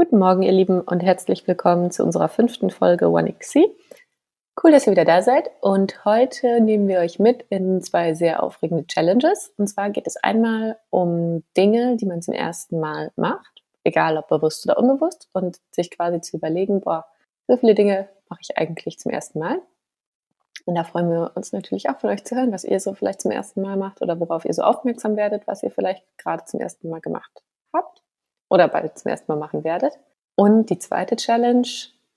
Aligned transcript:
Guten 0.00 0.18
Morgen, 0.18 0.44
ihr 0.44 0.52
Lieben, 0.52 0.80
und 0.80 1.00
herzlich 1.00 1.48
willkommen 1.48 1.90
zu 1.90 2.04
unserer 2.04 2.28
fünften 2.28 2.70
Folge 2.70 3.08
One 3.10 3.32
XC. 3.32 3.66
Cool, 4.62 4.70
dass 4.70 4.86
ihr 4.86 4.92
wieder 4.92 5.04
da 5.04 5.22
seid. 5.22 5.50
Und 5.60 6.04
heute 6.04 6.60
nehmen 6.60 6.86
wir 6.86 7.00
euch 7.00 7.18
mit 7.18 7.42
in 7.50 7.82
zwei 7.82 8.14
sehr 8.14 8.40
aufregende 8.44 8.86
Challenges. 8.86 9.52
Und 9.56 9.66
zwar 9.66 9.90
geht 9.90 10.06
es 10.06 10.16
einmal 10.16 10.78
um 10.90 11.42
Dinge, 11.56 11.96
die 11.96 12.06
man 12.06 12.22
zum 12.22 12.32
ersten 12.32 12.78
Mal 12.78 13.10
macht, 13.16 13.64
egal 13.82 14.16
ob 14.18 14.28
bewusst 14.28 14.64
oder 14.66 14.78
unbewusst, 14.78 15.30
und 15.32 15.58
sich 15.72 15.90
quasi 15.90 16.20
zu 16.20 16.36
überlegen, 16.36 16.80
boah, 16.80 17.04
so 17.48 17.56
viele 17.56 17.74
Dinge 17.74 18.08
mache 18.28 18.42
ich 18.42 18.56
eigentlich 18.56 19.00
zum 19.00 19.10
ersten 19.10 19.40
Mal. 19.40 19.60
Und 20.64 20.76
da 20.76 20.84
freuen 20.84 21.10
wir 21.10 21.32
uns 21.34 21.50
natürlich 21.52 21.90
auch 21.90 21.98
von 21.98 22.10
euch 22.10 22.24
zu 22.24 22.36
hören, 22.36 22.52
was 22.52 22.62
ihr 22.62 22.78
so 22.78 22.94
vielleicht 22.94 23.20
zum 23.20 23.32
ersten 23.32 23.62
Mal 23.62 23.76
macht 23.76 24.00
oder 24.00 24.20
worauf 24.20 24.44
ihr 24.44 24.54
so 24.54 24.62
aufmerksam 24.62 25.16
werdet, 25.16 25.48
was 25.48 25.64
ihr 25.64 25.72
vielleicht 25.72 26.04
gerade 26.18 26.44
zum 26.44 26.60
ersten 26.60 26.88
Mal 26.88 27.00
gemacht 27.00 27.42
habt 27.72 28.00
oder 28.48 28.68
bald 28.68 28.98
zum 28.98 29.10
ersten 29.10 29.30
Mal 29.30 29.38
machen 29.38 29.64
werdet. 29.64 29.98
Und 30.34 30.70
die 30.70 30.78
zweite 30.78 31.16
Challenge 31.16 31.68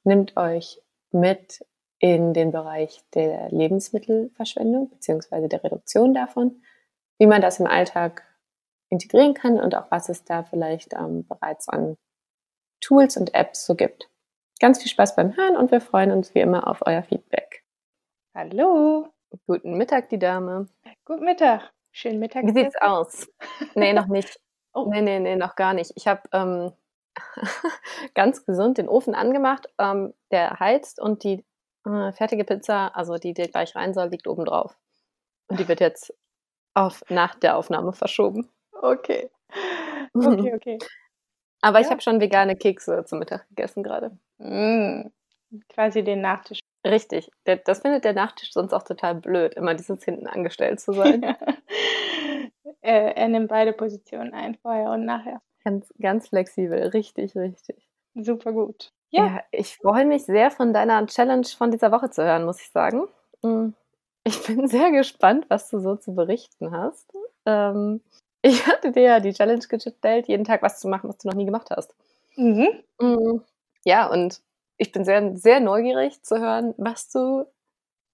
nimmt 0.04 0.38
euch 0.38 0.82
mit 1.12 1.66
in 2.00 2.34
den 2.34 2.52
Bereich 2.52 3.04
der 3.14 3.50
Lebensmittelverschwendung 3.50 4.90
beziehungsweise 4.90 5.48
der 5.48 5.64
Reduktion 5.64 6.14
davon, 6.14 6.64
wie 7.20 7.28
man 7.28 7.42
das 7.42 7.60
im 7.60 7.68
Alltag 7.68 8.24
integrieren 8.90 9.34
kann 9.34 9.60
und 9.60 9.76
auch 9.76 9.90
was 9.92 10.10
es 10.10 10.24
da 10.24 10.44
vielleicht 10.44 10.94
ähm, 10.94 11.28
bereits 11.28 11.70
an 11.70 11.98
Tools 12.82 13.18
und 13.18 13.34
Apps 13.36 13.66
so 13.66 13.76
gibt. 13.76 14.10
Ganz 14.60 14.82
viel 14.82 14.90
Spaß 14.90 15.16
beim 15.16 15.36
Hören 15.36 15.56
und 15.56 15.72
wir 15.72 15.82
freuen 15.82 16.12
uns 16.12 16.34
wie 16.36 16.40
immer 16.40 16.68
auf 16.68 16.80
euer 16.86 17.04
Feedback. 17.04 17.64
Hallo. 18.36 19.08
Guten 19.48 19.78
Mittag, 19.78 20.10
die 20.10 20.20
Dame. 20.20 20.68
Guten 21.06 21.26
Mittag. 21.26 21.72
Schönen 21.92 22.20
Mittag. 22.20 22.46
Wie 22.46 22.54
sieht's 22.54 22.76
aus? 22.82 23.28
Nee, 23.76 23.94
noch 23.94 24.08
nicht. 24.08 24.40
Oh. 24.74 24.90
Nee, 24.90 25.02
nee, 25.02 25.20
nee, 25.20 25.36
noch 25.36 25.56
gar 25.56 25.74
nicht. 25.74 25.92
Ich 25.96 26.08
habe 26.08 26.22
ähm, 26.32 26.72
ganz 28.14 28.46
gesund 28.46 28.78
den 28.78 28.88
Ofen 28.88 29.16
angemacht, 29.16 29.68
ähm, 29.78 30.14
der 30.32 30.60
heizt 30.60 31.00
und 31.00 31.24
die 31.24 31.44
äh, 31.86 32.12
fertige 32.14 32.46
Pizza, 32.46 32.96
also 32.96 33.18
die, 33.18 33.34
die 33.34 33.44
gleich 33.44 33.76
rein 33.76 33.94
soll, 33.94 34.10
liegt 34.10 34.28
oben 34.28 34.46
drauf. 34.46 34.78
Und 35.48 35.60
die 35.60 35.68
wird 35.68 35.82
jetzt 35.82 36.14
auf 36.74 37.04
nach 37.10 37.36
der 37.36 37.58
Aufnahme 37.58 37.94
verschoben. 37.94 38.50
Okay. 38.82 39.30
Okay, 40.14 40.54
okay. 40.56 40.80
Aber 41.62 41.80
ja. 41.80 41.86
ich 41.86 41.92
habe 41.92 42.02
schon 42.02 42.22
vegane 42.22 42.56
Kekse 42.56 43.04
zum 43.06 43.20
Mittag 43.20 43.48
gegessen 43.50 43.84
gerade. 43.84 44.18
Mm, 44.38 45.12
quasi 45.70 46.04
den 46.04 46.22
Nachtisch. 46.22 46.60
Richtig. 46.86 47.30
Das 47.44 47.80
findet 47.80 48.06
der 48.06 48.14
Nachtisch 48.14 48.52
sonst 48.54 48.74
auch 48.74 48.84
total 48.84 49.16
blöd, 49.16 49.54
immer 49.54 49.76
dieses 49.76 50.04
hinten 50.04 50.28
angestellt 50.28 50.80
zu 50.80 50.94
sein. 50.94 51.36
er, 52.82 53.18
er 53.18 53.28
nimmt 53.28 53.50
beide 53.50 53.74
Positionen 53.74 54.34
ein, 54.34 54.56
vorher 54.56 54.92
und 54.92 55.06
nachher. 55.06 55.42
Ganz, 55.64 55.94
ganz 56.00 56.30
flexibel, 56.30 56.88
richtig, 56.88 57.36
richtig. 57.36 57.88
Super 58.16 58.52
gut. 58.52 58.92
Ja. 59.12 59.26
ja, 59.26 59.44
ich 59.52 59.78
freue 59.78 60.06
mich 60.06 60.26
sehr, 60.26 60.52
von 60.52 60.74
deiner 60.74 61.06
Challenge 61.06 61.46
von 61.46 61.72
dieser 61.72 61.92
Woche 61.92 62.10
zu 62.10 62.24
hören, 62.24 62.46
muss 62.46 62.62
ich 62.62 62.70
sagen. 62.72 63.08
Mm, 63.42 63.70
ich 64.24 64.44
bin 64.46 64.68
sehr 64.68 64.92
gespannt, 64.92 65.46
was 65.50 65.70
du 65.70 65.80
so 65.80 65.96
zu 65.96 66.16
berichten 66.16 66.72
hast. 66.72 67.12
Ähm, 67.46 68.02
ich 68.42 68.66
hatte 68.68 68.92
dir 68.92 69.04
ja 69.04 69.20
die 69.20 69.34
Challenge 69.34 69.66
gestellt, 69.68 70.28
jeden 70.28 70.46
Tag 70.46 70.62
was 70.62 70.80
zu 70.80 70.88
machen, 70.88 71.10
was 71.10 71.18
du 71.20 71.28
noch 71.28 71.36
nie 71.36 71.46
gemacht 71.46 71.70
hast. 71.70 71.94
Mhm. 72.36 72.70
Mm, 73.00 73.42
ja, 73.84 74.10
und 74.10 74.42
ich 74.78 74.92
bin 74.92 75.06
sehr, 75.06 75.36
sehr 75.38 75.60
neugierig 75.60 76.24
zu 76.24 76.40
hören, 76.40 76.74
was 76.78 77.10
du, 77.10 77.46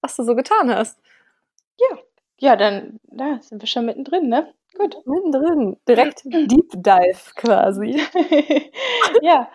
was 0.02 0.16
du 0.16 0.24
so 0.24 0.36
getan 0.36 0.74
hast. 0.74 1.00
Ja, 1.80 1.98
ja, 2.40 2.56
dann 2.56 3.00
da 3.04 3.40
sind 3.42 3.62
wir 3.62 3.68
schon 3.68 3.86
mittendrin, 3.86 4.30
ne? 4.30 4.54
Gut. 4.78 4.98
Mittendrin. 5.06 5.78
Direkt 5.88 6.24
Deep 6.26 6.72
Dive 6.74 7.34
quasi. 7.36 8.02
ja. 9.22 9.50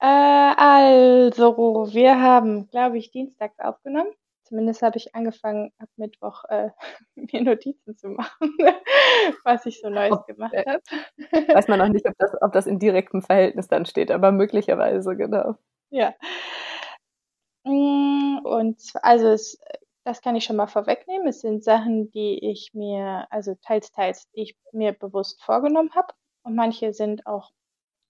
Äh, 0.00 0.54
also, 0.56 1.88
wir 1.92 2.20
haben, 2.20 2.68
glaube 2.68 2.98
ich, 2.98 3.10
dienstags 3.10 3.58
aufgenommen. 3.60 4.10
Zumindest 4.42 4.82
habe 4.82 4.98
ich 4.98 5.14
angefangen, 5.14 5.72
ab 5.78 5.88
Mittwoch 5.96 6.44
äh, 6.50 6.70
mir 7.14 7.42
Notizen 7.42 7.96
zu 7.96 8.08
machen, 8.08 8.56
was 9.44 9.64
ich 9.64 9.80
so 9.80 9.88
Neues 9.88 10.12
oh, 10.12 10.24
gemacht 10.26 10.52
äh, 10.52 10.64
habe. 10.66 11.54
Weiß 11.54 11.68
man 11.68 11.78
noch 11.78 11.88
nicht, 11.88 12.06
ob 12.06 12.14
das, 12.18 12.32
ob 12.42 12.52
das 12.52 12.66
in 12.66 12.78
direktem 12.78 13.22
Verhältnis 13.22 13.68
dann 13.68 13.86
steht, 13.86 14.10
aber 14.10 14.32
möglicherweise, 14.32 15.16
genau. 15.16 15.54
Ja. 15.88 16.12
Mm, 17.64 18.40
und 18.44 18.76
also 19.02 19.28
es 19.28 19.58
das 20.04 20.20
kann 20.20 20.36
ich 20.36 20.44
schon 20.44 20.56
mal 20.56 20.66
vorwegnehmen. 20.66 21.28
Es 21.28 21.40
sind 21.40 21.62
Sachen, 21.64 22.10
die 22.10 22.50
ich 22.50 22.74
mir, 22.74 23.26
also 23.30 23.54
teils, 23.62 23.92
teils, 23.92 24.28
die 24.30 24.42
ich 24.42 24.56
mir 24.72 24.92
bewusst 24.92 25.42
vorgenommen 25.42 25.94
habe. 25.94 26.14
Und 26.42 26.54
manche 26.54 26.92
sind 26.92 27.26
auch 27.26 27.52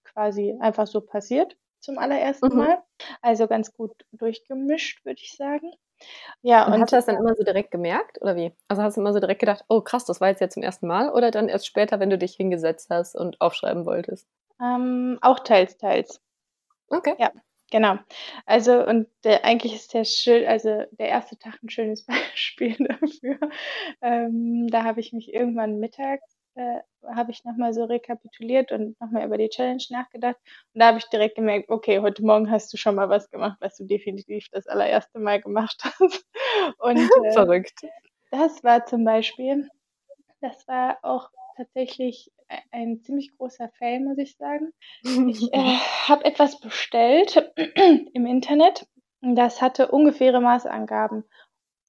quasi 0.03 0.57
einfach 0.59 0.87
so 0.87 1.01
passiert 1.01 1.55
zum 1.79 1.97
allerersten 1.97 2.49
mhm. 2.49 2.57
Mal. 2.57 2.83
Also 3.21 3.47
ganz 3.47 3.73
gut 3.73 3.91
durchgemischt, 4.11 5.05
würde 5.05 5.21
ich 5.21 5.35
sagen. 5.35 5.71
Ja, 6.41 6.65
und, 6.65 6.73
und 6.73 6.81
hast 6.81 6.91
du 6.91 6.95
das 6.95 7.05
dann 7.05 7.17
immer 7.17 7.35
so 7.35 7.43
direkt 7.43 7.71
gemerkt 7.71 8.21
oder 8.21 8.35
wie? 8.35 8.53
Also 8.67 8.81
hast 8.81 8.97
du 8.97 9.01
immer 9.01 9.13
so 9.13 9.19
direkt 9.19 9.39
gedacht, 9.39 9.63
oh 9.69 9.81
krass, 9.81 10.05
das 10.05 10.19
war 10.19 10.29
jetzt 10.29 10.41
ja 10.41 10.49
zum 10.49 10.63
ersten 10.63 10.87
Mal 10.87 11.09
oder 11.09 11.31
dann 11.31 11.49
erst 11.49 11.67
später, 11.67 11.99
wenn 11.99 12.09
du 12.09 12.17
dich 12.17 12.35
hingesetzt 12.35 12.89
hast 12.89 13.15
und 13.15 13.39
aufschreiben 13.39 13.85
wolltest? 13.85 14.27
Ähm, 14.61 15.19
auch 15.21 15.39
teils, 15.39 15.77
teils. 15.77 16.21
Okay. 16.89 17.15
Ja, 17.19 17.31
Genau. 17.71 17.97
Also, 18.45 18.85
und 18.85 19.07
der, 19.23 19.45
eigentlich 19.45 19.73
ist 19.73 19.93
der 19.93 20.05
schön, 20.05 20.45
also 20.45 20.83
der 20.91 21.07
erste 21.07 21.37
Tag 21.37 21.61
ein 21.63 21.69
schönes 21.69 22.05
Beispiel 22.35 22.75
dafür. 22.77 23.39
Ähm, 24.01 24.67
da 24.69 24.83
habe 24.83 24.99
ich 24.99 25.13
mich 25.13 25.33
irgendwann 25.33 25.79
mittags, 25.79 26.37
äh, 26.55 26.79
habe 27.15 27.31
ich 27.31 27.43
nochmal 27.43 27.73
so 27.73 27.85
rekapituliert 27.85 28.71
und 28.71 28.99
nochmal 29.01 29.25
über 29.25 29.37
die 29.37 29.49
Challenge 29.49 29.83
nachgedacht. 29.89 30.37
Und 30.73 30.81
da 30.81 30.87
habe 30.87 30.99
ich 30.99 31.05
direkt 31.05 31.35
gemerkt, 31.35 31.69
okay, 31.69 31.99
heute 31.99 32.23
Morgen 32.23 32.51
hast 32.51 32.71
du 32.71 32.77
schon 32.77 32.95
mal 32.95 33.09
was 33.09 33.29
gemacht, 33.31 33.57
was 33.59 33.75
du 33.77 33.85
definitiv 33.85 34.47
das 34.51 34.67
allererste 34.67 35.19
Mal 35.19 35.41
gemacht 35.41 35.81
hast. 35.83 36.25
Und 36.77 37.09
äh, 37.25 37.31
verrückt. 37.31 37.81
Das 38.29 38.63
war 38.63 38.85
zum 38.85 39.03
Beispiel, 39.03 39.67
das 40.41 40.67
war 40.67 40.99
auch 41.01 41.29
tatsächlich 41.57 42.31
ein 42.71 43.01
ziemlich 43.01 43.35
großer 43.37 43.69
Fail, 43.77 43.99
muss 43.99 44.17
ich 44.17 44.35
sagen. 44.37 44.73
Ich 45.03 45.03
äh, 45.53 45.77
habe 46.07 46.25
etwas 46.25 46.59
bestellt 46.59 47.51
im 48.13 48.25
Internet. 48.25 48.87
Das 49.21 49.61
hatte 49.61 49.89
ungefähre 49.89 50.41
Maßangaben. 50.41 51.23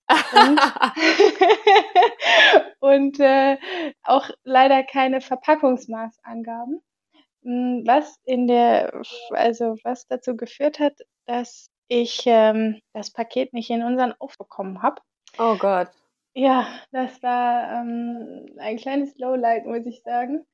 Und, 0.08 0.60
und 2.80 3.20
äh, 3.20 3.58
auch 4.02 4.30
leider 4.44 4.82
keine 4.84 5.20
Verpackungsmaßangaben. 5.20 6.82
Hm, 7.42 7.82
was 7.86 8.18
in 8.24 8.46
der, 8.46 9.02
also 9.30 9.76
was 9.82 10.06
dazu 10.06 10.36
geführt 10.36 10.78
hat, 10.78 10.94
dass 11.26 11.70
ich 11.88 12.22
ähm, 12.26 12.80
das 12.92 13.10
Paket 13.10 13.52
nicht 13.52 13.70
in 13.70 13.82
unseren 13.82 14.14
aufbekommen 14.18 14.82
habe. 14.82 15.00
Oh 15.38 15.56
Gott. 15.56 15.88
Ja, 16.34 16.66
das 16.90 17.22
war 17.22 17.80
ähm, 17.80 18.46
ein 18.58 18.76
kleines 18.76 19.16
Lowlight, 19.18 19.66
muss 19.66 19.86
ich 19.86 20.02
sagen. 20.02 20.44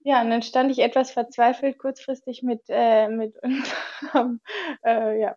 Ja, 0.00 0.20
und 0.22 0.30
dann 0.30 0.42
stand 0.42 0.70
ich 0.70 0.78
etwas 0.80 1.10
verzweifelt 1.12 1.78
kurzfristig 1.78 2.42
mit, 2.42 2.62
äh, 2.68 3.08
mit 3.08 3.34
unserem 3.42 4.40
äh, 4.84 5.20
ja, 5.20 5.36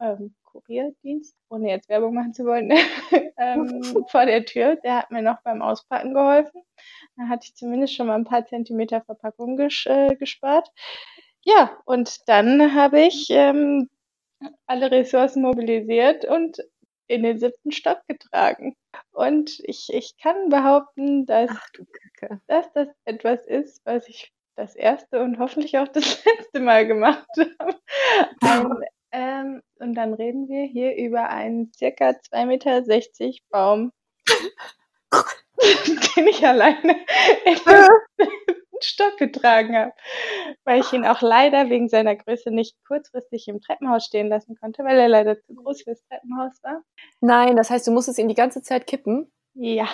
ähm, 0.00 0.34
Kurierdienst, 0.44 1.36
ohne 1.50 1.70
jetzt 1.70 1.88
Werbung 1.88 2.14
machen 2.14 2.34
zu 2.34 2.44
wollen, 2.44 2.70
ähm, 3.38 3.82
vor 4.10 4.26
der 4.26 4.44
Tür. 4.44 4.76
Der 4.76 4.98
hat 4.98 5.10
mir 5.10 5.22
noch 5.22 5.42
beim 5.42 5.62
Auspacken 5.62 6.14
geholfen. 6.14 6.62
Da 7.16 7.28
hatte 7.28 7.46
ich 7.46 7.54
zumindest 7.54 7.94
schon 7.94 8.06
mal 8.06 8.16
ein 8.16 8.24
paar 8.24 8.46
Zentimeter 8.46 9.02
Verpackung 9.02 9.56
ges 9.56 9.84
äh, 9.86 10.14
gespart. 10.16 10.70
Ja, 11.42 11.78
und 11.84 12.28
dann 12.28 12.74
habe 12.74 13.00
ich 13.02 13.28
ähm, 13.30 13.90
alle 14.66 14.90
Ressourcen 14.90 15.42
mobilisiert 15.42 16.24
und 16.24 16.58
in 17.12 17.22
den 17.22 17.38
siebten 17.38 17.72
Stock 17.72 18.00
getragen. 18.08 18.74
Und 19.12 19.60
ich, 19.64 19.92
ich 19.92 20.16
kann 20.16 20.48
behaupten, 20.48 21.26
dass, 21.26 21.50
dass 22.46 22.72
das 22.72 22.88
etwas 23.04 23.46
ist, 23.46 23.84
was 23.84 24.08
ich 24.08 24.32
das 24.56 24.74
erste 24.74 25.20
und 25.22 25.38
hoffentlich 25.38 25.78
auch 25.78 25.88
das 25.88 26.24
letzte 26.24 26.60
Mal 26.60 26.86
gemacht 26.86 27.26
habe. 27.58 27.78
Ein, 28.40 28.84
ähm, 29.12 29.62
und 29.78 29.94
dann 29.94 30.14
reden 30.14 30.48
wir 30.48 30.64
hier 30.64 30.96
über 30.96 31.28
einen 31.28 31.70
circa 31.74 32.10
2,60 32.10 32.46
Meter 32.46 32.82
Baum, 33.50 33.92
den 36.16 36.28
ich 36.28 36.46
alleine 36.46 36.96
Stock 38.84 39.16
getragen 39.18 39.76
habe, 39.76 39.92
weil 40.64 40.80
ich 40.80 40.92
ihn 40.92 41.04
auch 41.04 41.22
leider 41.22 41.70
wegen 41.70 41.88
seiner 41.88 42.16
Größe 42.16 42.50
nicht 42.50 42.76
kurzfristig 42.86 43.48
im 43.48 43.60
Treppenhaus 43.60 44.04
stehen 44.04 44.28
lassen 44.28 44.56
konnte, 44.56 44.84
weil 44.84 44.98
er 44.98 45.08
leider 45.08 45.40
zu 45.40 45.54
groß 45.54 45.82
fürs 45.82 46.02
Treppenhaus 46.08 46.62
war. 46.62 46.82
Nein, 47.20 47.56
das 47.56 47.70
heißt, 47.70 47.86
du 47.86 47.92
musstest 47.92 48.18
ihn 48.18 48.28
die 48.28 48.34
ganze 48.34 48.62
Zeit 48.62 48.86
kippen? 48.86 49.32
Ja, 49.54 49.88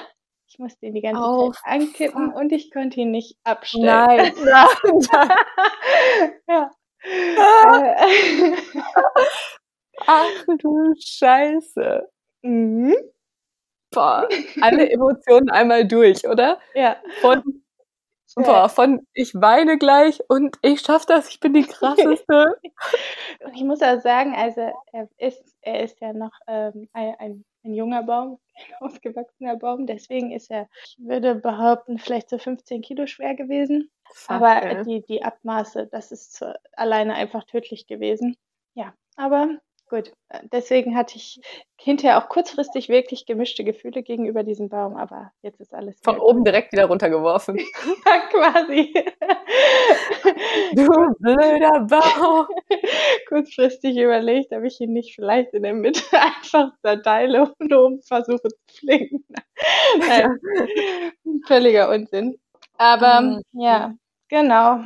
ich 0.46 0.58
musste 0.58 0.86
ihn 0.86 0.94
die 0.94 1.02
ganze 1.02 1.20
oh, 1.20 1.52
Zeit 1.52 1.64
ankippen 1.64 2.32
und 2.32 2.52
ich 2.52 2.70
konnte 2.72 3.00
ihn 3.00 3.10
nicht 3.10 3.36
abstellen. 3.44 3.84
Nein, 3.86 4.32
nein, 4.44 4.66
nein. 5.12 5.30
ja. 6.48 6.70
Ach 10.06 10.44
du 10.58 10.94
Scheiße. 10.98 12.08
Mhm. 12.42 12.94
Boah, 13.90 14.28
alle 14.60 14.90
Emotionen 14.90 15.50
einmal 15.50 15.86
durch, 15.86 16.26
oder? 16.28 16.60
Ja. 16.74 16.96
Von 17.20 17.42
Boah, 18.44 18.68
von 18.68 19.06
ich 19.14 19.34
weine 19.34 19.78
gleich 19.78 20.20
und 20.28 20.56
ich 20.62 20.80
schaff 20.80 21.06
das, 21.06 21.28
ich 21.28 21.40
bin 21.40 21.54
die 21.54 21.62
krasseste. 21.66 22.56
und 23.44 23.54
ich 23.54 23.64
muss 23.64 23.82
auch 23.82 24.00
sagen, 24.00 24.34
also 24.34 24.72
er 24.92 25.08
ist, 25.18 25.56
er 25.60 25.82
ist 25.82 26.00
ja 26.00 26.12
noch 26.12 26.32
ähm, 26.46 26.88
ein, 26.92 27.14
ein, 27.18 27.44
junger 27.74 28.02
Baum, 28.02 28.38
ein 28.54 28.74
ausgewachsener 28.80 29.56
Baum, 29.56 29.86
deswegen 29.86 30.30
ist 30.32 30.50
er, 30.50 30.68
ich 30.84 30.96
würde 30.98 31.34
behaupten, 31.34 31.98
vielleicht 31.98 32.30
so 32.30 32.38
15 32.38 32.80
Kilo 32.80 33.06
schwer 33.06 33.34
gewesen. 33.34 33.90
Fuck, 34.14 34.36
aber 34.36 34.84
die, 34.84 35.04
die 35.04 35.22
Abmaße, 35.22 35.86
das 35.86 36.12
ist 36.12 36.42
alleine 36.72 37.14
einfach 37.14 37.44
tödlich 37.44 37.86
gewesen. 37.86 38.36
Ja, 38.74 38.94
aber 39.16 39.58
Gut, 39.88 40.12
äh, 40.28 40.40
deswegen 40.52 40.96
hatte 40.96 41.16
ich 41.16 41.40
hinterher 41.76 42.22
auch 42.22 42.28
kurzfristig 42.28 42.90
wirklich 42.90 43.24
gemischte 43.24 43.64
Gefühle 43.64 44.02
gegenüber 44.02 44.42
diesem 44.42 44.68
Baum, 44.68 44.96
aber 44.96 45.32
jetzt 45.40 45.60
ist 45.60 45.72
alles. 45.72 45.98
Von 46.02 46.18
oben 46.18 46.44
direkt 46.44 46.72
wieder 46.72 46.86
runtergeworfen. 46.86 47.56
ja, 48.06 48.18
quasi. 48.30 48.92
du 50.74 50.86
blöder 51.20 51.86
Baum. 51.86 52.46
kurzfristig 53.28 53.96
überlegt, 53.96 54.52
ob 54.52 54.64
ich 54.64 54.80
ihn 54.80 54.92
nicht 54.92 55.14
vielleicht 55.14 55.54
in 55.54 55.62
der 55.62 55.74
Mitte 55.74 56.02
einfach 56.12 56.72
zerteile 56.82 57.54
und 57.58 57.72
oben 57.72 58.02
versuche 58.02 58.48
zu 58.48 58.78
fliegen. 58.80 59.24
Nein, 59.98 60.38
völliger 61.46 61.88
Unsinn. 61.90 62.38
Aber 62.76 63.20
mhm. 63.20 63.42
ja, 63.52 63.94
genau. 64.28 64.80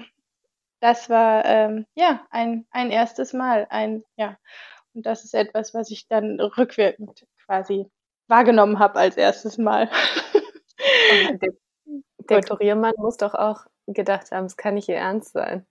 Das 0.80 1.08
war 1.08 1.44
ähm, 1.44 1.86
ja 1.94 2.26
ein, 2.30 2.66
ein 2.72 2.90
erstes 2.90 3.32
Mal, 3.32 3.66
ein 3.70 4.02
ja 4.16 4.36
und 4.94 5.06
das 5.06 5.24
ist 5.24 5.34
etwas, 5.34 5.74
was 5.74 5.90
ich 5.90 6.06
dann 6.08 6.40
rückwirkend 6.40 7.26
quasi 7.44 7.86
wahrgenommen 8.28 8.78
habe 8.78 8.98
als 8.98 9.16
erstes 9.16 9.58
Mal. 9.58 9.90
der, 11.40 11.52
der 12.18 12.42
Kuriermann 12.42 12.94
muss 12.96 13.16
doch 13.16 13.34
auch 13.34 13.66
gedacht 13.86 14.30
haben, 14.30 14.46
es 14.46 14.56
kann 14.56 14.74
nicht 14.74 14.88
ihr 14.88 14.96
Ernst 14.96 15.32
sein. 15.32 15.66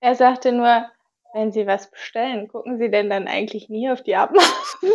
Er 0.00 0.14
sagte 0.14 0.52
nur, 0.52 0.88
wenn 1.34 1.52
Sie 1.52 1.66
was 1.66 1.90
bestellen, 1.90 2.48
gucken 2.48 2.78
Sie 2.78 2.90
denn 2.90 3.10
dann 3.10 3.28
eigentlich 3.28 3.68
nie 3.68 3.90
auf 3.90 4.02
die 4.02 4.16
Abmaße? 4.16 4.78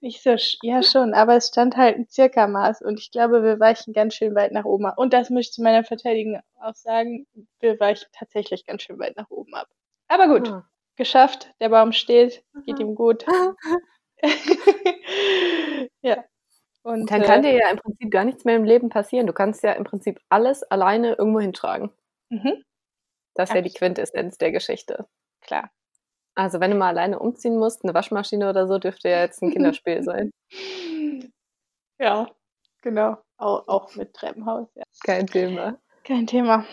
Nicht 0.00 0.22
so, 0.22 0.34
ja 0.62 0.82
schon, 0.82 1.14
aber 1.14 1.36
es 1.36 1.48
stand 1.48 1.76
halt 1.76 1.96
ein 1.96 2.08
Circa-Maß 2.08 2.82
und 2.82 2.98
ich 2.98 3.12
glaube, 3.12 3.44
wir 3.44 3.60
weichen 3.60 3.92
ganz 3.92 4.14
schön 4.14 4.34
weit 4.34 4.50
nach 4.50 4.64
oben 4.64 4.86
ab. 4.86 4.98
Und 4.98 5.12
das 5.12 5.30
möchte 5.30 5.50
ich 5.50 5.54
zu 5.54 5.62
meiner 5.62 5.84
Verteidigung 5.84 6.40
auch 6.60 6.74
sagen, 6.74 7.26
wir 7.60 7.78
weichen 7.78 8.08
tatsächlich 8.12 8.66
ganz 8.66 8.82
schön 8.82 8.98
weit 8.98 9.16
nach 9.16 9.30
oben 9.30 9.54
ab. 9.54 9.68
Aber 10.08 10.26
gut, 10.26 10.48
hm 10.48 10.62
geschafft, 11.00 11.52
der 11.60 11.70
Baum 11.70 11.92
steht, 11.92 12.44
geht 12.66 12.78
ihm 12.78 12.94
gut. 12.94 13.24
ja. 16.02 16.22
Und 16.82 17.10
dann 17.10 17.22
kann 17.22 17.42
äh, 17.42 17.50
dir 17.50 17.58
ja 17.58 17.70
im 17.70 17.78
Prinzip 17.78 18.10
gar 18.10 18.24
nichts 18.24 18.44
mehr 18.44 18.56
im 18.56 18.64
Leben 18.64 18.90
passieren. 18.90 19.26
Du 19.26 19.32
kannst 19.32 19.62
ja 19.62 19.72
im 19.72 19.84
Prinzip 19.84 20.20
alles 20.28 20.62
alleine 20.62 21.14
irgendwo 21.14 21.40
hintragen. 21.40 21.90
Mhm. 22.28 22.62
Das 23.34 23.48
ist 23.48 23.54
ja 23.54 23.62
die 23.62 23.72
Quintessenz 23.72 24.36
der 24.36 24.52
Geschichte. 24.52 25.06
Klar. 25.40 25.70
Also 26.34 26.60
wenn 26.60 26.70
du 26.70 26.76
mal 26.76 26.88
alleine 26.88 27.18
umziehen 27.18 27.56
musst, 27.56 27.82
eine 27.82 27.94
Waschmaschine 27.94 28.50
oder 28.50 28.68
so, 28.68 28.78
dürfte 28.78 29.08
ja 29.08 29.20
jetzt 29.20 29.42
ein 29.42 29.50
Kinderspiel 29.52 30.02
sein. 30.02 30.30
Ja, 31.98 32.28
genau. 32.82 33.16
Auch, 33.38 33.66
auch 33.68 33.96
mit 33.96 34.12
Treppenhaus. 34.12 34.68
Ja. 34.74 34.82
Kein 35.02 35.26
Thema. 35.26 35.78
Kein 36.04 36.26
Thema. 36.26 36.66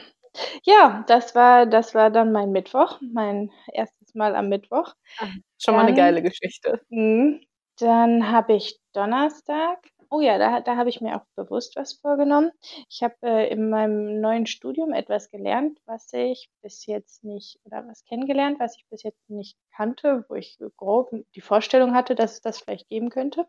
Ja, 0.64 1.04
das 1.08 1.36
war, 1.36 1.66
das 1.66 1.96
war 1.96 2.12
dann 2.12 2.32
mein 2.32 2.52
Mittwoch, 2.52 3.00
mein 3.02 3.52
erstes 3.74 3.97
Mal 4.18 4.36
am 4.36 4.50
Mittwoch. 4.50 4.94
Ach, 5.20 5.30
schon 5.58 5.76
mal 5.76 5.86
eine 5.86 5.94
geile 5.96 6.22
Geschichte. 6.22 6.82
Mh, 6.90 7.40
dann 7.80 8.32
habe 8.32 8.54
ich 8.54 8.80
Donnerstag, 8.94 9.80
oh 10.10 10.22
ja, 10.22 10.38
da, 10.38 10.62
da 10.62 10.78
habe 10.78 10.90
ich 10.90 11.02
mir 11.02 11.16
auch 11.18 11.26
bewusst 11.36 11.76
was 11.76 11.94
vorgenommen. 11.94 12.52
Ich 12.90 13.04
habe 13.04 13.16
äh, 13.22 13.50
in 13.50 13.70
meinem 13.70 14.20
neuen 14.20 14.48
Studium 14.48 14.94
etwas 14.94 15.30
gelernt, 15.30 15.80
was 15.86 16.12
ich 16.14 16.50
bis 16.62 16.86
jetzt 16.86 17.24
nicht, 17.24 17.60
oder 17.66 17.88
was 17.88 18.04
kennengelernt, 18.06 18.60
was 18.60 18.76
ich 18.78 18.86
bis 18.90 19.04
jetzt 19.04 19.30
nicht 19.30 19.58
kannte, 19.76 20.26
wo 20.30 20.36
ich 20.36 20.58
grob 20.78 21.12
die 21.36 21.42
Vorstellung 21.42 21.94
hatte, 21.94 22.16
dass 22.16 22.34
es 22.34 22.42
das 22.42 22.60
vielleicht 22.60 22.90
geben 22.90 23.10
könnte. 23.10 23.48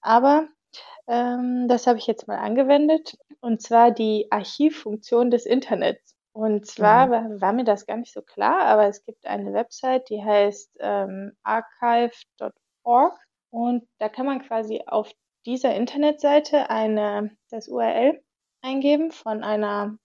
Aber 0.00 0.48
ähm, 1.08 1.68
das 1.68 1.86
habe 1.86 1.98
ich 1.98 2.06
jetzt 2.06 2.28
mal 2.28 2.38
angewendet, 2.38 3.16
und 3.40 3.62
zwar 3.62 3.90
die 3.90 4.26
Archivfunktion 4.30 5.30
des 5.30 5.46
Internets. 5.46 6.16
Und 6.32 6.66
zwar 6.66 7.06
mhm. 7.06 7.10
war, 7.10 7.40
war, 7.40 7.52
mir 7.52 7.64
das 7.64 7.86
gar 7.86 7.96
nicht 7.96 8.12
so 8.12 8.22
klar, 8.22 8.60
aber 8.62 8.86
es 8.86 9.04
gibt 9.04 9.26
eine 9.26 9.52
Website, 9.52 10.08
die 10.10 10.22
heißt 10.22 10.76
ähm, 10.78 11.32
archive.org 11.42 13.18
und 13.50 13.88
da 13.98 14.08
kann 14.08 14.26
man 14.26 14.40
quasi 14.42 14.82
auf 14.86 15.10
dieser 15.44 15.74
Internetseite 15.74 16.70
eine, 16.70 17.36
das 17.50 17.66
URL 17.68 18.22
eingeben 18.62 19.10
von 19.10 19.42
einer, 19.42 19.98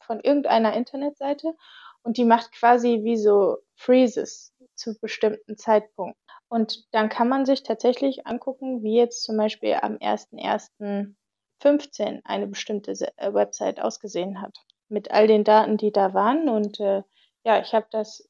von 0.00 0.18
irgendeiner 0.20 0.74
Internetseite 0.74 1.54
und 2.02 2.16
die 2.16 2.24
macht 2.24 2.50
quasi 2.52 3.04
wie 3.04 3.16
so 3.16 3.58
Freezes 3.76 4.52
zu 4.74 4.98
bestimmten 5.00 5.56
Zeitpunkten. 5.56 6.20
Und 6.48 6.92
dann 6.92 7.08
kann 7.08 7.28
man 7.28 7.46
sich 7.46 7.62
tatsächlich 7.62 8.26
angucken, 8.26 8.82
wie 8.82 8.96
jetzt 8.96 9.22
zum 9.22 9.36
Beispiel 9.36 9.78
am 9.80 9.98
1.1.15 9.98 12.22
eine 12.24 12.48
bestimmte 12.48 12.90
äh, 13.16 13.32
Website 13.32 13.80
ausgesehen 13.80 14.42
hat 14.42 14.58
mit 14.92 15.10
all 15.10 15.26
den 15.26 15.44
Daten, 15.44 15.76
die 15.76 15.90
da 15.90 16.14
waren. 16.14 16.48
Und 16.48 16.78
äh, 16.80 17.02
ja, 17.44 17.60
ich 17.60 17.74
habe 17.74 17.86
das 17.90 18.28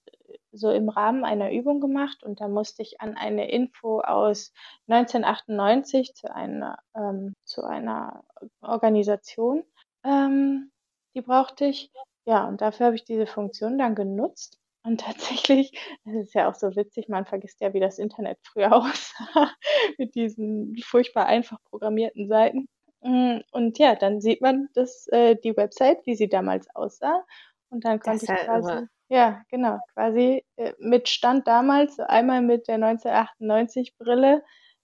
so 0.52 0.70
im 0.70 0.88
Rahmen 0.88 1.24
einer 1.24 1.50
Übung 1.52 1.80
gemacht 1.80 2.22
und 2.22 2.40
da 2.40 2.48
musste 2.48 2.82
ich 2.82 3.00
an 3.00 3.16
eine 3.16 3.50
Info 3.50 4.00
aus 4.00 4.52
1998 4.88 6.14
zu 6.14 6.32
einer, 6.34 6.78
ähm, 6.94 7.34
zu 7.44 7.64
einer 7.64 8.22
Organisation, 8.60 9.64
ähm, 10.04 10.70
die 11.14 11.22
brauchte 11.22 11.66
ich. 11.66 11.90
Ja, 12.24 12.46
und 12.46 12.60
dafür 12.60 12.86
habe 12.86 12.96
ich 12.96 13.04
diese 13.04 13.26
Funktion 13.26 13.78
dann 13.78 13.94
genutzt. 13.94 14.58
Und 14.84 15.00
tatsächlich, 15.48 15.72
das 16.04 16.14
ist 16.14 16.34
ja 16.34 16.48
auch 16.50 16.54
so 16.54 16.76
witzig, 16.76 17.08
man 17.08 17.24
vergisst 17.26 17.60
ja, 17.60 17.72
wie 17.72 17.80
das 17.80 17.98
Internet 17.98 18.38
früher 18.42 18.72
aussah, 18.76 19.50
mit 19.98 20.14
diesen 20.14 20.76
furchtbar 20.84 21.26
einfach 21.26 21.58
programmierten 21.70 22.28
Seiten. 22.28 22.68
Mm, 23.02 23.40
und 23.50 23.78
ja, 23.78 23.94
dann 23.94 24.20
sieht 24.20 24.40
man 24.40 24.68
das, 24.74 25.06
äh, 25.08 25.36
die 25.36 25.56
Website, 25.56 26.06
wie 26.06 26.14
sie 26.14 26.28
damals 26.28 26.66
aussah. 26.74 27.24
Und 27.70 27.84
dann 27.84 28.00
konnte 28.00 28.24
ich 28.24 28.30
halt 28.30 28.44
quasi, 28.44 28.70
irre. 28.70 28.88
ja, 29.08 29.42
genau, 29.50 29.78
quasi 29.94 30.44
äh, 30.56 30.72
mit 30.78 31.08
Stand 31.08 31.46
damals, 31.46 31.98
einmal 31.98 32.42
mit 32.42 32.68
der 32.68 32.76
1998 32.76 33.96
Brille, 33.98 34.42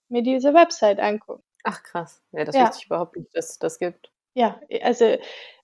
mir 0.08 0.22
diese 0.22 0.54
Website 0.54 0.98
angucken. 1.00 1.42
Ach 1.64 1.82
krass, 1.82 2.22
ja, 2.32 2.44
das 2.44 2.54
ja. 2.54 2.62
wusste 2.62 2.78
ich 2.80 2.86
überhaupt 2.86 3.16
nicht, 3.16 3.34
dass 3.36 3.50
es 3.50 3.58
das 3.58 3.78
gibt. 3.78 4.10
Ja, 4.34 4.60
also 4.82 5.16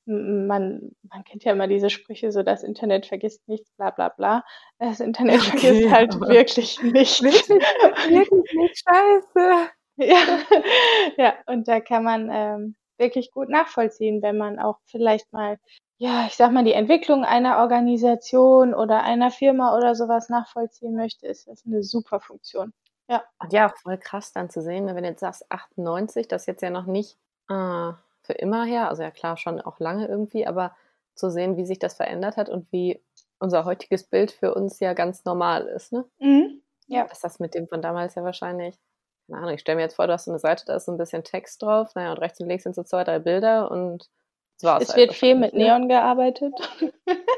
man, 0.07 0.95
man 1.03 1.25
kennt 1.25 1.45
ja 1.45 1.53
immer 1.53 1.67
diese 1.67 1.89
Sprüche, 1.89 2.31
so 2.31 2.43
das 2.43 2.63
Internet 2.63 3.07
vergisst 3.07 3.47
nichts, 3.49 3.71
bla 3.77 3.91
bla 3.91 4.11
bla. 4.11 4.45
Das 4.79 5.01
Internet 5.01 5.41
okay, 5.49 5.59
vergisst 5.59 5.91
halt 5.91 6.21
wirklich 6.21 6.83
nicht. 6.83 7.23
wirklich 7.23 8.55
nicht, 8.55 8.85
scheiße. 8.87 9.71
Ja, 9.97 10.17
ja, 11.17 11.35
und 11.47 11.69
da 11.69 11.81
kann 11.81 12.05
man 12.05 12.29
ähm, 12.33 12.77
wirklich 12.99 13.31
gut 13.31 13.49
nachvollziehen, 13.49 14.23
wenn 14.23 14.37
man 14.37 14.59
auch 14.59 14.79
vielleicht 14.87 15.33
mal, 15.33 15.59
ja, 15.99 16.27
ich 16.27 16.35
sag 16.35 16.53
mal, 16.53 16.65
die 16.65 16.73
Entwicklung 16.73 17.25
einer 17.25 17.59
Organisation 17.59 18.75
oder 18.75 19.03
einer 19.03 19.31
Firma 19.31 19.77
oder 19.77 19.95
sowas 19.95 20.29
nachvollziehen 20.29 20.97
möchte, 20.97 21.27
ist 21.27 21.47
das 21.49 21.65
eine 21.65 21.83
super 21.83 22.21
Funktion. 22.21 22.73
Ja. 23.09 23.23
Und 23.39 23.53
ja, 23.53 23.71
auch 23.71 23.77
voll 23.77 23.99
krass 23.99 24.33
dann 24.33 24.51
zu 24.51 24.63
sehen, 24.63 24.87
ne, 24.87 24.95
wenn 24.95 25.05
du 25.05 25.11
jetzt 25.11 25.21
sagst 25.21 25.51
98, 25.51 26.27
das 26.29 26.43
ist 26.43 26.47
jetzt 26.47 26.63
ja 26.63 26.71
noch 26.71 26.87
nicht 26.87 27.19
äh, 27.49 27.93
für 28.23 28.33
immer 28.33 28.65
her, 28.65 28.89
also 28.89 29.03
ja 29.03 29.11
klar, 29.11 29.37
schon 29.37 29.61
auch 29.61 29.79
lange 29.79 30.09
irgendwie, 30.09 30.47
aber 30.47 30.75
zu 31.15 31.31
sehen, 31.31 31.57
wie 31.57 31.65
sich 31.65 31.79
das 31.79 31.95
verändert 31.95 32.37
hat 32.37 32.49
und 32.49 32.71
wie 32.73 33.01
unser 33.39 33.65
heutiges 33.65 34.05
Bild 34.05 34.33
für 34.33 34.55
uns 34.55 34.81
ja 34.81 34.95
ganz 34.95 35.25
normal 35.25 35.67
ist, 35.67 35.93
ne? 35.93 36.05
Mhm. 36.19 36.63
Ja. 36.87 37.05
Ist 37.05 37.23
das 37.25 37.39
mit 37.39 37.55
dem 37.55 37.69
von 37.69 37.83
damals 37.83 38.15
ja 38.15 38.25
wahrscheinlich 38.25 38.79
keine 39.27 39.39
Ahnung, 39.39 39.55
ich 39.55 39.61
stelle 39.61 39.77
mir 39.77 39.83
jetzt 39.83 39.97
vor, 39.97 40.07
du 40.07 40.13
hast 40.13 40.27
so 40.27 40.31
eine 40.31 40.39
Seite, 40.39 40.65
da 40.67 40.77
ist 40.77 40.87
so 40.87 40.93
ein 40.93 40.99
bisschen 40.99 41.25
Text 41.25 41.63
drauf, 41.63 41.95
naja, 41.95 42.11
und 42.13 42.19
rechts 42.19 42.41
und 42.41 42.49
links 42.49 42.65
sind 42.65 42.75
so 42.75 42.83
zwei, 42.83 43.05
drei 43.05 43.19
Bilder 43.19 43.71
und 43.71 44.11
das 44.57 44.65
war's. 44.65 44.83
Es 44.85 44.89
halt 44.91 44.99
wird 44.99 45.15
viel 45.15 45.35
mit 45.35 45.55
ne? 45.55 45.65
Neon 45.65 45.89
gearbeitet. 45.89 46.53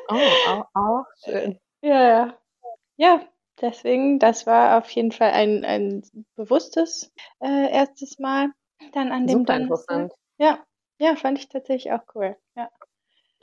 Oh, 0.09 0.15
auch, 0.49 0.65
auch 0.75 1.05
schön. 1.25 1.59
Ja, 1.83 2.03
ja. 2.03 2.39
Ja, 2.97 3.21
deswegen, 3.61 4.19
das 4.19 4.47
war 4.47 4.79
auf 4.79 4.89
jeden 4.91 5.13
Fall 5.13 5.31
ein, 5.31 5.65
ein 5.65 6.03
bewusstes 6.35 7.13
äh, 7.41 7.71
erstes 7.71 8.19
Mal 8.19 8.49
dann 8.93 9.13
an 9.13 9.27
dem 9.27 9.41
Super 9.41 9.57
interessant. 9.57 10.13
Ja, 10.39 10.65
ja, 10.99 11.15
fand 11.17 11.39
ich 11.39 11.49
tatsächlich 11.49 11.93
auch 11.93 12.03
cool. 12.15 12.37
Ja. 12.57 12.71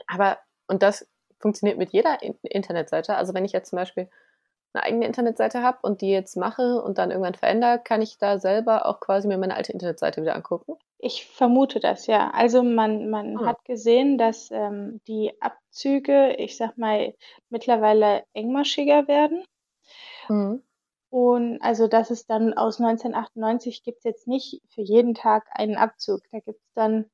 Aber, 0.06 0.38
und 0.66 0.82
das 0.82 1.08
funktioniert 1.38 1.78
mit 1.78 1.92
jeder 1.92 2.18
Internetseite. 2.42 3.16
Also 3.16 3.34
wenn 3.34 3.44
ich 3.44 3.52
jetzt 3.52 3.70
zum 3.70 3.76
Beispiel 3.76 4.10
eine 4.74 4.84
eigene 4.84 5.06
Internetseite 5.06 5.62
habe 5.62 5.78
und 5.82 6.00
die 6.00 6.10
jetzt 6.10 6.36
mache 6.36 6.82
und 6.82 6.98
dann 6.98 7.10
irgendwann 7.10 7.34
verändere, 7.34 7.80
kann 7.82 8.02
ich 8.02 8.18
da 8.18 8.38
selber 8.38 8.86
auch 8.86 9.00
quasi 9.00 9.28
mir 9.28 9.38
meine 9.38 9.54
alte 9.54 9.72
Internetseite 9.72 10.20
wieder 10.22 10.34
angucken? 10.34 10.74
Ich 10.98 11.26
vermute 11.26 11.80
das, 11.80 12.06
ja. 12.06 12.30
Also 12.30 12.62
man, 12.62 13.10
man 13.10 13.38
ah. 13.38 13.46
hat 13.46 13.64
gesehen, 13.64 14.18
dass 14.18 14.50
ähm, 14.50 15.00
die 15.06 15.32
Abzüge, 15.40 16.34
ich 16.36 16.56
sag 16.56 16.76
mal, 16.76 17.14
mittlerweile 17.50 18.24
engmaschiger 18.32 19.06
werden. 19.06 19.44
Mhm. 20.28 20.62
Und 21.10 21.60
also 21.62 21.86
das 21.86 22.10
ist 22.10 22.28
dann 22.28 22.54
aus 22.54 22.80
1998 22.80 23.84
gibt 23.84 23.98
es 23.98 24.04
jetzt 24.04 24.26
nicht 24.26 24.60
für 24.68 24.82
jeden 24.82 25.14
Tag 25.14 25.46
einen 25.52 25.76
Abzug. 25.76 26.22
Da 26.32 26.40
gibt 26.40 26.58
es 26.60 26.72
dann 26.74 27.06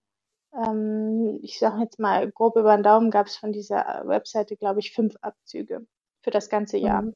ähm, 0.54 1.38
ich 1.42 1.58
sage 1.58 1.82
jetzt 1.82 1.98
mal 1.98 2.30
grob 2.30 2.56
über 2.56 2.76
den 2.76 2.82
Daumen, 2.82 3.10
gab 3.10 3.26
es 3.26 3.36
von 3.36 3.52
dieser 3.52 4.02
Webseite, 4.06 4.56
glaube 4.56 4.80
ich, 4.80 4.92
fünf 4.92 5.14
Abzüge 5.20 5.86
für 6.22 6.30
das 6.30 6.48
ganze 6.48 6.76
Jahr. 6.78 7.02
Mhm. 7.02 7.14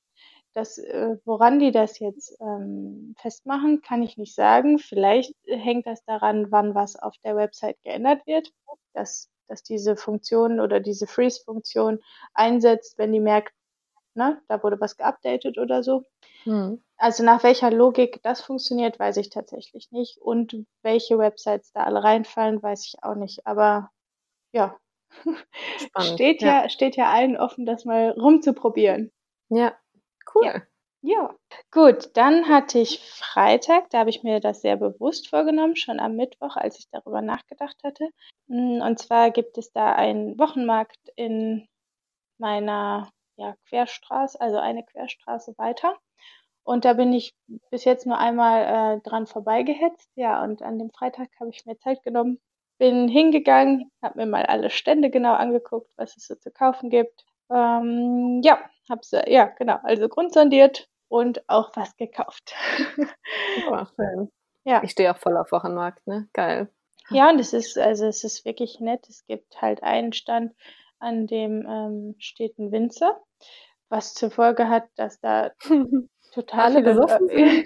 Das, 0.54 0.78
äh, 0.78 1.16
woran 1.24 1.58
die 1.58 1.72
das 1.72 1.98
jetzt 1.98 2.36
ähm, 2.40 3.14
festmachen, 3.18 3.82
kann 3.82 4.02
ich 4.02 4.16
nicht 4.16 4.34
sagen. 4.34 4.78
Vielleicht 4.78 5.34
hängt 5.46 5.86
das 5.86 6.04
daran, 6.04 6.50
wann 6.50 6.74
was 6.74 6.96
auf 6.96 7.14
der 7.24 7.36
Website 7.36 7.76
geändert 7.82 8.24
wird, 8.26 8.52
dass, 8.92 9.30
dass 9.48 9.64
diese 9.64 9.96
Funktion 9.96 10.60
oder 10.60 10.78
diese 10.78 11.08
Freeze-Funktion 11.08 12.00
einsetzt, 12.34 12.98
wenn 12.98 13.12
die 13.12 13.20
merkt, 13.20 13.52
ne, 14.14 14.40
da 14.46 14.62
wurde 14.62 14.80
was 14.80 14.96
geupdatet 14.96 15.58
oder 15.58 15.82
so. 15.82 16.04
Hm. 16.44 16.80
Also 16.96 17.24
nach 17.24 17.42
welcher 17.42 17.72
Logik 17.72 18.20
das 18.22 18.40
funktioniert, 18.40 18.98
weiß 18.98 19.16
ich 19.16 19.30
tatsächlich 19.30 19.90
nicht. 19.90 20.18
Und 20.18 20.64
welche 20.82 21.18
Websites 21.18 21.72
da 21.72 21.82
alle 21.82 22.04
reinfallen, 22.04 22.62
weiß 22.62 22.86
ich 22.86 23.02
auch 23.02 23.16
nicht. 23.16 23.44
Aber 23.46 23.90
ja, 24.52 24.78
Spannend, 25.78 26.14
steht 26.14 26.42
ja. 26.42 26.62
ja, 26.62 26.68
steht 26.68 26.96
ja 26.96 27.10
allen 27.10 27.36
offen, 27.36 27.66
das 27.66 27.84
mal 27.84 28.10
rumzuprobieren. 28.10 29.10
Ja, 29.48 29.74
cool. 30.34 30.46
Ja. 30.46 30.62
Ja, 31.06 31.34
gut. 31.70 32.16
Dann 32.16 32.48
hatte 32.48 32.78
ich 32.78 32.98
Freitag, 32.98 33.90
da 33.90 33.98
habe 33.98 34.08
ich 34.08 34.22
mir 34.22 34.40
das 34.40 34.62
sehr 34.62 34.76
bewusst 34.76 35.28
vorgenommen, 35.28 35.76
schon 35.76 36.00
am 36.00 36.16
Mittwoch, 36.16 36.56
als 36.56 36.78
ich 36.78 36.88
darüber 36.90 37.20
nachgedacht 37.20 37.76
hatte. 37.84 38.08
Hm, 38.48 38.80
und 38.80 38.98
zwar 38.98 39.30
gibt 39.30 39.58
es 39.58 39.70
da 39.70 39.92
einen 39.92 40.38
Wochenmarkt 40.38 40.96
in 41.16 41.68
meiner 42.38 43.10
ja, 43.36 43.54
Querstraße, 43.68 44.40
also 44.40 44.58
eine 44.58 44.82
Querstraße 44.84 45.54
weiter. 45.58 45.94
Und 46.64 46.86
da 46.86 46.94
bin 46.94 47.12
ich 47.12 47.34
bis 47.70 47.84
jetzt 47.84 48.06
nur 48.06 48.18
einmal 48.18 48.96
äh, 48.96 49.00
dran 49.02 49.26
vorbeigehetzt. 49.26 50.10
Ja, 50.14 50.42
und 50.42 50.62
an 50.62 50.78
dem 50.78 50.90
Freitag 50.90 51.28
habe 51.38 51.50
ich 51.50 51.66
mir 51.66 51.78
Zeit 51.78 52.02
genommen, 52.02 52.40
bin 52.78 53.08
hingegangen, 53.08 53.90
habe 54.02 54.20
mir 54.20 54.26
mal 54.26 54.46
alle 54.46 54.70
Stände 54.70 55.10
genau 55.10 55.34
angeguckt, 55.34 55.90
was 55.96 56.16
es 56.16 56.26
so 56.26 56.34
zu 56.34 56.50
kaufen 56.50 56.88
gibt. 56.90 57.26
Ähm, 57.50 58.40
ja, 58.42 58.58
habe 58.90 59.02
ja 59.26 59.46
genau, 59.46 59.78
also 59.82 60.08
grundsondiert 60.08 60.88
und 61.08 61.48
auch 61.48 61.70
was 61.74 61.96
gekauft. 61.96 62.54
Oh, 63.68 63.84
schön. 63.96 64.30
Ja. 64.64 64.82
Ich 64.82 64.92
stehe 64.92 65.12
auch 65.12 65.18
voll 65.18 65.36
auf 65.36 65.52
Wochenmarkt, 65.52 66.06
ne? 66.06 66.28
Geil. 66.32 66.68
Ja, 67.10 67.30
und 67.30 67.38
es 67.38 67.52
ist, 67.52 67.78
also 67.78 68.06
es 68.06 68.24
ist 68.24 68.44
wirklich 68.44 68.80
nett. 68.80 69.06
Es 69.08 69.26
gibt 69.26 69.60
halt 69.60 69.82
einen 69.82 70.12
Stand, 70.12 70.54
an 70.98 71.26
dem 71.26 71.66
ähm, 71.68 72.14
steht 72.18 72.58
ein 72.58 72.72
Winzer, 72.72 73.20
was 73.88 74.14
zur 74.14 74.30
Folge 74.30 74.68
hat, 74.68 74.84
dass 74.96 75.20
da 75.20 75.50
total 76.32 76.72
viele 76.72 76.82
besoffen 76.82 77.28
äh, 77.28 77.64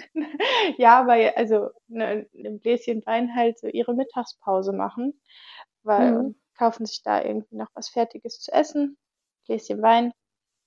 ja, 0.76 1.06
weil 1.06 1.32
also 1.36 1.70
ne, 1.86 2.26
ein 2.34 2.58
Bläschen 2.58 3.04
Wein 3.06 3.34
halt 3.34 3.58
so 3.58 3.68
ihre 3.68 3.94
Mittagspause 3.94 4.72
machen, 4.72 5.20
weil 5.84 6.12
mhm. 6.12 6.40
kaufen 6.56 6.84
sich 6.84 7.02
da 7.02 7.22
irgendwie 7.22 7.56
noch 7.56 7.68
was 7.74 7.88
Fertiges 7.88 8.40
zu 8.40 8.52
essen, 8.52 8.98
Gläschen 9.46 9.80
Wein, 9.80 10.12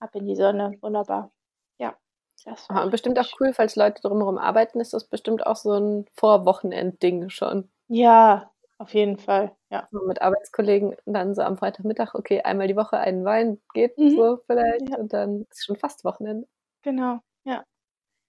ab 0.01 0.15
in 0.15 0.25
die 0.25 0.35
Sonne, 0.35 0.77
wunderbar. 0.81 1.31
Ja. 1.77 1.95
Das 2.43 2.69
Aha, 2.69 2.83
und 2.83 2.91
bestimmt 2.91 3.19
auch 3.19 3.29
cool, 3.39 3.53
falls 3.53 3.75
Leute 3.75 4.01
drumherum 4.01 4.37
arbeiten, 4.37 4.79
ist 4.79 4.93
das 4.93 5.05
bestimmt 5.05 5.45
auch 5.45 5.55
so 5.55 5.73
ein 5.73 6.05
Vorwochenend-Ding 6.13 7.29
schon. 7.29 7.69
Ja, 7.87 8.51
auf 8.79 8.93
jeden 8.93 9.17
Fall, 9.17 9.55
ja. 9.69 9.87
So 9.91 9.99
mit 10.07 10.21
Arbeitskollegen 10.21 10.95
dann 11.05 11.35
so 11.35 11.43
am 11.43 11.57
Freitagmittag, 11.57 12.15
okay, 12.15 12.41
einmal 12.41 12.67
die 12.67 12.75
Woche 12.75 12.97
einen 12.97 13.23
Wein 13.25 13.61
geht 13.73 13.97
mhm. 13.97 14.15
so 14.15 14.39
vielleicht 14.47 14.89
ja. 14.89 14.97
und 14.97 15.13
dann 15.13 15.45
ist 15.51 15.65
schon 15.65 15.75
fast 15.75 16.03
Wochenende. 16.03 16.47
Genau, 16.81 17.19
ja. 17.43 17.63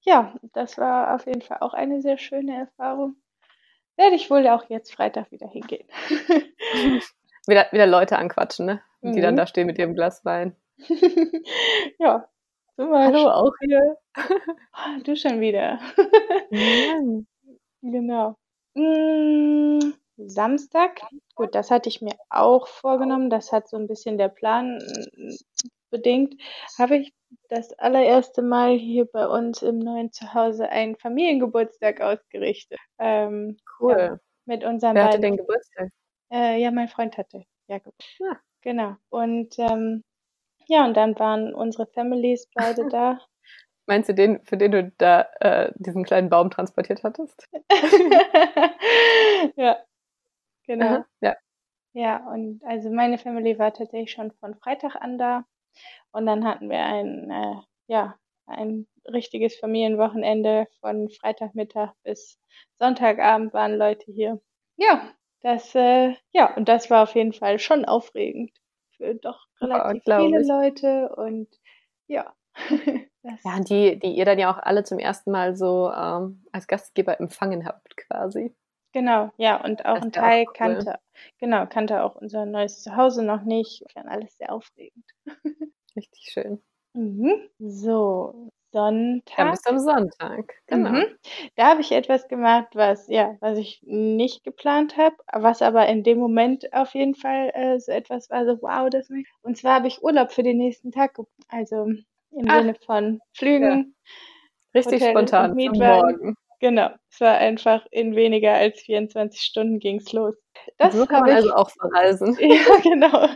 Ja, 0.02 0.34
das 0.52 0.78
war 0.78 1.14
auf 1.14 1.26
jeden 1.26 1.42
Fall 1.42 1.58
auch 1.60 1.74
eine 1.74 2.02
sehr 2.02 2.18
schöne 2.18 2.54
Erfahrung. 2.56 3.16
Werde 3.96 4.16
ich 4.16 4.30
wohl 4.30 4.46
auch 4.48 4.68
jetzt 4.68 4.92
Freitag 4.92 5.30
wieder 5.30 5.48
hingehen. 5.48 5.86
wieder, 7.46 7.66
wieder 7.70 7.86
Leute 7.86 8.18
anquatschen, 8.18 8.66
ne? 8.66 8.82
Die 9.00 9.08
mhm. 9.08 9.22
dann 9.22 9.36
da 9.36 9.46
stehen 9.46 9.66
mit 9.66 9.78
ihrem 9.78 9.94
Glas 9.94 10.24
Wein. 10.24 10.54
ja. 11.98 12.28
Hallo, 12.78 13.28
auch 13.28 13.52
hier. 13.60 13.96
Du 15.04 15.16
schon 15.16 15.40
wieder. 15.40 15.78
Ja. 16.50 17.00
Genau. 17.84 18.36
Mmh. 18.74 19.92
Samstag, 20.16 21.00
gut, 21.34 21.54
das 21.56 21.72
hatte 21.72 21.88
ich 21.88 22.00
mir 22.00 22.14
auch 22.30 22.68
vorgenommen. 22.68 23.28
Das 23.28 23.50
hat 23.50 23.68
so 23.68 23.76
ein 23.76 23.88
bisschen 23.88 24.18
der 24.18 24.28
Plan 24.28 24.78
äh, 24.80 25.34
bedingt. 25.90 26.40
Habe 26.78 26.98
ich 26.98 27.12
das 27.48 27.72
allererste 27.78 28.42
Mal 28.42 28.76
hier 28.78 29.06
bei 29.06 29.26
uns 29.26 29.62
im 29.62 29.78
neuen 29.78 30.12
Zuhause 30.12 30.68
einen 30.68 30.96
Familiengeburtstag 30.96 32.00
ausgerichtet. 32.00 32.78
Ähm, 32.98 33.56
cool. 33.80 33.96
Ja, 33.98 34.18
mit 34.44 34.64
unserem 34.64 34.94
Wer 34.94 35.04
hatte 35.04 35.20
den 35.20 35.36
Geburtstag? 35.36 35.88
Äh, 36.30 36.60
ja, 36.60 36.70
mein 36.70 36.88
Freund 36.88 37.18
hatte. 37.18 37.44
Ja, 37.68 37.80
ja. 38.20 38.40
genau. 38.60 38.96
Und 39.10 39.58
ähm, 39.58 40.04
ja, 40.72 40.86
und 40.86 40.96
dann 40.96 41.18
waren 41.18 41.54
unsere 41.54 41.86
Families 41.86 42.48
beide 42.54 42.88
da. 42.88 43.20
Meinst 43.86 44.08
du 44.08 44.14
den, 44.14 44.40
für 44.44 44.56
den 44.56 44.70
du 44.70 44.92
da 44.98 45.26
äh, 45.40 45.72
diesen 45.74 46.04
kleinen 46.04 46.30
Baum 46.30 46.50
transportiert 46.50 47.02
hattest? 47.02 47.48
ja, 49.56 49.76
Genau. 50.66 50.86
Aha, 50.86 51.06
ja. 51.20 51.36
Ja, 51.94 52.16
und 52.32 52.62
also 52.64 52.90
meine 52.90 53.18
Family 53.18 53.58
war 53.58 53.74
tatsächlich 53.74 54.12
schon 54.12 54.32
von 54.32 54.54
Freitag 54.54 54.96
an 54.96 55.18
da. 55.18 55.44
Und 56.12 56.26
dann 56.26 56.44
hatten 56.44 56.70
wir 56.70 56.84
ein, 56.84 57.30
äh, 57.30 57.56
ja, 57.88 58.16
ein 58.46 58.86
richtiges 59.06 59.58
Familienwochenende 59.58 60.66
von 60.80 61.10
Freitagmittag 61.10 61.92
bis 62.04 62.38
Sonntagabend 62.78 63.52
waren 63.52 63.76
Leute 63.76 64.10
hier. 64.12 64.40
Ja, 64.76 65.12
das, 65.42 65.74
äh, 65.74 66.14
ja, 66.32 66.54
und 66.56 66.68
das 66.68 66.90
war 66.90 67.02
auf 67.02 67.14
jeden 67.14 67.32
Fall 67.32 67.58
schon 67.58 67.84
aufregend 67.84 68.52
doch 69.20 69.46
relativ 69.60 70.02
ja, 70.06 70.20
viele 70.20 70.40
ich. 70.40 70.48
Leute 70.48 71.14
und 71.16 71.48
ja. 72.06 72.34
ja, 73.22 73.60
die, 73.60 73.98
die 73.98 74.14
ihr 74.14 74.24
dann 74.24 74.38
ja 74.38 74.52
auch 74.52 74.58
alle 74.58 74.84
zum 74.84 74.98
ersten 74.98 75.30
Mal 75.30 75.56
so 75.56 75.90
ähm, 75.90 76.44
als 76.52 76.66
Gastgeber 76.66 77.18
empfangen 77.18 77.66
habt, 77.66 77.96
quasi. 77.96 78.54
Genau, 78.92 79.30
ja, 79.38 79.62
und 79.64 79.86
auch 79.86 79.94
das 79.94 80.04
ein 80.04 80.12
Teil 80.12 80.44
auch 80.44 80.48
cool. 80.48 80.54
kannte, 80.54 80.98
genau, 81.38 81.66
kannte 81.66 82.02
auch 82.02 82.14
unser 82.14 82.44
neues 82.44 82.82
Zuhause 82.82 83.24
noch 83.24 83.42
nicht. 83.42 83.84
Dann 83.94 84.08
alles 84.08 84.36
sehr 84.36 84.52
aufregend. 84.52 85.06
Richtig 85.96 86.30
schön. 86.30 86.62
Mhm. 86.94 87.48
So, 87.58 88.50
Sonntag. 88.72 89.38
Ja, 89.38 89.50
bis 89.50 89.66
am 89.66 89.78
Sonntag, 89.78 90.54
genau. 90.66 90.90
Mhm. 90.90 91.04
Da 91.56 91.68
habe 91.68 91.80
ich 91.80 91.92
etwas 91.92 92.26
gemacht, 92.28 92.68
was, 92.74 93.06
ja, 93.08 93.36
was 93.40 93.58
ich 93.58 93.80
nicht 93.84 94.44
geplant 94.44 94.96
habe, 94.96 95.16
was 95.32 95.62
aber 95.62 95.86
in 95.88 96.02
dem 96.02 96.18
Moment 96.18 96.72
auf 96.72 96.94
jeden 96.94 97.14
Fall 97.14 97.50
äh, 97.54 97.78
so 97.78 97.92
etwas 97.92 98.30
war, 98.30 98.44
so 98.46 98.60
wow, 98.62 98.88
das 98.90 99.08
nicht. 99.10 99.30
Und 99.42 99.56
zwar 99.56 99.76
habe 99.76 99.88
ich 99.88 100.02
Urlaub 100.02 100.32
für 100.32 100.42
den 100.42 100.56
nächsten 100.56 100.90
Tag, 100.90 101.16
also 101.48 101.84
im 101.84 102.46
Ach, 102.48 102.60
Sinne 102.60 102.74
von 102.74 103.20
Flügen. 103.34 103.94
Ja. 104.74 104.80
Richtig 104.80 105.02
Hotel 105.02 105.10
spontan, 105.10 105.54
morgen. 105.54 106.34
Genau, 106.62 106.90
es 107.10 107.20
war 107.20 107.38
einfach 107.38 107.84
in 107.90 108.14
weniger 108.14 108.54
als 108.54 108.80
24 108.82 109.40
Stunden 109.40 109.80
ging 109.80 109.96
es 109.96 110.12
los. 110.12 110.36
Das 110.78 110.94
so 110.94 111.06
kann 111.06 111.22
man 111.22 111.30
ich, 111.30 111.34
also 111.34 111.54
auch 111.54 111.70
verreisen. 111.70 112.36
Ja, 112.40 112.76
genau. 112.80 113.28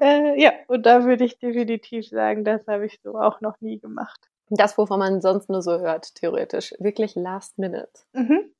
Äh, 0.00 0.40
ja, 0.40 0.52
und 0.68 0.86
da 0.86 1.04
würde 1.04 1.24
ich 1.24 1.38
definitiv 1.40 2.08
sagen, 2.08 2.44
das 2.44 2.64
habe 2.68 2.86
ich 2.86 3.00
so 3.02 3.18
auch 3.18 3.40
noch 3.40 3.60
nie 3.60 3.80
gemacht. 3.80 4.29
Das, 4.50 4.76
wovon 4.76 4.98
man 4.98 5.20
sonst 5.20 5.48
nur 5.48 5.62
so 5.62 5.78
hört, 5.78 6.14
theoretisch. 6.16 6.74
Wirklich 6.78 7.14
last 7.14 7.58
minute. 7.58 7.88
Mhm. 8.12 8.52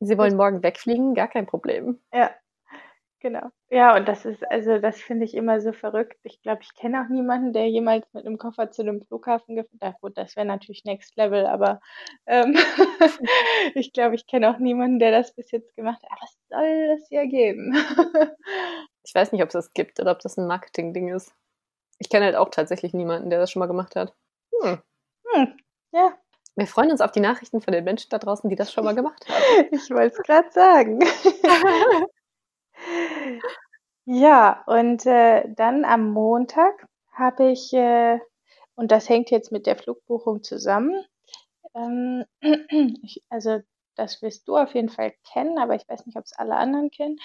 Sie 0.00 0.16
wollen 0.16 0.36
morgen 0.36 0.62
wegfliegen, 0.62 1.14
gar 1.14 1.28
kein 1.28 1.46
Problem. 1.46 2.00
Ja, 2.12 2.30
Genau. 3.20 3.48
Ja, 3.68 3.96
und 3.96 4.06
das 4.06 4.24
ist, 4.24 4.48
also 4.48 4.78
das 4.78 5.00
finde 5.00 5.24
ich 5.24 5.34
immer 5.34 5.60
so 5.60 5.72
verrückt. 5.72 6.18
Ich 6.22 6.40
glaube, 6.40 6.62
ich 6.62 6.74
kenne 6.74 7.02
auch 7.02 7.08
niemanden, 7.08 7.52
der 7.52 7.68
jemals 7.68 8.06
mit 8.12 8.24
einem 8.24 8.38
Koffer 8.38 8.70
zu 8.70 8.82
einem 8.82 9.02
Flughafen 9.02 9.56
gefahren 9.56 9.92
ist. 9.92 10.00
Gut, 10.00 10.16
das 10.16 10.36
wäre 10.36 10.46
natürlich 10.46 10.84
Next 10.84 11.16
Level, 11.16 11.44
aber 11.46 11.80
ähm, 12.26 12.56
ich 13.74 13.92
glaube, 13.92 14.14
ich 14.14 14.26
kenne 14.28 14.48
auch 14.50 14.58
niemanden, 14.58 15.00
der 15.00 15.10
das 15.10 15.34
bis 15.34 15.50
jetzt 15.50 15.74
gemacht 15.74 16.00
hat. 16.02 16.10
Aber 16.12 16.20
was 16.22 16.38
soll 16.48 16.96
das 16.96 17.08
hier 17.08 17.26
geben? 17.26 17.74
ich 19.02 19.14
weiß 19.14 19.32
nicht, 19.32 19.42
ob 19.42 19.48
es 19.48 19.54
das 19.54 19.72
gibt 19.72 19.98
oder 19.98 20.12
ob 20.12 20.20
das 20.20 20.38
ein 20.38 20.46
Marketing-Ding 20.46 21.08
ist. 21.08 21.34
Ich 21.98 22.10
kenne 22.10 22.26
halt 22.26 22.36
auch 22.36 22.50
tatsächlich 22.50 22.94
niemanden, 22.94 23.30
der 23.30 23.40
das 23.40 23.50
schon 23.50 23.58
mal 23.58 23.66
gemacht 23.66 23.96
hat. 23.96 24.14
Hm. 24.62 24.78
Hm. 25.32 25.56
Ja. 25.92 26.18
Wir 26.56 26.66
freuen 26.66 26.90
uns 26.90 27.00
auf 27.00 27.12
die 27.12 27.20
Nachrichten 27.20 27.60
von 27.60 27.72
den 27.72 27.84
Menschen 27.84 28.08
da 28.10 28.18
draußen, 28.18 28.50
die 28.50 28.56
das 28.56 28.72
schon 28.72 28.84
mal 28.84 28.94
gemacht 28.94 29.24
haben. 29.28 29.68
Ich 29.72 29.90
wollte 29.90 30.16
es 30.16 30.22
gerade 30.22 30.50
sagen. 30.50 31.00
Ja, 34.10 34.62
und 34.66 35.04
äh, 35.04 35.44
dann 35.54 35.84
am 35.84 36.10
Montag 36.12 36.86
habe 37.12 37.50
ich, 37.50 37.74
äh, 37.74 38.18
und 38.74 38.90
das 38.90 39.06
hängt 39.08 39.30
jetzt 39.30 39.52
mit 39.52 39.66
der 39.66 39.76
Flugbuchung 39.76 40.42
zusammen, 40.42 41.04
ähm, 41.74 42.24
ich, 43.02 43.22
also 43.28 43.60
das 43.96 44.22
wirst 44.22 44.48
du 44.48 44.56
auf 44.56 44.74
jeden 44.74 44.88
Fall 44.88 45.12
kennen, 45.32 45.58
aber 45.58 45.74
ich 45.74 45.88
weiß 45.88 46.06
nicht, 46.06 46.16
ob 46.16 46.24
es 46.24 46.32
alle 46.32 46.56
anderen 46.56 46.90
kennen. 46.90 47.18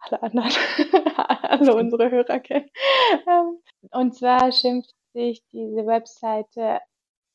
Alle 0.00 0.22
anderen, 0.22 0.50
alle 1.16 1.74
unsere 1.74 2.10
Hörer 2.10 2.40
kennen. 2.40 2.70
Ähm, 3.26 3.62
und 3.92 4.14
zwar 4.14 4.52
schimpft 4.52 4.94
sich 5.14 5.42
diese 5.52 5.86
Webseite 5.86 6.80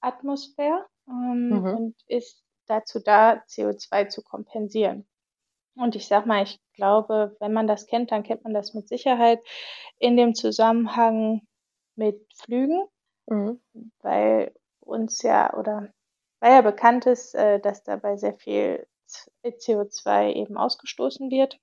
Atmosphäre 0.02 0.86
ähm, 1.08 1.50
mhm. 1.50 1.66
und 1.66 1.96
ist 2.08 2.44
dazu 2.68 3.00
da, 3.00 3.44
CO2 3.48 4.10
zu 4.10 4.22
kompensieren. 4.24 5.08
Und 5.76 5.96
ich 5.96 6.08
sag 6.08 6.26
mal, 6.26 6.44
ich 6.44 6.60
glaube, 6.74 7.36
wenn 7.40 7.54
man 7.54 7.68
das 7.68 7.88
kennt, 7.88 8.12
dann 8.12 8.24
kennt 8.24 8.44
man 8.44 8.54
das 8.54 8.74
mit 8.74 8.88
Sicherheit 8.88 9.40
in 10.00 10.18
dem 10.18 10.36
Zusammenhang 10.36 11.42
mit 11.96 12.26
Flügen, 12.36 12.84
mhm. 13.28 13.62
weil 14.02 14.54
uns 14.80 15.22
ja 15.22 15.54
oder 15.54 15.94
weil 16.40 16.54
ja 16.54 16.62
bekannt 16.62 17.06
ist, 17.06 17.36
äh, 17.36 17.60
dass 17.60 17.84
dabei 17.84 18.18
sehr 18.18 18.34
viel 18.34 18.88
CO2 19.44 20.34
eben 20.34 20.58
ausgestoßen 20.58 21.30
wird. 21.30 21.60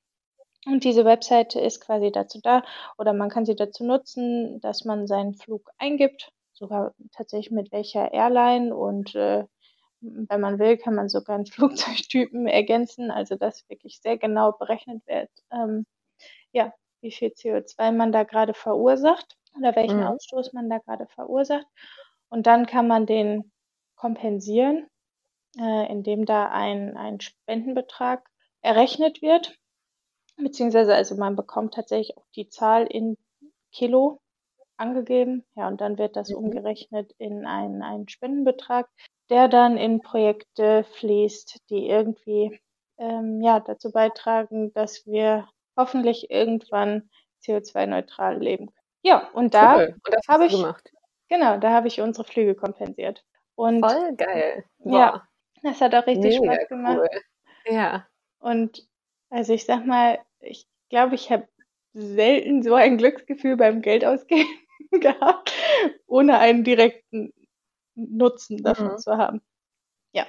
Und 0.66 0.84
diese 0.84 1.04
Webseite 1.04 1.60
ist 1.60 1.80
quasi 1.80 2.10
dazu 2.12 2.40
da 2.42 2.62
oder 2.98 3.12
man 3.12 3.30
kann 3.30 3.46
sie 3.46 3.56
dazu 3.56 3.84
nutzen, 3.84 4.60
dass 4.60 4.84
man 4.84 5.06
seinen 5.06 5.34
Flug 5.34 5.70
eingibt, 5.78 6.32
sogar 6.58 6.94
tatsächlich 7.12 7.50
mit 7.50 7.72
welcher 7.72 8.12
Airline 8.12 8.74
und 8.74 9.14
äh, 9.14 9.44
wenn 10.00 10.40
man 10.40 10.58
will, 10.58 10.76
kann 10.76 10.94
man 10.94 11.08
sogar 11.08 11.36
einen 11.36 11.46
Flugzeugtypen 11.46 12.46
ergänzen, 12.46 13.10
also 13.10 13.36
dass 13.36 13.68
wirklich 13.68 14.00
sehr 14.00 14.18
genau 14.18 14.52
berechnet 14.52 15.06
wird, 15.06 15.30
ähm, 15.50 15.86
ja, 16.52 16.72
wie 17.00 17.12
viel 17.12 17.28
CO2 17.28 17.92
man 17.92 18.12
da 18.12 18.24
gerade 18.24 18.54
verursacht 18.54 19.36
oder 19.56 19.74
welchen 19.76 20.00
mhm. 20.00 20.06
Ausstoß 20.06 20.52
man 20.52 20.68
da 20.68 20.78
gerade 20.78 21.06
verursacht. 21.06 21.66
Und 22.28 22.46
dann 22.46 22.66
kann 22.66 22.88
man 22.88 23.06
den 23.06 23.52
kompensieren, 23.96 24.88
äh, 25.58 25.90
indem 25.90 26.26
da 26.26 26.50
ein, 26.50 26.96
ein 26.96 27.20
Spendenbetrag 27.20 28.28
errechnet 28.60 29.22
wird, 29.22 29.56
beziehungsweise 30.36 30.94
also 30.94 31.16
man 31.16 31.36
bekommt 31.36 31.74
tatsächlich 31.74 32.16
auch 32.16 32.26
die 32.34 32.48
Zahl 32.48 32.86
in 32.86 33.16
Kilo 33.72 34.20
angegeben, 34.78 35.44
ja, 35.54 35.68
und 35.68 35.80
dann 35.80 35.98
wird 35.98 36.16
das 36.16 36.30
mhm. 36.30 36.36
umgerechnet 36.36 37.12
in 37.18 37.46
einen, 37.46 37.82
einen 37.82 38.08
Spendenbetrag, 38.08 38.88
der 39.30 39.48
dann 39.48 39.76
in 39.76 40.00
Projekte 40.00 40.84
fließt, 40.84 41.68
die 41.70 41.88
irgendwie 41.88 42.60
ähm, 42.98 43.40
ja, 43.42 43.60
dazu 43.60 43.92
beitragen, 43.92 44.72
dass 44.72 45.06
wir 45.06 45.48
hoffentlich 45.76 46.30
irgendwann 46.30 47.10
CO2-neutral 47.44 48.38
leben 48.38 48.66
können. 48.66 48.78
Ja, 49.02 49.28
und 49.32 49.54
da 49.54 49.76
cool. 49.76 49.96
habe 50.28 50.46
ich 50.46 50.52
gemacht. 50.52 50.90
Genau, 51.28 51.58
da 51.58 51.70
habe 51.70 51.88
ich 51.88 52.00
unsere 52.00 52.26
Flüge 52.26 52.54
kompensiert. 52.54 53.24
Und 53.54 53.80
Voll 53.80 54.16
geil. 54.16 54.64
Wow. 54.78 54.94
Ja, 54.94 55.28
das 55.62 55.80
hat 55.80 55.94
auch 55.94 56.06
richtig 56.06 56.40
Mega 56.40 56.54
Spaß 56.54 56.68
gemacht. 56.68 56.98
Cool. 56.98 57.74
Ja. 57.74 58.06
Und 58.38 58.88
also 59.30 59.52
ich 59.52 59.66
sag 59.66 59.84
mal, 59.84 60.18
ich 60.40 60.66
glaube, 60.88 61.14
ich 61.14 61.30
habe 61.30 61.46
selten 61.92 62.62
so 62.62 62.74
ein 62.74 62.98
Glücksgefühl 62.98 63.56
beim 63.56 63.82
Geldausgeben 63.82 64.48
gehabt, 64.90 65.52
ohne 66.06 66.38
einen 66.38 66.64
direkten 66.64 67.32
Nutzen 67.94 68.62
davon 68.62 68.92
mhm. 68.92 68.98
zu 68.98 69.16
haben. 69.16 69.42
Ja, 70.12 70.26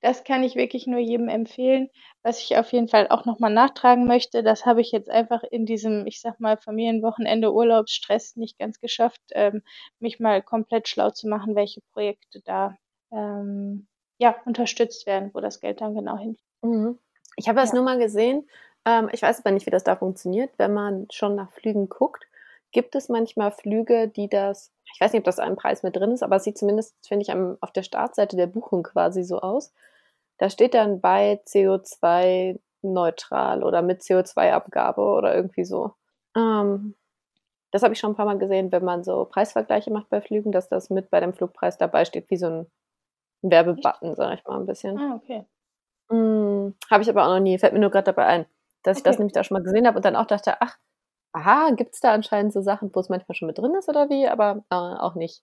das 0.00 0.24
kann 0.24 0.42
ich 0.42 0.56
wirklich 0.56 0.86
nur 0.86 0.98
jedem 0.98 1.28
empfehlen. 1.28 1.88
Was 2.22 2.40
ich 2.40 2.56
auf 2.56 2.72
jeden 2.72 2.88
Fall 2.88 3.08
auch 3.08 3.24
nochmal 3.24 3.52
nachtragen 3.52 4.06
möchte, 4.06 4.42
das 4.42 4.66
habe 4.66 4.80
ich 4.80 4.92
jetzt 4.92 5.10
einfach 5.10 5.42
in 5.42 5.66
diesem, 5.66 6.06
ich 6.06 6.20
sag 6.20 6.40
mal, 6.40 6.56
Familienwochenende 6.56 7.52
Urlaubsstress 7.52 8.36
nicht 8.36 8.58
ganz 8.58 8.80
geschafft, 8.80 9.20
ähm, 9.32 9.62
mich 9.98 10.20
mal 10.20 10.42
komplett 10.42 10.88
schlau 10.88 11.10
zu 11.10 11.28
machen, 11.28 11.54
welche 11.54 11.80
Projekte 11.92 12.40
da 12.44 12.76
ähm, 13.12 13.86
ja, 14.18 14.36
unterstützt 14.44 15.06
werden, 15.06 15.30
wo 15.32 15.40
das 15.40 15.60
Geld 15.60 15.80
dann 15.80 15.94
genau 15.94 16.16
hinfällt. 16.18 16.46
Mhm. 16.62 16.98
Ich 17.36 17.48
habe 17.48 17.58
das 17.58 17.70
ja. 17.70 17.76
nur 17.76 17.84
mal 17.84 17.98
gesehen. 17.98 18.48
Ähm, 18.84 19.08
ich 19.12 19.22
weiß 19.22 19.40
aber 19.40 19.50
nicht, 19.50 19.66
wie 19.66 19.70
das 19.70 19.84
da 19.84 19.96
funktioniert, 19.96 20.50
wenn 20.58 20.74
man 20.74 21.06
schon 21.10 21.34
nach 21.34 21.50
Flügen 21.52 21.88
guckt. 21.88 22.26
Gibt 22.72 22.94
es 22.94 23.08
manchmal 23.08 23.50
Flüge, 23.50 24.08
die 24.08 24.28
das, 24.28 24.72
ich 24.94 25.00
weiß 25.00 25.12
nicht, 25.12 25.20
ob 25.20 25.24
das 25.24 25.38
ein 25.38 25.56
Preis 25.56 25.82
mit 25.82 25.96
drin 25.96 26.12
ist, 26.12 26.22
aber 26.22 26.36
es 26.36 26.44
sieht 26.44 26.58
zumindest, 26.58 26.94
finde 27.06 27.22
ich, 27.22 27.30
am, 27.30 27.58
auf 27.60 27.72
der 27.72 27.82
Startseite 27.82 28.36
der 28.36 28.46
Buchung 28.46 28.82
quasi 28.82 29.24
so 29.24 29.40
aus. 29.40 29.72
Da 30.38 30.50
steht 30.50 30.74
dann 30.74 31.00
bei 31.00 31.40
CO2 31.46 32.58
neutral 32.82 33.62
oder 33.62 33.82
mit 33.82 34.00
CO2-Abgabe 34.00 35.02
oder 35.02 35.34
irgendwie 35.34 35.64
so. 35.64 35.92
Ähm, 36.36 36.94
das 37.70 37.82
habe 37.82 37.94
ich 37.94 38.00
schon 38.00 38.12
ein 38.12 38.16
paar 38.16 38.26
Mal 38.26 38.38
gesehen, 38.38 38.72
wenn 38.72 38.84
man 38.84 39.04
so 39.04 39.24
Preisvergleiche 39.24 39.92
macht 39.92 40.08
bei 40.08 40.20
Flügen, 40.20 40.52
dass 40.52 40.68
das 40.68 40.90
mit 40.90 41.10
bei 41.10 41.20
dem 41.20 41.32
Flugpreis 41.32 41.78
dabei 41.78 42.04
steht, 42.04 42.30
wie 42.30 42.36
so 42.36 42.46
ein 42.46 42.66
Werbebutton, 43.42 44.14
sage 44.14 44.34
ich 44.34 44.44
mal 44.44 44.58
ein 44.58 44.66
bisschen. 44.66 44.98
Ah, 44.98 45.16
okay. 45.16 45.44
Hm, 46.10 46.74
habe 46.90 47.02
ich 47.02 47.08
aber 47.08 47.24
auch 47.24 47.34
noch 47.34 47.40
nie, 47.40 47.58
fällt 47.58 47.72
mir 47.72 47.78
nur 47.78 47.90
gerade 47.90 48.06
dabei 48.06 48.26
ein, 48.26 48.46
dass 48.82 48.96
okay. 48.96 48.98
ich 48.98 49.02
das 49.04 49.18
nämlich 49.18 49.32
da 49.32 49.44
schon 49.44 49.56
mal 49.56 49.62
gesehen 49.62 49.86
habe 49.86 49.96
und 49.96 50.04
dann 50.04 50.16
auch 50.16 50.26
dachte, 50.26 50.60
ach, 50.60 50.76
aha, 51.32 51.70
gibt 51.70 51.94
es 51.94 52.00
da 52.00 52.12
anscheinend 52.12 52.52
so 52.52 52.60
Sachen, 52.62 52.94
wo 52.94 53.00
es 53.00 53.08
manchmal 53.08 53.34
schon 53.36 53.48
mit 53.48 53.58
drin 53.58 53.74
ist 53.74 53.88
oder 53.88 54.08
wie, 54.10 54.28
aber 54.28 54.64
äh, 54.70 54.74
auch 54.74 55.14
nicht. 55.14 55.42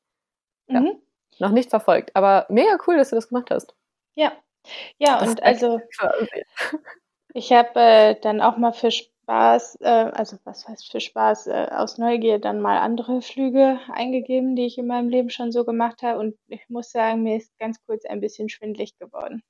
Ja. 0.67 0.82
Mhm. 0.82 1.02
Noch 1.39 1.52
nicht 1.52 1.69
verfolgt. 1.69 2.15
Aber 2.15 2.45
mega 2.50 2.78
cool, 2.88 2.97
dass 2.97 3.10
du 3.10 3.15
das 3.15 3.30
gemacht 3.30 3.52
hast. 3.52 3.76
Ja. 4.15 4.34
Ja, 4.97 5.19
das 5.19 5.30
und 5.30 5.43
also 5.43 5.80
ich 7.34 7.52
habe 7.54 7.80
äh, 7.80 8.15
dann 8.19 8.41
auch 8.41 8.58
mal 8.58 8.73
für 8.73 8.91
Spaß, 8.91 9.78
äh, 9.82 9.88
also 9.88 10.38
was 10.43 10.67
heißt 10.67 10.91
für 10.91 11.00
Spaß, 11.00 11.47
äh, 11.47 11.67
aus 11.71 11.97
Neugier 11.97 12.39
dann 12.39 12.62
mal 12.62 12.80
andere 12.80 13.21
Flüge 13.21 13.80
eingegeben, 13.91 14.56
die 14.56 14.65
ich 14.65 14.78
in 14.78 14.88
meinem 14.88 15.10
Leben 15.10 15.30
schon 15.30 15.52
so 15.52 15.63
gemacht 15.65 16.02
habe. 16.04 16.19
Und 16.19 16.38
ich 16.47 16.67
muss 16.69 16.91
sagen, 16.91 17.23
mir 17.23 17.38
ist 17.38 17.58
ganz 17.60 17.82
kurz 17.86 18.06
ein 18.06 18.19
bisschen 18.21 18.50
schwindlig 18.50 18.97
geworden. 19.00 19.43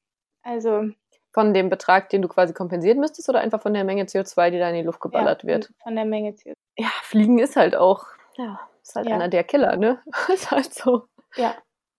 Also 0.44 0.92
von 1.38 1.54
dem 1.54 1.70
Betrag, 1.70 2.10
den 2.10 2.24
du 2.24 2.28
quasi 2.28 2.52
kompensieren 2.52 3.00
müsstest, 3.00 3.30
oder 3.30 3.42
einfach 3.42 3.62
von 3.62 3.72
der 3.72 3.84
Menge 3.84 4.06
CO2, 4.06 4.50
die 4.50 4.58
da 4.58 4.70
in 4.70 4.76
die 4.76 4.82
Luft 4.82 5.00
geballert 5.00 5.44
ja, 5.44 5.50
wird? 5.50 5.72
Von 5.84 5.96
der 5.96 6.06
Menge 6.06 6.32
CO2. 6.32 6.54
Ja, 6.80 6.90
Fliegen 7.04 7.38
ist 7.38 7.56
halt 7.56 7.76
auch, 7.76 8.06
ja, 8.38 8.60
ist 8.82 8.96
halt 8.96 9.08
ja. 9.08 9.14
einer 9.14 9.28
der 9.28 9.44
Killer, 9.44 9.78
ne? 9.78 10.02
ist 10.34 10.50
halt 10.50 10.74
so. 10.74 11.04
Ja. 11.36 11.54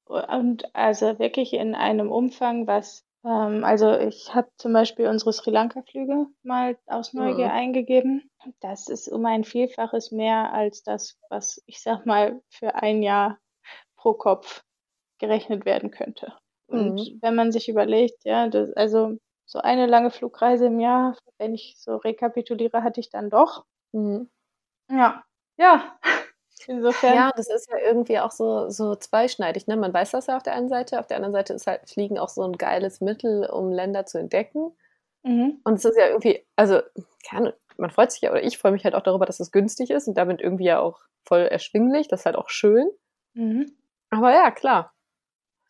Und 0.07 0.74
also 0.74 1.20
wirklich 1.20 1.53
in 1.53 1.77
einem 1.77 2.11
Umfang, 2.11 2.66
was, 2.66 3.05
ähm, 3.24 3.62
also 3.62 3.96
ich 3.96 4.35
habe 4.35 4.48
zum 4.57 4.72
Beispiel 4.72 5.07
unsere 5.07 5.33
Sri 5.33 5.53
Lanka-Flüge 5.53 6.27
mal 6.42 6.77
aus 6.87 7.12
Neugier 7.12 7.46
mhm. 7.46 7.53
eingegeben. 7.53 8.29
Das 8.59 8.88
ist 8.88 9.07
um 9.07 9.24
ein 9.24 9.44
Vielfaches 9.44 10.11
mehr 10.11 10.53
als 10.53 10.83
das, 10.83 11.16
was 11.31 11.62
ich 11.66 11.81
sag 11.81 12.07
mal 12.07 12.42
für 12.48 12.74
ein 12.74 13.05
Jahr 13.05 13.38
pro 13.96 14.14
Kopf 14.14 14.64
gerechnet 15.20 15.64
werden 15.64 15.92
könnte. 15.92 16.33
Und 16.66 16.94
mhm. 16.94 17.18
wenn 17.22 17.37
man 17.37 17.53
sich 17.53 17.68
überlegt, 17.68 18.24
ja, 18.24 18.48
das, 18.48 18.72
also 18.72 19.16
so 19.49 19.61
eine 19.61 19.87
lange 19.87 20.11
Flugreise 20.11 20.67
im 20.67 20.79
Jahr, 20.81 21.17
wenn 21.39 21.55
ich 21.55 21.77
so 21.79 21.97
rekapituliere, 21.97 22.85
hatte 22.85 23.01
ich 23.01 23.11
dann 23.11 23.31
doch. 23.31 23.65
Mhm. 23.93 24.31
Ja, 24.91 25.25
ja. 25.59 25.99
Insofern. 26.69 27.15
Ja, 27.17 27.33
das 27.37 27.49
ist 27.49 27.71
ja 27.71 27.79
irgendwie 27.79 28.19
auch 28.21 28.33
so, 28.33 28.71
so 28.71 28.95
zweischneidig. 28.97 29.67
Ne? 29.69 29.77
Man 29.77 29.95
weiß 29.95 30.13
das 30.13 30.27
ja 30.27 30.37
auf 30.37 30.43
der 30.45 30.55
einen 30.55 30.69
Seite. 30.69 31.01
Auf 31.01 31.07
der 31.07 31.17
anderen 31.19 31.33
Seite 31.33 31.55
ist 31.55 31.67
halt 31.67 31.89
Fliegen 31.89 32.19
auch 32.19 32.29
so 32.29 32.43
ein 32.45 32.55
geiles 32.59 33.01
Mittel, 33.01 33.47
um 33.47 33.73
Länder 33.73 34.07
zu 34.07 34.19
entdecken. 34.19 34.73
Mhm. 35.25 35.61
Und 35.65 35.75
es 35.75 35.85
ist 35.87 35.97
ja 35.99 36.09
irgendwie, 36.09 36.45
also, 36.57 36.81
kann, 37.29 37.53
man 37.79 37.91
freut 37.91 38.13
sich 38.13 38.23
ja, 38.23 38.31
oder 38.33 38.43
ich 38.45 38.59
freue 38.59 38.73
mich 38.73 38.85
halt 38.85 38.95
auch 38.95 39.03
darüber, 39.03 39.27
dass 39.27 39.41
es 39.41 39.53
günstig 39.53 39.91
ist 39.91 40.09
und 40.09 40.15
damit 40.19 40.41
irgendwie 40.43 40.65
ja 40.67 40.81
auch 40.81 41.01
voll 41.25 41.41
erschwinglich. 41.43 42.09
Das 42.09 42.21
ist 42.21 42.27
halt 42.27 42.37
auch 42.37 42.51
schön. 42.51 42.91
Mhm. 43.35 43.73
Aber 44.11 44.33
ja, 44.33 44.51
klar. 44.51 44.93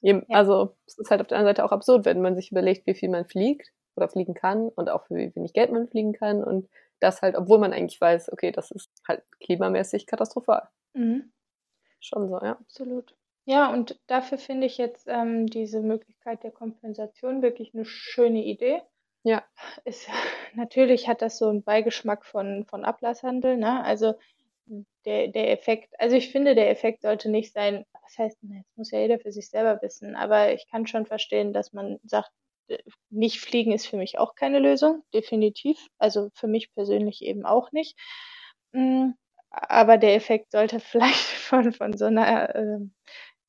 Ja. 0.01 0.23
Also 0.29 0.77
es 0.87 0.99
ist 0.99 1.11
halt 1.11 1.21
auf 1.21 1.27
der 1.27 1.39
anderen 1.39 1.55
Seite 1.55 1.65
auch 1.65 1.73
absurd, 1.73 2.05
wenn 2.05 2.21
man 2.21 2.37
sich 2.37 2.51
überlegt, 2.51 2.87
wie 2.87 2.95
viel 2.95 3.09
man 3.09 3.25
fliegt 3.25 3.73
oder 3.97 4.09
fliegen 4.09 4.35
kann 4.35 4.69
und 4.69 4.91
auch 4.91 5.09
wie 5.11 5.35
wenig 5.35 5.53
Geld 5.53 5.73
man 5.73 5.89
fliegen 5.89 6.13
kann 6.13 6.45
und 6.45 6.69
das 7.01 7.23
halt, 7.23 7.37
obwohl 7.37 7.59
man 7.59 7.73
eigentlich 7.73 8.01
weiß, 8.01 8.33
okay, 8.33 8.53
das 8.53 8.71
ist 8.71 8.91
halt 9.07 9.23
klimamäßig 9.41 10.07
katastrophal. 10.07 10.69
Mhm. 10.95 11.33
Schon 12.01 12.29
so, 12.29 12.41
ja. 12.41 12.53
Absolut. 12.53 13.15
Ja, 13.45 13.73
und 13.73 13.99
dafür 14.07 14.39
finde 14.39 14.67
ich 14.67 14.79
jetzt 14.79 15.07
ähm, 15.09 15.47
diese 15.47 15.81
Möglichkeit 15.81 16.43
der 16.45 16.51
Kompensation 16.51 17.41
wirklich 17.41 17.73
eine 17.75 17.85
schöne 17.85 18.45
Idee. 18.45 18.83
Ja. 19.23 19.43
Ist, 19.85 20.09
natürlich 20.55 21.09
hat 21.09 21.23
das 21.23 21.39
so 21.39 21.49
einen 21.49 21.63
Beigeschmack 21.63 22.25
von, 22.25 22.67
von 22.67 22.85
Ablasshandel, 22.85 23.57
ne? 23.57 23.83
Also 23.85 24.15
der, 25.07 25.29
der 25.29 25.51
Effekt, 25.51 25.95
also 25.99 26.15
ich 26.15 26.31
finde, 26.31 26.55
der 26.55 26.71
Effekt 26.71 27.03
sollte 27.03 27.31
nicht 27.31 27.55
sein, 27.55 27.87
was 28.09 28.19
heißt, 28.19 28.39
das 28.43 28.77
muss 28.77 28.91
ja 28.91 29.01
jeder 29.01 29.19
für 29.19 29.33
sich 29.33 29.49
selber 29.49 29.81
wissen, 29.83 30.17
aber 30.17 30.53
ich 30.53 30.67
kann 30.71 30.87
schon 30.87 31.07
verstehen, 31.07 31.53
dass 31.53 31.73
man 31.73 31.99
sagt, 32.05 32.31
äh, 32.69 32.79
nicht 33.11 33.41
fliegen 33.41 33.73
ist 33.73 33.87
für 33.87 33.97
mich 33.97 34.19
auch 34.19 34.35
keine 34.35 34.59
Lösung, 34.59 35.03
definitiv. 35.15 35.79
Also 35.99 36.31
für 36.35 36.49
mich 36.49 36.73
persönlich 36.75 37.23
eben 37.23 37.45
auch 37.45 37.73
nicht. 37.73 37.99
Mm, 38.73 39.11
aber 39.51 39.99
der 39.99 40.15
Effekt 40.15 40.53
sollte 40.53 40.81
vielleicht 40.81 41.19
von, 41.19 41.73
von 41.73 41.97
so 41.97 42.07
einer 42.07 42.55
äh, 42.55 42.79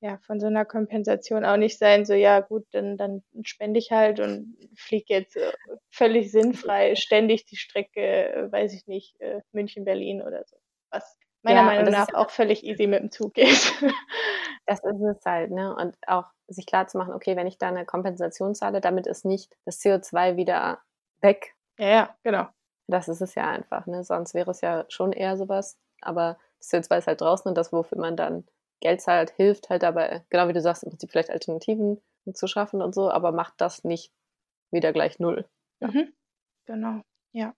ja, 0.01 0.17
von 0.25 0.39
so 0.39 0.47
einer 0.47 0.63
Kompensation 0.63 1.43
auch 1.43 1.57
nicht 1.57 1.77
sein, 1.77 2.05
so 2.05 2.13
ja 2.13 2.39
gut, 2.39 2.65
dann, 2.71 2.95
dann 2.95 3.21
spende 3.43 3.79
ich 3.79 3.91
halt 3.91 4.21
und 4.21 4.57
fliege 4.75 5.13
jetzt 5.13 5.35
äh, 5.35 5.51
völlig 5.91 6.31
sinnfrei 6.31 6.95
ständig 6.95 7.45
die 7.45 7.57
Strecke, 7.57 8.01
äh, 8.01 8.51
weiß 8.51 8.73
ich 8.73 8.87
nicht, 8.87 9.17
München, 9.51 9.83
Berlin 9.85 10.21
oder 10.21 10.45
so. 10.45 10.57
Was 10.89 11.17
meiner 11.43 11.61
ja, 11.61 11.65
Meinung 11.65 11.91
nach 11.91 12.13
auch 12.13 12.29
völlig 12.29 12.63
easy 12.63 12.87
mit 12.87 13.01
dem 13.01 13.11
Zug 13.11 13.33
geht. 13.33 13.73
Das 14.65 14.83
ist 14.83 15.01
es 15.01 15.25
halt, 15.25 15.49
ne? 15.49 15.75
Und 15.75 15.95
auch 16.05 16.25
sich 16.47 16.67
klar 16.67 16.85
zu 16.85 16.99
machen, 16.99 17.15
okay, 17.15 17.35
wenn 17.35 17.47
ich 17.47 17.57
da 17.57 17.69
eine 17.69 17.85
Kompensation 17.87 18.53
zahle, 18.53 18.81
damit 18.81 19.07
ist 19.07 19.25
nicht 19.25 19.57
das 19.65 19.81
CO2 19.81 20.35
wieder 20.35 20.79
weg. 21.21 21.55
Ja, 21.79 21.87
ja, 21.87 22.15
genau. 22.21 22.47
Das 22.87 23.07
ist 23.07 23.21
es 23.21 23.33
ja 23.33 23.49
einfach, 23.49 23.87
ne? 23.87 24.03
Sonst 24.03 24.35
wäre 24.35 24.51
es 24.51 24.61
ja 24.61 24.85
schon 24.89 25.11
eher 25.11 25.37
sowas. 25.37 25.75
Aber 26.01 26.37
das 26.59 26.71
CO2 26.71 26.97
ist 26.99 27.07
halt 27.07 27.21
draußen 27.21 27.49
und 27.49 27.57
das, 27.57 27.73
wofür 27.73 27.97
man 27.97 28.15
dann 28.15 28.45
Geld 28.79 29.01
zahlt, 29.01 29.31
hilft 29.31 29.69
halt 29.69 29.81
dabei, 29.83 30.23
genau 30.29 30.47
wie 30.47 30.53
du 30.53 30.61
sagst, 30.61 30.83
im 30.83 30.89
Prinzip 30.89 31.09
vielleicht 31.11 31.31
Alternativen 31.31 31.99
zu 32.33 32.47
schaffen 32.47 32.81
und 32.81 32.93
so, 32.93 33.09
aber 33.09 33.31
macht 33.31 33.55
das 33.57 33.83
nicht 33.83 34.11
wieder 34.71 34.93
gleich 34.93 35.19
null. 35.19 35.47
Ja. 35.79 35.87
Mhm. 35.87 36.13
genau. 36.65 37.01
Ja. 37.31 37.53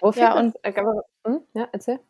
Wofür 0.00 0.22
Ja, 0.22 0.34
das, 0.34 0.42
und 0.42 0.64
äh, 0.64 0.74
aber, 0.78 1.04
hm? 1.26 1.42
ja, 1.54 1.68
erzähl. 1.72 2.00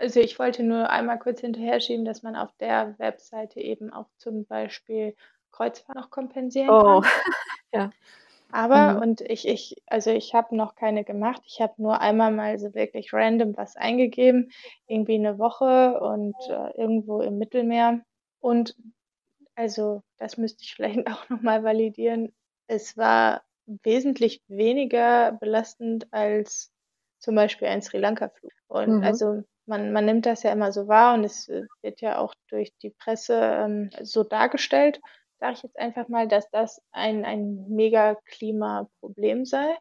Also 0.00 0.18
ich 0.20 0.38
wollte 0.38 0.62
nur 0.62 0.88
einmal 0.88 1.18
kurz 1.18 1.40
hinterher 1.42 1.78
schieben, 1.78 2.06
dass 2.06 2.22
man 2.22 2.34
auf 2.34 2.54
der 2.58 2.98
Webseite 2.98 3.60
eben 3.60 3.92
auch 3.92 4.08
zum 4.16 4.46
Beispiel 4.46 5.14
Kreuzfahrt 5.52 5.94
noch 5.96 6.08
kompensieren 6.10 6.78
Oh, 6.78 7.02
kann. 7.02 7.02
ja. 7.74 7.92
Aber 8.52 8.98
Mhm. 8.98 9.02
und 9.02 9.20
ich 9.22 9.48
ich 9.48 9.82
also 9.86 10.10
ich 10.10 10.34
habe 10.34 10.56
noch 10.56 10.74
keine 10.76 11.04
gemacht. 11.04 11.42
Ich 11.46 11.60
habe 11.60 11.74
nur 11.82 12.00
einmal 12.00 12.32
mal 12.32 12.58
so 12.58 12.74
wirklich 12.74 13.12
random 13.12 13.56
was 13.56 13.76
eingegeben, 13.76 14.50
irgendwie 14.88 15.18
'ne 15.18 15.38
Woche 15.38 16.00
und, 16.00 16.48
äh, 16.48 16.70
irgendwo 16.76 17.22
im 17.22 17.38
Mittelmeer. 17.38 18.02
Und 18.40 18.76
also, 19.54 20.02
das 20.18 20.36
müsste 20.36 20.62
ich 20.64 20.74
vielleicht 20.76 21.06
auch 21.08 21.28
noch 21.28 21.42
mal 21.42 21.62
validieren. 21.64 22.32
Es 22.66 22.96
war 22.96 23.42
wesentlich 23.66 24.42
weniger 24.48 25.32
belastend 25.32 26.12
als 26.12 26.72
zum 27.18 27.34
Beispiel 27.34 27.68
ein 27.68 27.82
Sri-Lanka-Flug. 27.82 28.52
Und 28.68 29.02
Mhm. 29.02 29.02
also, 29.02 29.42
man 29.70 29.92
man 29.92 30.04
nimmt 30.06 30.26
das 30.26 30.42
ja 30.44 30.52
immer 30.52 30.72
so 30.72 30.88
wahr 30.88 31.14
und 31.14 31.24
es, 31.24 31.48
äh, 31.48 31.64
wird 31.82 32.02
ja 32.02 32.18
auch 32.18 32.34
durch 32.50 32.72
die 32.82 32.90
Presse, 32.90 33.34
ähm, 33.40 33.90
so 34.02 34.24
dargestellt, 34.24 35.00
sage 35.40 35.54
ich 35.54 35.62
jetzt 35.64 35.78
einfach 35.78 36.08
mal, 36.08 36.28
dass 36.28 36.50
das 36.50 36.82
ein 36.92 37.24
ein 37.24 37.66
Mega-Klimaproblem 37.70 39.46
sei. 39.46 39.76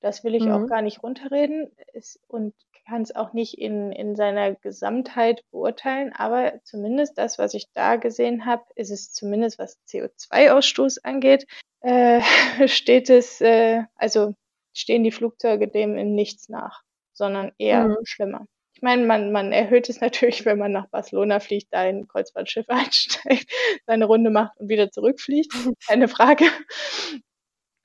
Das 0.00 0.22
will 0.24 0.34
ich 0.36 0.52
auch 0.52 0.66
Mhm. 0.66 0.68
gar 0.68 0.82
nicht 0.82 1.02
runterreden, 1.02 1.72
es 1.94 2.20
und 2.28 2.54
kann's 2.86 3.14
auch 3.16 3.32
nicht 3.32 3.58
in 3.58 3.92
in 3.92 4.16
seiner 4.16 4.54
Gesamtheit 4.56 5.42
beurteilen, 5.52 6.12
aber 6.14 6.60
zumindest 6.64 7.18
das, 7.18 7.38
was 7.38 7.54
ich 7.54 7.72
da 7.72 7.96
gesehen 7.96 8.46
habe, 8.46 8.64
ist 8.76 8.90
es 8.90 9.12
zumindest, 9.12 9.58
was 9.58 9.78
CO2-Ausstoß 9.88 10.98
angeht, 11.04 11.46
äh, 11.82 12.20
steht 12.68 13.10
es 13.10 13.40
äh, 13.40 13.84
also, 13.96 14.34
stehen 14.74 15.04
die 15.04 15.12
Flugzeuge 15.12 15.68
dem 15.68 15.96
in 15.98 16.14
nichts 16.14 16.48
nach, 16.50 16.82
sondern 17.14 17.52
eher 17.58 17.88
Mhm. 17.88 17.96
schlimmer. 18.04 18.46
Ich 18.84 18.86
meine, 18.86 19.06
man 19.06 19.32
man 19.32 19.50
erhöht 19.50 19.88
es 19.88 20.02
natürlich, 20.02 20.44
wenn 20.44 20.58
man 20.58 20.70
nach 20.70 20.88
Barcelona 20.88 21.40
fliegt, 21.40 21.68
da 21.72 21.86
in 21.86 22.00
'n 22.00 22.06
Kreuzfahrtschiff 22.06 22.66
einsteigt, 22.68 23.50
seine 23.86 24.04
Runde 24.04 24.28
macht 24.28 24.60
und 24.60 24.68
wieder 24.68 24.90
zurückfliegt, 24.90 25.54
keine 25.88 26.06
Frage. 26.06 26.44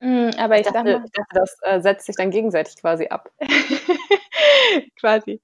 Hm, 0.01 0.31
aber 0.37 0.57
Ich 0.57 0.63
ich 0.63 0.65
dachte 0.65 0.83
mal 0.91 1.05
ich 1.05 1.11
dachte, 1.11 1.33
das, 1.33 1.57
äh, 1.63 1.81
setzt 1.81 2.05
sich 2.05 2.15
dann 2.15 2.31
gegenseitig 2.31 2.77
quasi 2.77 3.07
ab. 3.07 3.31
Quasi. 4.99 5.41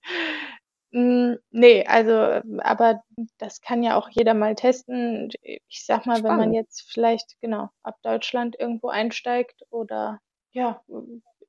Hm, 0.94 1.38
ne, 1.52 1.84
also, 1.88 2.14
aber 2.60 3.04
das 3.38 3.60
kann 3.62 3.84
ja 3.84 3.98
auch 3.98 4.10
jeder 4.10 4.34
mal 4.34 4.56
testen. 4.56 5.30
Ich 5.42 5.86
sage 5.86 6.04
mal, 6.08 6.24
wenn 6.24 6.36
man 6.36 6.54
Spannend. 6.54 6.54
jetzt 6.54 6.84
vielleicht, 6.92 7.36
genau, 7.42 7.70
ab 7.84 7.98
Deutschland 8.02 8.56
irgendwo 8.58 8.88
einsteigt 8.90 9.64
oder 9.70 10.20
ja, 10.54 10.82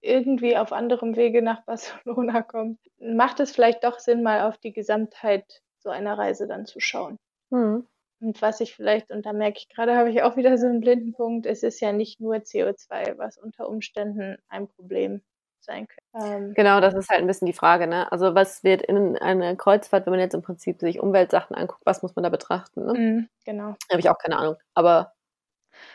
irgendwie 0.07 0.57
auf 0.57 0.73
anderem 0.73 1.17
Wege 1.17 1.43
nach 1.43 1.65
Barcelona 1.65 2.43
kommt, 2.43 2.81
macht 2.99 3.41
es 3.41 3.53
vielleicht 3.53 3.85
doch 3.85 3.99
Sinn, 4.01 4.23
mal 4.23 4.43
auf 4.49 4.59
die 4.59 4.73
Gesamtheit 4.73 5.63
so 5.79 5.91
einer 5.91 6.19
Reise 6.19 6.47
dann 6.49 6.67
zu 6.67 6.81
schauen. 6.81 7.19
Mhm. 7.51 7.87
Und 8.21 8.41
was 8.41 8.61
ich 8.61 8.75
vielleicht 8.75 9.11
und 9.11 9.27
da 9.27 9.33
merke 9.35 9.59
ich 9.59 9.69
grade, 9.69 9.95
habe 9.97 10.11
ich 10.11 10.23
auch 10.23 10.37
wieder 10.37 10.57
so 10.57 10.67
'n 10.67 10.81
blinden 10.81 11.13
Punkt, 11.13 11.45
es 11.47 11.63
ist 11.63 11.81
ja 11.81 11.93
nicht 11.93 12.19
nur 12.21 12.43
CO2, 12.45 13.15
was 13.19 13.37
unter 13.37 13.69
Umständen 13.69 14.39
ein 14.49 14.69
Problem 14.69 15.23
sein 15.61 15.87
könnte. 15.87 16.03
Ähm 16.15 16.57
Genau, 16.57 16.81
das 16.81 16.95
ist 16.95 17.11
halt 17.11 17.21
'n 17.21 17.27
bisschen 17.27 17.47
die 17.47 17.53
Frage, 17.53 17.87
ne? 17.87 18.11
Also, 18.11 18.35
was 18.35 18.65
wird 18.65 18.81
in 18.83 19.19
einer 19.19 19.55
Kreuzfahrt, 19.57 20.07
wenn 20.07 20.13
man 20.13 20.21
jetzt 20.21 20.35
im 20.35 20.41
Prinzip 20.43 20.81
sich 20.81 21.01
Umweltsachen 21.01 21.55
anguckt, 21.55 21.83
was 21.85 22.03
muss 22.03 22.17
man 22.17 22.23
da 22.23 22.31
betrachten, 22.31 22.85
ne? 22.87 22.95
Mhm, 22.95 23.29
genau. 23.45 23.77
Habe 23.91 24.01
ich 24.01 24.11
auch 24.11 24.19
keine 24.19 24.39
Ahnung, 24.39 24.57
aber, 24.75 25.15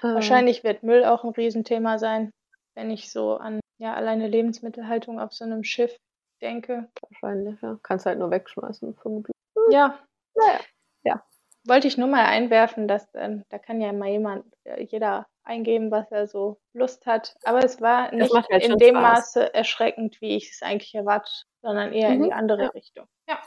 äh 0.03 0.07
Wahrscheinlich 0.13 0.63
wird 0.63 0.83
Müll 0.83 1.05
auch 1.05 1.23
'n 1.23 1.29
Riesenthema 1.31 1.97
sein, 1.97 2.31
wenn 2.75 2.91
ich 2.91 3.09
so 3.11 3.37
an, 3.37 3.59
ja, 3.81 3.93
alleine 3.95 4.27
Lebensmittelhaltung 4.27 5.19
auf 5.19 5.33
so 5.33 5.45
'nem 5.45 5.63
Schiff 5.63 5.97
denke. 6.41 6.89
Wahrscheinlich, 7.01 7.61
ja. 7.61 7.79
Kannst 7.83 8.05
halt 8.05 8.19
nur 8.19 8.31
wegschmeißen 8.31 8.95
vermutlich. 8.95 9.33
Hm, 9.55 9.73
Ja. 9.73 9.99
na 10.35 10.59
ja. 11.03 11.23
Wollte 11.65 11.87
ich 11.87 11.97
nur 11.97 12.07
mal 12.07 12.25
einwerfen, 12.25 12.87
dass, 12.87 13.07
ähm 13.15 13.43
da 13.49 13.59
kann 13.59 13.81
ja 13.81 13.93
mal 13.93 14.09
jemand 14.09 14.45
äh, 14.65 14.83
jeder 14.83 15.27
eingeben, 15.43 15.91
was 15.91 16.11
er 16.11 16.27
so 16.27 16.59
Lust 16.73 17.05
hat. 17.05 17.35
Aber 17.43 17.63
es 17.63 17.81
war 17.81 18.13
nicht 18.13 18.43
halt 18.51 18.63
in 18.63 18.79
dem 18.79 18.99
Spaß. 18.99 19.01
Maße 19.01 19.53
erschreckend, 19.53 20.21
wie 20.21 20.35
ich 20.37 20.51
es 20.51 20.61
eigentlich 20.63 20.95
erwartet, 20.95 21.45
sondern 21.61 21.93
eher 21.93 22.13
in 22.13 22.21
Mhm, 22.21 22.23
die 22.23 22.33
andere 22.33 22.63
ja. 22.63 22.71
Richtung. 22.73 23.07
Ja. 23.29 23.39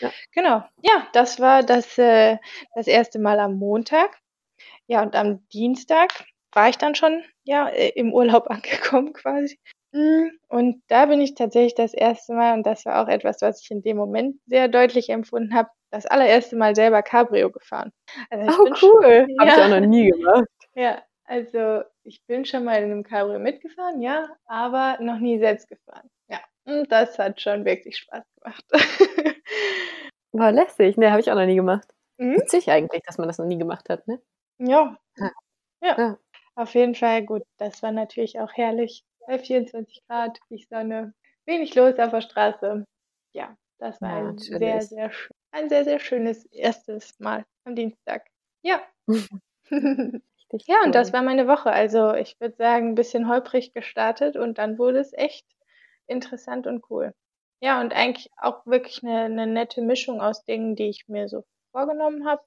Ja. 0.00 0.14
Genau. 0.32 0.64
Ja, 0.82 1.08
das 1.12 1.40
war 1.40 1.62
das 1.64 1.98
äh, 1.98 2.38
das 2.74 2.86
1. 2.88 3.18
Mal 3.18 3.40
am 3.40 3.56
Montag. 3.56 4.18
Ja, 4.88 5.02
und 5.02 5.16
am 5.16 5.46
Dienstag 5.50 6.26
war 6.52 6.68
ich 6.68 6.78
dann 6.78 6.94
schon, 6.94 7.22
ja, 7.44 7.68
äh, 7.68 7.90
im 7.90 8.12
Urlaub 8.14 8.48
angekommen 8.50 9.12
quasi. 9.12 9.58
Hm, 9.94 10.30
und 10.48 10.82
da 10.88 11.06
bin 11.06 11.20
ich 11.22 11.34
tatsächlich 11.34 11.74
das 11.74 11.94
1. 11.94 12.34
Mal 12.34 12.54
und 12.54 12.66
das 12.66 12.84
war 12.86 13.02
auch 13.02 13.08
etwas, 13.08 13.40
was 13.42 13.62
ich 13.62 13.70
in 13.70 13.82
dem 13.82 13.96
Moment 13.96 14.36
sehr 14.46 14.68
deutlich 14.68 15.08
empfunden 15.10 15.54
habe, 15.54 15.70
das 15.90 16.06
allererste 16.06 16.56
Mal 16.56 16.74
selber 16.76 17.02
Cabrio 17.02 17.50
gefahren. 17.50 17.92
Also, 18.30 18.46
ich 18.46 18.56
Oh, 18.58 18.62
bin 18.62 18.74
sch 18.76 18.82
cool. 18.82 19.28
Habe 19.38 19.50
ich 19.50 19.60
auch 19.60 19.68
noch 19.68 19.80
ja. 19.80 19.86
nie 19.86 20.10
gemacht. 20.10 20.48
Ja, 20.74 21.02
also, 21.24 21.82
ich 22.04 22.22
bin 22.26 22.44
schon 22.46 22.64
mal 22.64 22.82
in 22.82 22.90
'nem 22.90 23.02
Cabrio 23.04 23.38
mitgefahren, 23.40 24.00
ja, 24.02 24.28
aber 24.46 24.98
noch 25.02 25.18
nie 25.20 25.38
selbst 25.40 25.68
gefahren. 25.68 26.10
Ja, 26.28 26.40
und 26.66 26.92
das 26.92 27.18
hat 27.18 27.40
schon 27.42 27.64
wirklich 27.64 27.98
Spaß 27.98 28.24
gemacht. 28.36 28.64
Boah, 30.32 30.52
lässig. 30.52 30.96
Ne, 30.98 31.10
habe 31.10 31.20
ich 31.20 31.30
auch 31.30 31.36
noch 31.36 31.46
nie 31.46 31.56
gemacht. 31.56 31.88
Mhm. 32.18 32.36
Witzig 32.36 32.70
eigentlich, 32.70 33.02
dass 33.04 33.18
man 33.18 33.28
das 33.28 33.38
noch 33.38 33.46
nie 33.46 33.58
gemacht 33.58 33.88
hat, 33.88 34.06
ne? 34.08 34.20
Ja. 34.60 34.96
Ja. 35.16 35.30
Ja. 35.82 35.98
Ja. 35.98 36.18
Auf 36.58 36.74
jeden 36.74 36.96
Fall 36.96 37.24
gut. 37.24 37.44
Das 37.58 37.84
war 37.84 37.92
natürlich 37.92 38.40
auch 38.40 38.52
herrlich 38.52 39.04
bei 39.28 39.38
24 39.38 40.02
Grad, 40.08 40.40
die 40.50 40.66
Sonne, 40.68 41.14
wenig 41.46 41.72
los 41.76 41.96
auf 42.00 42.10
der 42.10 42.20
Straße. 42.20 42.84
Ja, 43.32 43.56
das 43.78 44.02
war 44.02 44.10
ein 44.10 44.50
sehr, 44.58 44.84
sehr 44.84 45.12
ein 45.52 45.68
sehr, 45.68 45.84
sehr 45.84 46.00
schönes 46.00 46.46
1. 46.46 47.14
Mal 47.20 47.44
am 47.64 47.76
Dienstag. 47.76 48.26
Ja. 48.62 48.82
Ja, 50.66 50.82
und 50.84 50.94
das 50.94 51.12
war 51.12 51.22
meine 51.22 51.46
Woche. 51.48 51.70
Also, 51.72 52.14
ich 52.14 52.34
würde 52.40 52.56
sagen, 52.56 52.90
'n 52.90 52.94
bisschen 52.96 53.28
holprig 53.28 53.74
gestartet 53.74 54.36
und 54.36 54.58
dann 54.58 54.78
wurde 54.78 54.98
es 55.00 55.12
echt 55.14 55.46
interessant 56.06 56.66
und 56.66 56.84
cool. 56.90 57.14
Ja, 57.62 57.80
und 57.80 57.94
eigentlich 57.94 58.30
auch 58.38 58.66
wirklich 58.66 59.02
'ne 59.02 59.28
'ne 59.30 59.46
nette 59.46 59.82
Mischung 59.82 60.20
aus 60.20 60.44
Dingen, 60.44 60.76
die 60.76 60.88
ich 60.90 61.08
mir 61.08 61.28
so 61.28 61.44
vorgenommen 61.72 62.26
habe, 62.26 62.42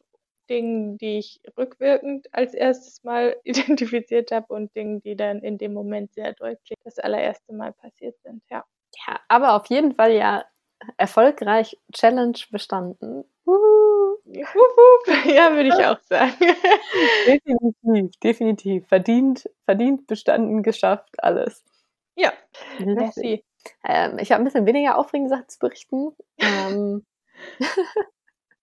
Dingen, 0.49 0.97
die 0.97 1.19
ich 1.19 1.41
rückwirkend 1.57 2.27
als 2.33 2.53
1. 2.53 3.03
Mal 3.03 3.35
identifiziert 3.43 4.31
habe 4.31 4.53
und 4.53 4.75
Dingen, 4.75 5.01
die 5.01 5.15
dann 5.15 5.39
in 5.41 5.57
dem 5.57 5.73
Moment 5.73 6.13
sehr 6.13 6.33
deutlich 6.33 6.77
das 6.83 6.99
allererste 6.99 7.53
Mal 7.53 7.73
passiert 7.73 8.15
sind, 8.23 8.43
ja. 8.49 8.63
Ja, 9.07 9.19
aber 9.29 9.53
auf 9.55 9.67
jeden 9.67 9.93
Fall 9.95 10.11
ja 10.13 10.45
erfolgreich 10.97 11.77
Challenge 11.93 12.37
bestanden. 12.51 13.23
Wuhu. 13.45 14.17
Wup. 14.25 15.07
Ja, 15.25 15.53
würde 15.55 15.69
ich 15.69 15.85
auch 15.85 15.99
sagen. 16.01 16.33
Definitiv, 17.25 18.11
definitiv. 18.23 18.87
Verdient 18.87 19.49
verdient 19.65 20.07
bestanden, 20.07 20.63
geschafft, 20.63 21.09
alles. 21.23 21.63
Ja, 22.17 22.33
merci. 22.93 23.43
Ähm, 23.85 24.17
ich 24.19 24.31
habe 24.31 24.41
'n 24.43 24.45
bisschen 24.45 24.65
weniger 24.65 24.97
aufregende 24.97 25.29
Sachen 25.29 25.49
zu 25.49 25.59
berichten. 25.59 26.15
Ähm 26.41 27.05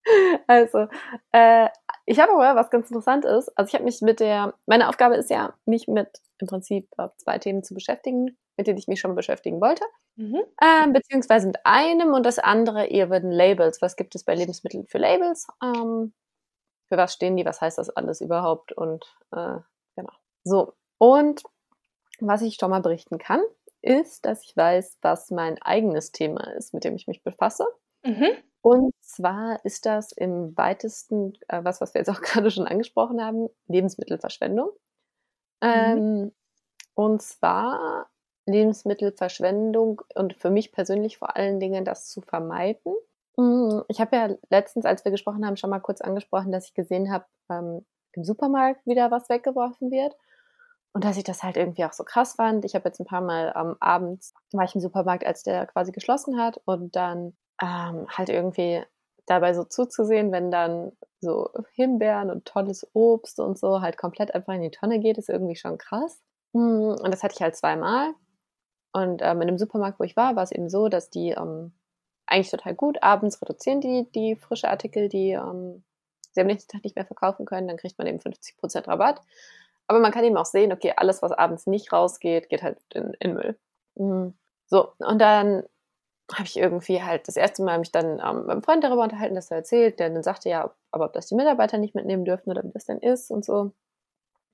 also, 0.46 0.86
äh, 1.32 1.68
ich 2.06 2.20
habe 2.20 2.32
aber 2.32 2.56
was 2.60 2.70
ganz 2.70 2.86
Interessantes. 2.90 3.48
Also, 3.56 3.68
ich 3.68 3.74
habe 3.74 3.84
mich 3.84 4.00
mit 4.02 4.20
der 4.20 4.54
meine 4.66 4.88
Aufgabe 4.88 5.16
ist 5.16 5.30
ja, 5.30 5.54
mich 5.66 5.88
mit 5.88 6.08
im 6.38 6.46
Prinzip, 6.48 6.88
2 7.18 7.38
Themen 7.38 7.62
zu 7.64 7.74
beschäftigen, 7.74 8.36
mit 8.56 8.66
denen 8.66 8.78
ich 8.78 8.88
mich 8.88 9.00
schon 9.00 9.14
beschäftigen 9.14 9.60
wollte. 9.60 9.84
Mhm. 10.16 10.42
Ähm, 10.62 10.92
beziehungsweise 10.92 11.46
mit 11.48 11.58
einem 11.64 12.12
und 12.14 12.24
das 12.26 12.38
andere 12.38 12.88
würden 13.10 13.30
Labels. 13.32 13.82
Was 13.82 13.96
gibt 13.96 14.14
es 14.14 14.24
bei 14.24 14.34
Lebensmitteln 14.34 14.86
für 14.86 14.98
Labels? 14.98 15.46
Ähm, 15.62 16.12
für 16.88 16.96
was 16.98 17.14
stehen 17.14 17.36
die? 17.36 17.44
Was 17.46 17.60
heißt 17.60 17.78
das 17.78 17.90
alles 17.90 18.20
überhaupt? 18.20 18.72
Und, 18.72 19.04
äh, 19.32 19.58
genau. 19.96 20.12
So, 20.44 20.74
und 20.98 21.42
was 22.20 22.42
ich 22.42 22.56
schon 22.56 22.70
mal 22.70 22.82
berichten 22.82 23.18
kann, 23.18 23.42
ist, 23.82 24.26
dass 24.26 24.44
ich 24.44 24.56
weiß, 24.56 24.98
was 25.02 25.30
mein 25.30 25.60
eigenes 25.62 26.12
Thema 26.12 26.44
ist, 26.56 26.74
mit 26.74 26.84
dem 26.84 26.96
ich 26.96 27.06
mich 27.08 27.22
befasse. 27.24 27.66
Mhm. 28.04 28.28
Und 28.62 28.92
zwar 29.00 29.64
ist 29.64 29.86
das 29.86 30.12
im 30.12 30.56
weitesten, 30.56 31.34
äh, 31.48 31.62
was, 31.64 31.80
was 31.80 31.94
wir 31.94 32.00
jetzt 32.00 32.10
auch 32.10 32.20
grade 32.22 32.50
schon 32.50 32.66
angesprochen 32.66 33.22
haben, 33.24 33.48
Lebensmittelverschwendung. 33.68 34.70
Mhm. 35.62 35.68
Ähm, 35.68 36.32
und 36.94 37.22
zwar 37.22 38.08
Lebensmittelverschwendung 38.46 40.02
und 40.14 40.34
für 40.34 40.50
mich 40.50 40.72
persönlich 40.72 41.18
vor 41.18 41.36
allen 41.36 41.60
Dingen 41.60 41.84
das 41.84 42.08
zu 42.10 42.20
vermeiden. 42.22 42.94
Hm, 43.36 43.84
ich 43.88 44.00
habe 44.00 44.16
ja 44.16 44.30
letztens, 44.50 44.86
als 44.86 45.04
wir 45.04 45.12
gesprochen 45.12 45.46
haben, 45.46 45.56
schon 45.56 45.70
mal 45.70 45.80
kurz 45.80 46.00
angesprochen, 46.00 46.52
dass 46.52 46.66
ich 46.66 46.74
gesehen 46.74 47.12
habe, 47.12 47.26
ähm, 47.50 47.86
im 48.14 48.24
Supermarkt 48.24 48.86
wieder 48.86 49.10
was 49.10 49.28
weggeworfen 49.28 49.90
wird 49.90 50.16
und 50.92 51.04
dass 51.04 51.16
ich 51.16 51.24
das 51.24 51.42
halt 51.42 51.56
irgendwie 51.56 51.84
auch 51.84 51.92
so 51.92 52.04
krass 52.04 52.34
fand. 52.34 52.64
Ich 52.64 52.74
habe 52.74 52.88
jetzt 52.88 53.00
'n 53.00 53.06
paar 53.06 53.20
Mal 53.22 53.52
am 53.54 53.76
abends 53.80 54.34
war 54.52 54.64
ich 54.64 54.74
im 54.74 54.80
Supermarkt, 54.80 55.24
als 55.26 55.42
der 55.42 55.66
quasi 55.66 55.92
geschlossen 55.92 56.40
hat 56.40 56.60
und 56.64 56.96
dann, 56.96 57.36
ähm, 57.62 58.06
halt 58.08 58.28
irgendwie 58.28 58.82
dabei 59.26 59.54
so 59.54 59.64
zuzusehen, 59.64 60.32
wenn 60.32 60.50
dann 60.50 60.92
so 61.20 61.50
Himbeeren 61.72 62.30
und 62.30 62.46
tolles 62.46 62.88
Obst 62.94 63.40
und 63.40 63.58
so 63.58 63.80
halt 63.80 63.96
komplett 63.98 64.34
einfach 64.34 64.54
in 64.54 64.62
die 64.62 64.70
Tonne 64.70 65.00
geht, 65.00 65.18
ist 65.18 65.28
irgendwie 65.28 65.56
schon 65.56 65.78
krass. 65.78 66.22
Hm, 66.54 66.96
und 67.00 67.10
das 67.12 67.22
hatte 67.22 67.34
ich 67.34 67.42
halt 67.42 67.56
zweimal. 67.56 68.14
Und 68.92 69.20
ähm, 69.22 69.40
in 69.42 69.48
dem 69.48 69.58
Supermarkt, 69.58 70.00
wo 70.00 70.04
ich 70.04 70.16
war, 70.16 70.36
war 70.36 70.44
es 70.44 70.52
eben 70.52 70.70
so, 70.70 70.88
dass 70.88 71.10
die 71.10 71.30
ähm, 71.30 71.72
eigentlich 72.26 72.50
total 72.50 72.74
gut 72.74 73.02
abends 73.02 73.40
reduzieren 73.42 73.80
die, 73.80 74.10
die 74.14 74.36
frische 74.36 74.68
Artikel, 74.68 75.08
die 75.08 75.32
ähm, 75.32 75.82
sie 76.32 76.40
am 76.40 76.46
nächsten 76.46 76.70
Tag 76.70 76.84
nicht 76.84 76.96
mehr 76.96 77.06
verkaufen 77.06 77.46
können, 77.46 77.68
dann 77.68 77.76
kriegt 77.76 77.98
man 77.98 78.06
eben 78.06 78.18
50% 78.18 78.86
Rabatt. 78.88 79.20
Aber 79.86 80.00
man 80.00 80.12
kann 80.12 80.24
eben 80.24 80.36
auch 80.36 80.44
sehen, 80.46 80.72
okay, 80.72 80.92
alles, 80.96 81.22
was 81.22 81.32
abends 81.32 81.66
nicht 81.66 81.92
rausgeht, 81.92 82.48
geht 82.48 82.62
halt 82.62 82.78
in, 82.92 83.14
in 83.20 83.34
Müll. 83.34 83.58
Mhm. 83.96 84.34
So, 84.66 84.92
und 84.98 85.18
dann 85.18 85.64
habe 86.34 86.44
ich 86.44 86.56
irgendwie 86.58 87.02
halt 87.02 87.26
das 87.28 87.36
erste 87.36 87.62
Mal 87.62 87.78
mich 87.78 87.92
dann 87.92 88.20
ähm, 88.24 88.42
mit 88.42 88.50
einem 88.50 88.62
Freund 88.62 88.84
darüber 88.84 89.02
unterhalten, 89.04 89.34
das 89.34 89.50
er 89.50 89.58
erzählt, 89.58 89.98
der 89.98 90.10
dann 90.10 90.22
sagte 90.22 90.48
ja, 90.50 90.70
aber 90.90 91.06
ob 91.06 91.12
das 91.14 91.26
die 91.28 91.34
Mitarbeiter 91.34 91.78
nicht 91.78 91.94
mitnehmen 91.94 92.24
dürfen 92.24 92.50
oder 92.50 92.62
wie 92.64 92.70
das 92.72 92.84
denn 92.86 92.98
ist 92.98 93.30
und 93.30 93.44
so. 93.44 93.72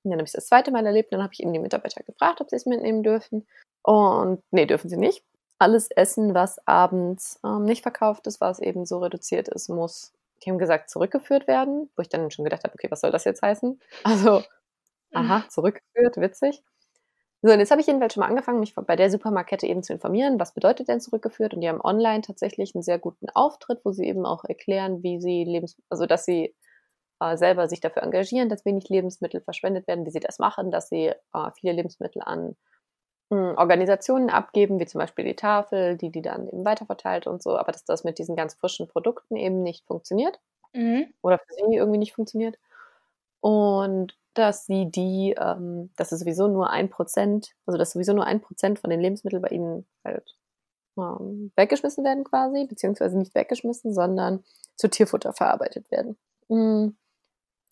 Und 0.04 0.10
dann 0.10 0.18
habe 0.18 0.24
ich 0.26 0.32
das 0.32 0.46
zweite 0.46 0.70
Mal 0.70 0.86
erlebt, 0.86 1.12
dann 1.12 1.22
habe 1.22 1.32
ich 1.32 1.40
eben 1.42 1.52
die 1.52 1.58
Mitarbeiter 1.58 2.02
gefragt, 2.02 2.40
ob 2.40 2.50
sie 2.50 2.56
es 2.56 2.66
mitnehmen 2.66 3.02
dürfen. 3.02 3.46
Und 3.82 4.42
nee, 4.50 4.66
dürfen 4.66 4.88
sie 4.90 4.96
nicht. 4.98 5.24
Alles 5.58 5.90
Essen, 5.90 6.34
was 6.34 6.58
abends 6.66 7.40
ähm, 7.44 7.64
nicht 7.64 7.82
verkauft 7.82 8.26
ist, 8.26 8.40
was 8.40 8.60
eben 8.60 8.86
so 8.86 8.98
reduziert 8.98 9.48
ist, 9.48 9.68
muss, 9.68 10.12
die 10.44 10.50
haben 10.50 10.58
gesagt, 10.58 10.90
zurückgeführt 10.90 11.46
werden, 11.48 11.90
wo 11.96 12.02
ich 12.02 12.08
dann 12.08 12.30
schon 12.30 12.44
gedacht 12.44 12.64
habe, 12.64 12.74
okay, 12.74 12.90
was 12.90 13.00
soll 13.00 13.12
das 13.12 13.24
jetzt 13.24 13.42
heißen? 13.42 13.80
Also, 14.04 14.42
aha, 15.14 15.44
zurückgeführt, 15.50 16.18
witzig. 16.18 16.62
So, 17.46 17.52
und 17.52 17.58
jetzt 17.58 17.70
habe 17.70 17.82
ich 17.82 17.86
jedenfalls 17.86 18.14
schon 18.14 18.22
mal 18.22 18.28
angefangen, 18.30 18.58
mich 18.58 18.74
bei 18.74 18.96
der 18.96 19.10
Supermarktkette 19.10 19.66
eben 19.66 19.82
zu 19.82 19.92
informieren, 19.92 20.40
was 20.40 20.54
bedeutet 20.54 20.88
denn 20.88 21.02
zurückgeführt? 21.02 21.52
Und 21.52 21.60
die 21.60 21.68
haben 21.68 21.82
online 21.82 22.22
tatsächlich 22.22 22.74
einen 22.74 22.82
sehr 22.82 22.98
guten 22.98 23.28
Auftritt, 23.34 23.84
wo 23.84 23.92
sie 23.92 24.06
eben 24.06 24.24
auch 24.24 24.46
erklären, 24.46 25.02
wie 25.02 25.20
sie 25.20 25.44
Lebens, 25.44 25.76
also 25.90 26.06
dass 26.06 26.24
sie 26.24 26.54
äh, 27.20 27.36
selber 27.36 27.68
sich 27.68 27.80
dafür 27.80 28.02
engagieren, 28.02 28.48
dass 28.48 28.64
wenig 28.64 28.88
Lebensmittel 28.88 29.42
verschwendet 29.42 29.86
werden, 29.86 30.06
wie 30.06 30.10
sie 30.10 30.20
das 30.20 30.38
machen, 30.38 30.70
dass 30.70 30.88
sie 30.88 31.08
äh, 31.08 31.50
viele 31.60 31.74
Lebensmittel 31.74 32.22
an 32.24 32.56
mh, 33.28 33.50
hm, 33.50 33.58
Organisationen 33.58 34.30
abgeben, 34.30 34.80
wie 34.80 34.86
zum 34.86 35.00
Beispiel 35.00 35.26
die 35.26 35.36
Tafel, 35.36 35.98
die 35.98 36.10
die 36.10 36.22
dann 36.22 36.48
eben 36.48 36.64
weiterverteilt 36.64 37.26
und 37.26 37.42
so, 37.42 37.58
aber 37.58 37.72
dass 37.72 37.84
das 37.84 38.04
mit 38.04 38.18
diesen 38.18 38.36
ganz 38.36 38.54
frischen 38.54 38.88
Produkten 38.88 39.36
eben 39.36 39.62
nicht 39.62 39.84
funktioniert 39.84 40.40
mhm. 40.72 41.12
oder 41.20 41.38
für 41.38 41.52
sie 41.52 41.76
irgendwie 41.76 41.98
nicht 41.98 42.14
funktioniert. 42.14 42.56
Und 43.44 44.16
dass 44.32 44.64
sie 44.64 44.90
die, 44.90 45.34
ähm, 45.38 45.90
dass 45.96 46.12
es 46.12 46.20
sowieso 46.20 46.48
nur 46.48 46.70
ein 46.70 46.88
Prozent, 46.88 47.50
also 47.66 47.76
dass 47.76 47.90
sowieso 47.90 48.14
nur 48.14 48.24
ein 48.24 48.40
Prozent 48.40 48.78
von 48.78 48.88
den 48.88 49.00
Lebensmitteln 49.00 49.42
bei 49.42 49.48
ihnen 49.48 49.86
halt 50.02 50.34
ähm, 50.96 51.52
weggeschmissen 51.54 52.04
werden 52.04 52.24
quasi, 52.24 52.64
beziehungsweise 52.64 53.18
nicht 53.18 53.34
weggeschmissen, 53.34 53.92
sondern 53.92 54.42
zu 54.76 54.88
Tierfutter 54.88 55.34
verarbeitet 55.34 55.90
werden. 55.90 56.16
Mhm. 56.48 56.96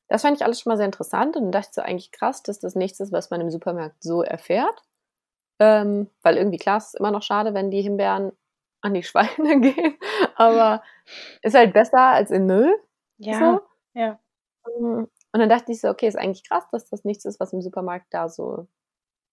Das 0.08 0.20
fand 0.20 0.36
ich 0.36 0.44
alles 0.44 0.60
schon 0.60 0.68
mal 0.68 0.76
sehr 0.76 0.84
interessant 0.84 1.36
und 1.36 1.52
dachte 1.52 1.70
so 1.72 1.80
eigentlich 1.80 2.12
krass, 2.12 2.42
dass 2.42 2.58
das 2.58 2.74
nichts 2.74 3.00
ist, 3.00 3.10
was 3.10 3.30
man 3.30 3.40
im 3.40 3.50
Supermarkt 3.50 4.02
so 4.02 4.20
erfährt. 4.22 4.82
Ähm, 5.58 6.10
weil 6.22 6.36
irgendwie 6.36 6.58
klar, 6.58 6.76
es 6.76 6.88
ist 6.88 6.96
immer 6.96 7.12
noch 7.12 7.22
schade, 7.22 7.54
wenn 7.54 7.70
die 7.70 7.80
Himbeeren 7.80 8.32
an 8.82 8.92
die 8.92 9.04
Schweine 9.04 9.60
gehen, 9.62 9.96
aber 10.36 10.82
ist 11.40 11.54
halt 11.54 11.72
besser 11.72 11.98
als 11.98 12.30
in 12.30 12.44
Müll. 12.44 12.78
Ja. 13.16 13.38
So. 13.38 13.60
Ja. 13.98 14.18
Und 15.32 15.40
dann 15.40 15.48
dachte 15.48 15.72
ich 15.72 15.80
so, 15.80 15.88
okay, 15.88 16.06
ist 16.06 16.18
eigentlich 16.18 16.48
krass, 16.48 16.64
dass 16.70 16.88
das 16.88 17.04
nichts 17.04 17.24
ist, 17.24 17.40
was 17.40 17.52
im 17.52 17.62
Supermarkt 17.62 18.06
da 18.10 18.28
so 18.28 18.66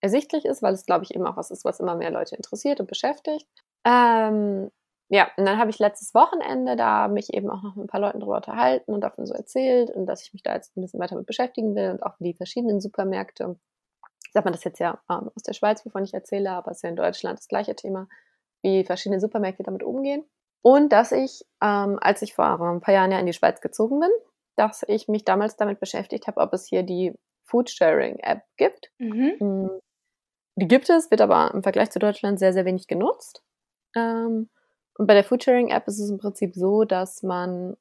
ersichtlich 0.02 0.46
ist, 0.46 0.62
weil 0.62 0.74
es, 0.74 0.86
glaube 0.86 1.04
ich, 1.04 1.14
eben 1.14 1.26
auch 1.26 1.38
was 1.38 1.52
ist, 1.52 1.66
was 1.66 1.80
immer 1.80 1.96
mehr 1.96 2.12
Leute 2.12 2.36
interessiert 2.36 2.80
und 2.80 2.88
beschäftigt. 2.88 3.48
Ähm, 3.86 4.72
ja, 5.10 5.30
und 5.38 5.46
dann 5.46 5.58
habe 5.58 5.72
ich 5.72 5.80
letztes 5.80 6.14
Wochenende 6.14 6.76
da 6.76 7.08
mich 7.08 7.34
eben 7.34 7.50
auch 7.50 7.64
noch 7.64 7.76
mit 7.76 7.86
ein 7.86 7.88
paar 7.88 8.00
Leuten 8.00 8.20
drüber 8.20 8.38
unterhalten 8.38 8.94
und 8.94 9.02
davon 9.02 9.26
so 9.26 9.34
erzählt 9.34 9.90
und 9.90 10.06
dass 10.06 10.22
ich 10.24 10.34
mich 10.34 10.44
da 10.44 10.54
jetzt 10.54 10.78
ein 10.78 10.82
bisschen 10.82 11.00
weiter 11.00 11.16
mit 11.16 11.26
beschäftigen 11.26 11.76
will 11.76 11.90
und 11.92 12.04
auch 12.04 12.16
die 12.20 12.36
verschiedenen 12.36 12.80
Supermärkte. 12.80 13.58
Sagt 14.32 14.46
man 14.46 14.54
das 14.54 14.64
jetzt 14.64 14.80
ja 14.80 15.02
ähm, 15.10 15.32
aus 15.36 15.42
der 15.42 15.54
Schweiz, 15.54 15.84
wovon 15.86 16.04
ich 16.04 16.14
erzähle, 16.14 16.52
aber 16.52 16.72
es 16.72 16.78
ist 16.78 16.84
ja 16.84 16.90
in 16.90 16.96
Deutschland 16.96 17.40
das 17.40 17.48
gleiche 17.48 17.76
Thema, 17.76 18.08
wie 18.62 18.86
verschiedene 18.86 19.20
Supermärkte 19.20 19.64
damit 19.64 19.84
umgehen. 19.84 20.24
Und 20.62 20.90
dass 20.92 21.12
ich, 21.12 21.44
ähm, 21.64 21.98
als 22.02 22.22
ich 22.22 22.36
vor 22.36 22.46
ein 22.46 22.82
paar 22.82 22.94
Jahren 22.94 23.12
ja 23.12 23.20
in 23.20 23.26
die 23.26 23.34
Schweiz 23.34 23.62
gezogen 23.62 24.00
bin, 24.00 24.12
dass 24.60 24.84
ich 24.88 25.08
mich 25.08 25.24
damals 25.24 25.56
damit 25.56 25.80
beschäftigt 25.80 26.28
habe, 26.28 26.42
ob 26.42 26.54
es 26.54 26.68
hier 26.68 26.84
die 26.84 27.14
Foodsharing-App 27.46 28.42
gibt. 28.58 28.92
Mhm. 28.98 29.36
Mm, 29.40 29.70
die 30.56 30.68
gibt 30.68 30.90
es, 30.90 31.10
wird 31.10 31.22
aber 31.22 31.52
im 31.54 31.64
Vergleich 31.64 31.92
zu 31.92 32.00
Deutschland 32.00 32.40
sehr, 32.40 32.52
sehr 32.52 32.66
wenig 32.66 32.88
genutzt. 32.88 33.42
Ähm, 33.96 34.50
und 34.98 35.08
bei 35.08 35.14
der 35.14 35.24
Foodsharing-App 35.24 35.88
ist 35.88 36.00
es 36.00 36.10
im 36.10 36.18
Prinzip 36.18 36.56
so, 36.56 36.84
dass 36.84 37.24
man, 37.24 37.78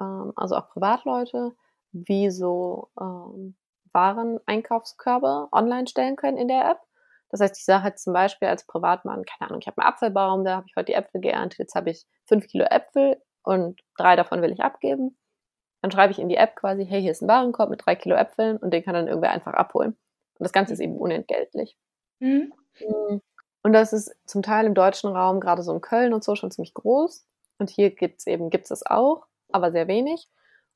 ähm, 0.00 0.32
also 0.36 0.54
auch 0.54 0.68
Privatleute, 0.70 1.56
wie 1.90 2.30
so 2.30 2.90
ähm, 3.00 3.56
Waren-Einkaufskörbe 3.92 5.48
online 5.50 5.88
stellen 5.88 6.14
können 6.14 6.38
in 6.38 6.46
der 6.46 6.70
App. 6.70 6.80
Das 7.30 7.40
heißt, 7.40 7.58
ich 7.58 7.64
sage 7.64 7.88
jetzt 7.88 8.04
zum 8.04 8.12
Beispiel 8.12 8.46
als 8.46 8.64
Privatmann, 8.64 9.24
keine 9.24 9.50
Ahnung, 9.50 9.60
ich 9.60 9.66
habe 9.66 9.82
einen 9.82 9.92
Apfelbaum, 9.92 10.44
da 10.44 10.56
habe 10.56 10.66
ich 10.68 10.76
heute 10.76 10.86
die 10.86 10.94
Äpfel 10.94 11.20
geerntet, 11.20 11.58
jetzt 11.58 11.74
habe 11.74 11.90
ich 11.90 12.06
fünf 12.26 12.46
Kilo 12.46 12.64
Äpfel 12.66 13.20
und 13.42 13.80
drei 13.96 14.14
davon 14.14 14.40
will 14.40 14.52
ich 14.52 14.60
abgeben. 14.60 15.16
Dann 15.82 15.90
schreibe 15.90 16.12
ich 16.12 16.18
in 16.18 16.28
die 16.28 16.36
App 16.36 16.56
quasi, 16.56 16.86
hey, 16.86 17.02
hier 17.02 17.10
ist 17.10 17.22
ein 17.22 17.28
Warenkorb 17.28 17.68
mit 17.68 17.84
drei 17.84 17.96
Kilo 17.96 18.16
Äpfeln 18.16 18.56
und 18.56 18.72
den 18.72 18.84
kann 18.84 18.94
dann 18.94 19.08
irgendwer 19.08 19.32
einfach 19.32 19.52
abholen. 19.52 19.90
Und 19.90 20.44
das 20.44 20.52
Ganze 20.52 20.72
ist 20.72 20.80
eben 20.80 20.96
unentgeltlich. 20.96 21.76
Mhm. 22.20 22.52
mhm. 22.80 23.20
Und 23.64 23.72
das 23.72 23.92
ist 23.92 24.12
zum 24.26 24.42
Teil 24.42 24.66
im 24.66 24.74
deutschen 24.74 25.10
Raum, 25.10 25.38
gerade 25.38 25.62
so 25.62 25.72
in 25.72 25.80
Köln 25.80 26.12
und 26.12 26.24
so, 26.24 26.34
schon 26.34 26.50
ziemlich 26.50 26.74
groß. 26.74 27.24
Und 27.58 27.70
hier 27.70 27.90
gibt 27.90 28.18
es 28.18 28.26
eben, 28.26 28.50
gibt 28.50 28.70
es 28.70 28.84
auch, 28.84 29.26
aber 29.52 29.70
sehr 29.70 29.86
wenig. 29.86 30.28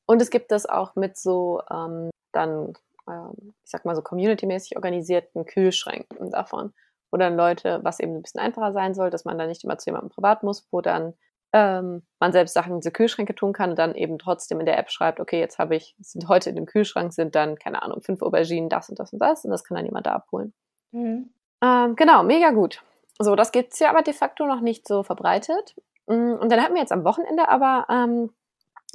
Und 0.05 0.21
es 0.21 0.29
gibt 0.29 0.51
das 0.51 0.65
auch 0.65 0.95
mit 0.95 1.17
so 1.17 1.61
ähm, 1.69 2.09
dann, 2.31 2.73
ähm, 3.09 3.53
ich 3.63 3.71
sag 3.71 3.83
mal 3.83 3.95
so 3.95 4.01
community-mäßig 4.01 4.77
organisierten 4.77 5.45
Kühlschränken 5.45 6.31
davon, 6.31 6.73
wo 7.11 7.17
dann 7.17 7.35
Leute, 7.35 7.81
was 7.83 7.99
eben 7.99 8.15
ein 8.15 8.21
bisschen 8.21 8.39
einfacher 8.39 8.71
sein 8.71 8.93
soll, 8.93 9.09
dass 9.09 9.25
man 9.25 9.37
da 9.37 9.47
nicht 9.47 9.65
immer 9.65 9.77
zu 9.77 9.89
jemandem 9.89 10.09
privat 10.09 10.43
muss, 10.43 10.65
wo 10.71 10.79
dann 10.79 11.13
ähm, 11.53 12.03
man 12.19 12.31
selbst 12.31 12.53
Sachen 12.53 12.73
in 12.73 12.79
diese 12.79 12.91
Kühlschränke 12.91 13.33
tun 13.35 13.53
kann 13.53 13.71
und 13.71 13.79
dann 13.79 13.95
eben 13.95 14.19
trotzdem 14.19 14.59
in 14.59 14.65
der 14.65 14.77
App 14.77 14.89
schreibt, 14.89 15.19
okay, 15.19 15.39
jetzt 15.39 15.59
habe 15.59 15.75
ich, 15.75 15.95
sind 15.99 16.27
heute 16.27 16.49
in 16.49 16.55
dem 16.55 16.65
Kühlschrank 16.65 17.13
sind 17.13 17.35
dann, 17.35 17.57
keine 17.57 17.83
Ahnung, 17.83 18.01
fünf 18.01 18.21
Auberginen, 18.21 18.69
das 18.69 18.89
und 18.89 18.99
das 18.99 19.13
und 19.13 19.19
das 19.19 19.45
und 19.45 19.51
das 19.51 19.63
kann 19.63 19.75
dann 19.75 19.85
jemand 19.85 20.05
da 20.05 20.13
abholen. 20.13 20.53
Mhm. 20.91 21.29
Ähm, 21.61 21.95
genau, 21.95 22.23
mega 22.23 22.51
gut. 22.51 22.83
So, 23.19 23.35
das 23.35 23.51
gibt 23.51 23.73
es 23.73 23.79
ja 23.79 23.89
aber 23.89 24.01
de 24.01 24.13
facto 24.13 24.45
noch 24.45 24.61
nicht 24.61 24.87
so 24.87 25.03
verbreitet. 25.03 25.75
Mm, 26.07 26.33
und 26.33 26.51
dann 26.51 26.61
hat 26.61 26.71
mir 26.71 26.79
jetzt 26.79 26.91
am 26.91 27.03
Wochenende 27.03 27.49
aber 27.49 27.87
ähm, 27.89 28.31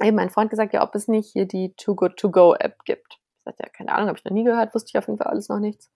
eben 0.01 0.15
mein 0.15 0.29
Freund 0.29 0.49
gesagt, 0.49 0.73
ja, 0.73 0.83
ob 0.83 0.95
es 0.95 1.07
nicht 1.07 1.31
hier 1.31 1.45
die 1.45 1.73
Too 1.75 1.95
Good 1.95 2.17
To 2.17 2.31
Go 2.31 2.55
App 2.55 2.83
gibt. 2.85 3.19
Ich 3.37 3.43
sagte, 3.43 3.63
ja, 3.63 3.69
keine 3.69 3.93
Ahnung, 3.93 4.07
habe 4.07 4.17
ich 4.17 4.25
noch 4.25 4.31
nie 4.31 4.43
gehört, 4.43 4.73
wusste 4.73 4.89
ich 4.89 4.97
auf 4.97 5.07
jeden 5.07 5.17
Fall 5.17 5.27
alles 5.27 5.49
noch 5.49 5.59
nichts. 5.59 5.89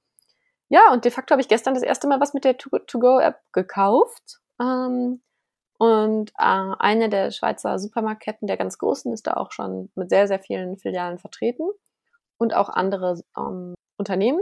Ja, 0.69 0.91
und 0.91 1.05
de 1.05 1.11
facto 1.11 1.31
habe 1.31 1.41
ich 1.41 1.47
gestern 1.47 1.73
das 1.73 1.83
erste 1.83 2.07
Mal 2.07 2.19
was 2.19 2.33
mit 2.33 2.43
der 2.43 2.57
Too 2.57 2.69
Good 2.69 2.87
To 2.87 2.99
Go 2.99 3.19
App 3.19 3.39
gekauft. 3.53 4.41
Ähm, 4.59 5.21
und 5.77 6.31
äh, 6.31 6.73
eine 6.79 7.09
der 7.09 7.31
Schweizer 7.31 7.77
Supermarktketten, 7.77 8.47
der 8.47 8.57
ganz 8.57 8.77
großen, 8.77 9.13
ist 9.13 9.27
da 9.27 9.33
auch 9.33 9.51
schon 9.51 9.91
mit 9.95 10.09
sehr, 10.09 10.27
sehr 10.27 10.39
vielen 10.39 10.77
Filialen 10.77 11.19
vertreten 11.19 11.69
und 12.37 12.55
auch 12.55 12.69
andere 12.69 13.21
ähm, 13.37 13.75
Unternehmen. 13.97 14.41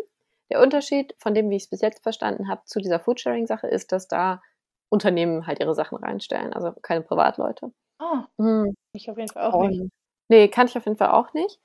Der 0.52 0.62
Unterschied 0.62 1.14
von 1.18 1.34
dem, 1.34 1.50
wie 1.50 1.58
ich 1.58 1.64
es 1.64 1.70
bis 1.70 1.82
jetzt 1.82 2.04
verstanden 2.04 2.48
habe, 2.48 2.62
zu 2.66 2.80
dieser 2.80 3.00
Foodsharing-Sache 3.00 3.68
ist, 3.68 3.92
dass 3.92 4.08
da 4.08 4.42
Unternehmen 4.90 5.46
halt 5.48 5.60
ihre 5.60 5.74
Sachen 5.74 5.98
reinstellen, 5.98 6.54
also 6.54 6.72
keine 6.82 7.02
Privatleute. 7.02 7.74
Ah, 8.00 8.26
mhm. 8.38 8.74
ich 8.94 9.10
auf 9.10 9.18
jeden 9.18 9.32
Fall 9.32 9.52
auch 9.52 9.68
nicht. 9.68 9.92
Nee, 10.30 10.48
kann 10.48 10.68
ich 10.68 10.78
auf 10.78 10.86
jeden 10.86 10.98
Fall 10.98 11.12
auch 11.12 11.34
nicht. 11.34 11.60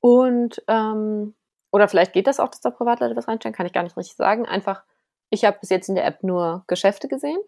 Und, 0.00 0.62
ähm, 0.68 1.34
oder 1.72 1.88
vielleicht 1.88 2.12
geht 2.12 2.26
das 2.26 2.40
auch, 2.40 2.48
dass 2.48 2.60
da 2.60 2.70
Privatleute 2.70 3.16
was 3.16 3.28
reinstellen, 3.28 3.54
kann 3.54 3.66
ich 3.66 3.72
gar 3.72 3.82
nicht 3.82 3.96
richtig 3.96 4.16
sagen. 4.16 4.46
Einfach, 4.46 4.84
ich 5.30 5.44
habe 5.44 5.58
bis 5.60 5.70
jetzt 5.70 5.88
in 5.88 5.94
der 5.94 6.06
App 6.06 6.22
nur 6.22 6.64
Geschäfte 6.66 7.08
gesehen 7.08 7.40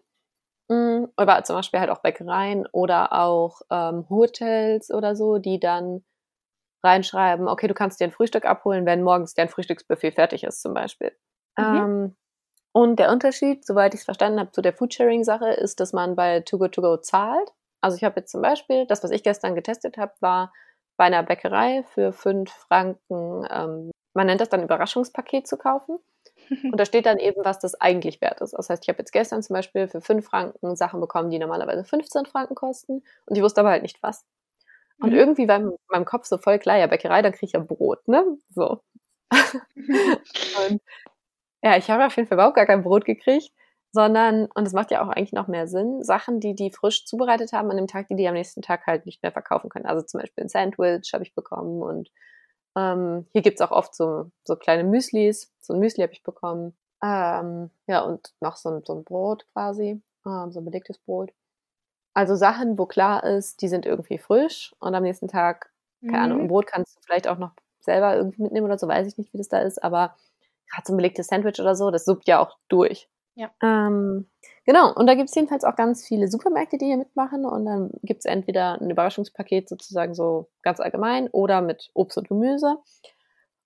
aber 1.15 1.43
zum 1.43 1.55
Beispiel 1.55 1.79
halt 1.79 1.89
auch 1.89 2.01
Bäckereien 2.01 2.67
oder 2.71 3.13
auch 3.13 3.61
ähm, 3.69 4.07
Hotels 4.09 4.91
oder 4.91 5.15
so, 5.15 5.37
die 5.37 5.59
dann 5.59 6.03
reinschreiben, 6.83 7.47
okay, 7.47 7.67
du 7.67 7.73
kannst 7.73 7.99
dir 7.99 8.05
ein 8.05 8.11
Frühstück 8.11 8.45
abholen, 8.45 8.85
wenn 8.85 9.03
morgens 9.03 9.33
dein 9.33 9.49
Frühstücksbuffet 9.49 10.11
fertig 10.11 10.43
ist, 10.43 10.61
zum 10.61 10.73
Beispiel. 10.73 11.11
Mhm. 11.57 11.63
Ähm, 11.65 12.15
und 12.73 12.97
der 12.97 13.11
Unterschied, 13.11 13.65
soweit 13.65 13.93
ich 13.93 14.01
es 14.01 14.05
verstanden 14.05 14.39
habe, 14.39 14.51
zu 14.51 14.61
der 14.61 14.73
Foodsharing-Sache, 14.73 15.51
ist, 15.51 15.79
dass 15.79 15.93
man 15.93 16.15
bei 16.15 16.39
Too 16.41 16.57
Good 16.57 16.73
To 16.73 16.81
Go 16.81 16.97
zahlt. 16.97 17.53
Also 17.81 17.97
ich 17.97 18.03
habe 18.03 18.19
jetzt 18.19 18.31
zum 18.31 18.41
Beispiel, 18.41 18.87
das, 18.87 19.03
was 19.03 19.11
ich 19.11 19.23
gestern 19.23 19.55
getestet 19.55 19.97
habe, 19.97 20.13
war 20.21 20.51
bei 20.97 21.05
einer 21.05 21.23
Bäckerei 21.23 21.83
für 21.93 22.13
fünf 22.13 22.51
Franken, 22.51 23.47
ähm, 23.49 23.91
man 24.15 24.27
nennt 24.27 24.41
das 24.41 24.49
dann 24.49 24.63
Überraschungspaket 24.63 25.47
zu 25.47 25.57
kaufen. 25.57 25.97
Und 26.49 26.79
da 26.79 26.85
steht 26.85 27.05
dann 27.05 27.17
eben, 27.17 27.43
was 27.43 27.59
das 27.59 27.79
eigentlich 27.79 28.21
wert 28.21 28.41
ist. 28.41 28.53
Das 28.53 28.69
heißt, 28.69 28.83
ich 28.83 28.89
habe 28.89 28.99
jetzt 28.99 29.11
gestern 29.11 29.41
zum 29.43 29.55
Beispiel 29.55 29.87
für 29.87 30.01
5 30.01 30.25
Franken 30.25 30.75
Sachen 30.75 30.99
bekommen, 30.99 31.29
die 31.29 31.39
normalerweise 31.39 31.83
15 31.83 32.25
Franken 32.25 32.55
kosten. 32.55 33.03
Und 33.25 33.35
ich 33.35 33.43
wusste 33.43 33.61
aber 33.61 33.69
halt 33.69 33.83
nicht 33.83 34.01
was. 34.01 34.25
Und 34.99 35.11
mhm. 35.11 35.17
irgendwie 35.17 35.47
war 35.47 35.57
in 35.57 35.71
meinem 35.89 36.05
Kopf 36.05 36.25
so 36.25 36.37
voll 36.37 36.59
klar, 36.59 36.77
ja, 36.77 36.87
Bäckerei, 36.87 37.21
dann 37.21 37.33
kriege 37.33 37.47
ich 37.47 37.53
ja 37.53 37.59
Brot, 37.59 38.07
ne? 38.07 38.25
So. 38.49 38.81
und 39.31 40.81
ja, 41.63 41.77
ich 41.77 41.89
habe 41.89 42.05
auf 42.05 42.15
jeden 42.15 42.27
Fall 42.27 42.37
überhaupt 42.37 42.55
gar 42.55 42.65
kein 42.65 42.83
Brot 42.83 43.05
gekriegt, 43.05 43.51
sondern, 43.91 44.47
und 44.53 44.65
das 44.65 44.73
macht 44.73 44.91
ja 44.91 45.03
auch 45.03 45.09
eigentlich 45.09 45.33
noch 45.33 45.47
mehr 45.47 45.67
Sinn, 45.67 46.03
Sachen, 46.03 46.39
die 46.39 46.55
die 46.55 46.71
frisch 46.71 47.05
zubereitet 47.05 47.53
haben 47.53 47.69
an 47.69 47.77
dem 47.77 47.87
Tag, 47.87 48.07
die 48.07 48.15
die 48.15 48.27
am 48.27 48.33
nächsten 48.33 48.61
Tag 48.61 48.85
halt 48.87 49.05
nicht 49.05 49.21
mehr 49.23 49.31
verkaufen 49.31 49.69
können. 49.69 49.85
Also 49.85 50.05
zum 50.05 50.19
Beispiel 50.19 50.43
ein 50.43 50.49
Sandwich 50.49 51.13
habe 51.13 51.23
ich 51.23 51.33
bekommen 51.35 51.81
und 51.81 52.09
ähm, 52.75 53.27
hier 53.31 53.41
gibt's 53.41 53.61
auch 53.61 53.71
oft 53.71 53.95
so, 53.95 54.31
so 54.43 54.55
kleine 54.55 54.83
Müslis. 54.83 55.51
So 55.59 55.73
ein 55.73 55.79
Müsli 55.79 56.01
habe 56.03 56.13
ich 56.13 56.23
bekommen. 56.23 56.75
Ähm, 57.03 57.69
ja, 57.87 58.01
und 58.01 58.33
noch 58.41 58.55
so 58.57 58.69
ein, 58.69 58.83
so 58.85 58.95
ein 58.95 59.03
Brot 59.03 59.45
quasi, 59.53 60.01
ähm, 60.25 60.51
so 60.51 60.59
ein 60.61 60.65
belegtes 60.65 60.97
Brot. 60.99 61.31
Also 62.13 62.35
Sachen, 62.35 62.77
wo 62.77 62.85
klar 62.85 63.23
ist, 63.23 63.61
die 63.61 63.67
sind 63.67 63.85
irgendwie 63.85 64.17
frisch 64.19 64.75
und 64.79 64.93
am 64.95 65.03
nächsten 65.03 65.27
Tag, 65.27 65.71
keine 66.07 66.23
Ahnung, 66.23 66.39
ein 66.41 66.43
Mhm. 66.43 66.47
Brot 66.47 66.67
kannst 66.67 66.97
du 66.97 67.01
vielleicht 67.03 67.27
auch 67.27 67.37
noch 67.39 67.51
selber 67.79 68.15
irgendwie 68.15 68.43
mitnehmen 68.43 68.65
oder 68.67 68.77
so, 68.77 68.87
weiß 68.87 69.07
ich 69.07 69.17
nicht, 69.17 69.33
wie 69.33 69.37
das 69.37 69.49
da 69.49 69.59
ist, 69.59 69.83
aber 69.83 70.15
gerade 70.71 70.83
so 70.87 70.93
ein 70.93 70.97
belegtes 70.97 71.27
Sandwich 71.27 71.59
oder 71.59 71.75
so, 71.75 71.91
das 71.91 72.05
suppt 72.05 72.27
ja 72.27 72.39
auch 72.39 72.57
durch. 72.69 73.09
Ja. 73.35 73.51
Ähm, 73.61 74.29
genau, 74.65 74.93
und 74.93 75.07
da 75.07 75.15
gibt 75.15 75.29
es 75.29 75.35
jedenfalls 75.35 75.63
auch 75.63 75.75
ganz 75.75 76.05
viele 76.05 76.27
Supermärkte, 76.27 76.77
die 76.77 76.85
hier 76.85 76.97
mitmachen 76.97 77.45
und 77.45 77.65
dann 77.65 77.91
gibt 78.03 78.19
es 78.19 78.25
entweder 78.25 78.81
ein 78.81 78.89
Überraschungspaket 78.89 79.69
sozusagen 79.69 80.13
so 80.13 80.49
ganz 80.61 80.79
allgemein 80.79 81.27
oder 81.29 81.61
mit 81.61 81.89
Obst 81.93 82.17
und 82.17 82.27
Gemüse. 82.27 82.77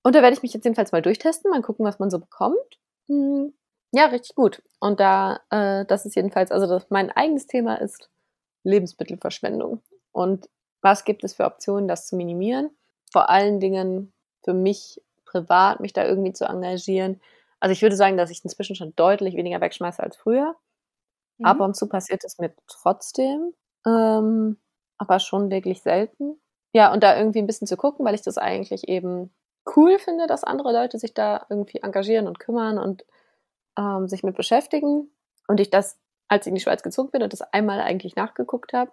Und 0.03 0.15
da 0.15 0.21
werde 0.21 0.35
ich 0.35 0.43
mich 0.43 0.53
jetzt 0.53 0.63
jedenfalls 0.63 0.91
mal 0.91 1.01
durchtesten, 1.01 1.51
mal 1.51 1.61
gucken, 1.61 1.85
was 1.85 1.99
man 1.99 2.09
so 2.09 2.19
bekommt. 2.19 2.79
Hm, 3.07 3.53
ja, 3.91 4.05
richtig 4.05 4.35
gut. 4.35 4.61
Und 4.79 4.99
da, 4.99 5.39
äh, 5.49 5.85
das 5.85 6.05
ist 6.05 6.15
jedenfalls, 6.15 6.51
also 6.51 6.67
das, 6.67 6.89
mein 6.89 7.11
eigenes 7.11 7.47
Thema 7.47 7.75
ist 7.75 8.09
Lebensmittelverschwendung. 8.63 9.81
Und 10.11 10.49
was 10.81 11.05
gibt 11.05 11.23
es 11.23 11.33
für 11.33 11.45
Optionen, 11.45 11.87
das 11.87 12.07
zu 12.07 12.15
minimieren? 12.15 12.69
Vor 13.11 13.29
allen 13.29 13.59
Dingen 13.59 14.13
für 14.43 14.53
mich 14.53 15.01
privat, 15.25 15.79
mich 15.79 15.93
da 15.93 16.05
irgendwie 16.05 16.33
zu 16.33 16.45
engagieren. 16.45 17.19
Also 17.59 17.73
ich 17.73 17.81
würde 17.81 17.95
sagen, 17.95 18.17
dass 18.17 18.29
ich 18.29 18.43
inzwischen 18.43 18.75
schon 18.75 18.95
deutlich 18.95 19.35
weniger 19.35 19.61
wegschmeiße 19.61 20.01
als 20.01 20.15
früher. 20.15 20.55
Mhm. 21.39 21.45
Ab 21.45 21.59
und 21.59 21.75
zu 21.75 21.87
passiert 21.87 22.23
es 22.23 22.37
mir 22.39 22.53
trotzdem, 22.67 23.53
ähm, 23.85 24.57
aber 24.97 25.19
schon 25.19 25.49
wirklich 25.51 25.81
selten. 25.81 26.39
Ja, 26.73 26.91
und 26.93 27.03
da 27.03 27.17
irgendwie 27.17 27.39
ein 27.39 27.47
bisschen 27.47 27.67
zu 27.67 27.77
gucken, 27.77 28.05
weil 28.05 28.15
ich 28.15 28.21
das 28.21 28.37
eigentlich 28.37 28.87
eben 28.87 29.33
cool 29.75 29.99
finde, 29.99 30.27
dass 30.27 30.43
andere 30.43 30.71
Leute 30.73 30.97
sich 30.99 31.13
da 31.13 31.45
irgendwie 31.49 31.79
engagieren 31.83 32.27
und 32.27 32.39
kümmern 32.39 32.77
und 32.77 33.05
ähm, 33.77 34.07
sich 34.07 34.23
mit 34.23 34.35
beschäftigen. 34.35 35.11
Und 35.47 35.59
ich 35.59 35.69
das, 35.69 35.99
als 36.29 36.45
ich 36.45 36.49
in 36.51 36.55
die 36.55 36.61
Schweiz 36.61 36.83
gezogen 36.83 37.11
bin 37.11 37.23
und 37.23 37.33
das 37.33 37.41
einmal 37.41 37.81
eigentlich 37.81 38.15
nachgeguckt 38.15 38.73
habe 38.73 38.91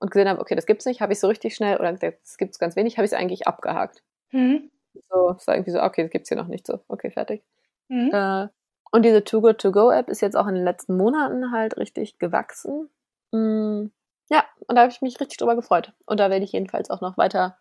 und 0.00 0.10
gesehen 0.10 0.28
habe, 0.28 0.40
okay, 0.40 0.54
das 0.56 0.66
gibt's 0.66 0.86
nicht, 0.86 1.00
habe 1.00 1.12
ich 1.12 1.20
so 1.20 1.28
richtig 1.28 1.54
schnell, 1.56 1.78
oder 1.78 1.92
das 1.92 2.38
gibt's 2.38 2.58
ganz 2.58 2.76
wenig, 2.76 2.98
habe 2.98 3.06
ich 3.06 3.12
es 3.12 3.18
eigentlich 3.18 3.46
abgehakt. 3.48 4.02
Mhm. 4.32 4.70
So, 5.10 5.30
es 5.38 5.46
war 5.46 5.54
irgendwie 5.56 5.72
so, 5.72 5.82
okay, 5.82 6.02
das 6.04 6.10
gibt's 6.12 6.28
hier 6.28 6.38
noch 6.38 6.48
nicht 6.48 6.66
so. 6.66 6.80
Okay, 6.88 7.10
fertig. 7.10 7.42
Mhm. 7.88 8.10
Äh, 8.12 8.48
und 8.92 9.04
diese 9.04 9.24
Too 9.24 9.40
Good 9.40 9.58
To 9.58 9.72
Go 9.72 9.90
App 9.90 10.08
ist 10.08 10.20
jetzt 10.22 10.36
auch 10.36 10.46
in 10.46 10.54
den 10.54 10.64
letzten 10.64 10.96
Monaten 10.96 11.52
halt 11.52 11.76
richtig 11.76 12.18
gewachsen. 12.18 12.88
Mm, 13.32 13.86
ja, 14.30 14.44
und 14.66 14.76
da 14.76 14.82
habe 14.82 14.90
ich 14.92 15.02
mich 15.02 15.20
richtig 15.20 15.38
drüber 15.38 15.56
gefreut. 15.56 15.92
Und 16.06 16.20
da 16.20 16.30
werde 16.30 16.44
ich 16.44 16.52
jedenfalls 16.52 16.90
auch 16.90 17.00
noch 17.00 17.16
weiter, 17.18 17.58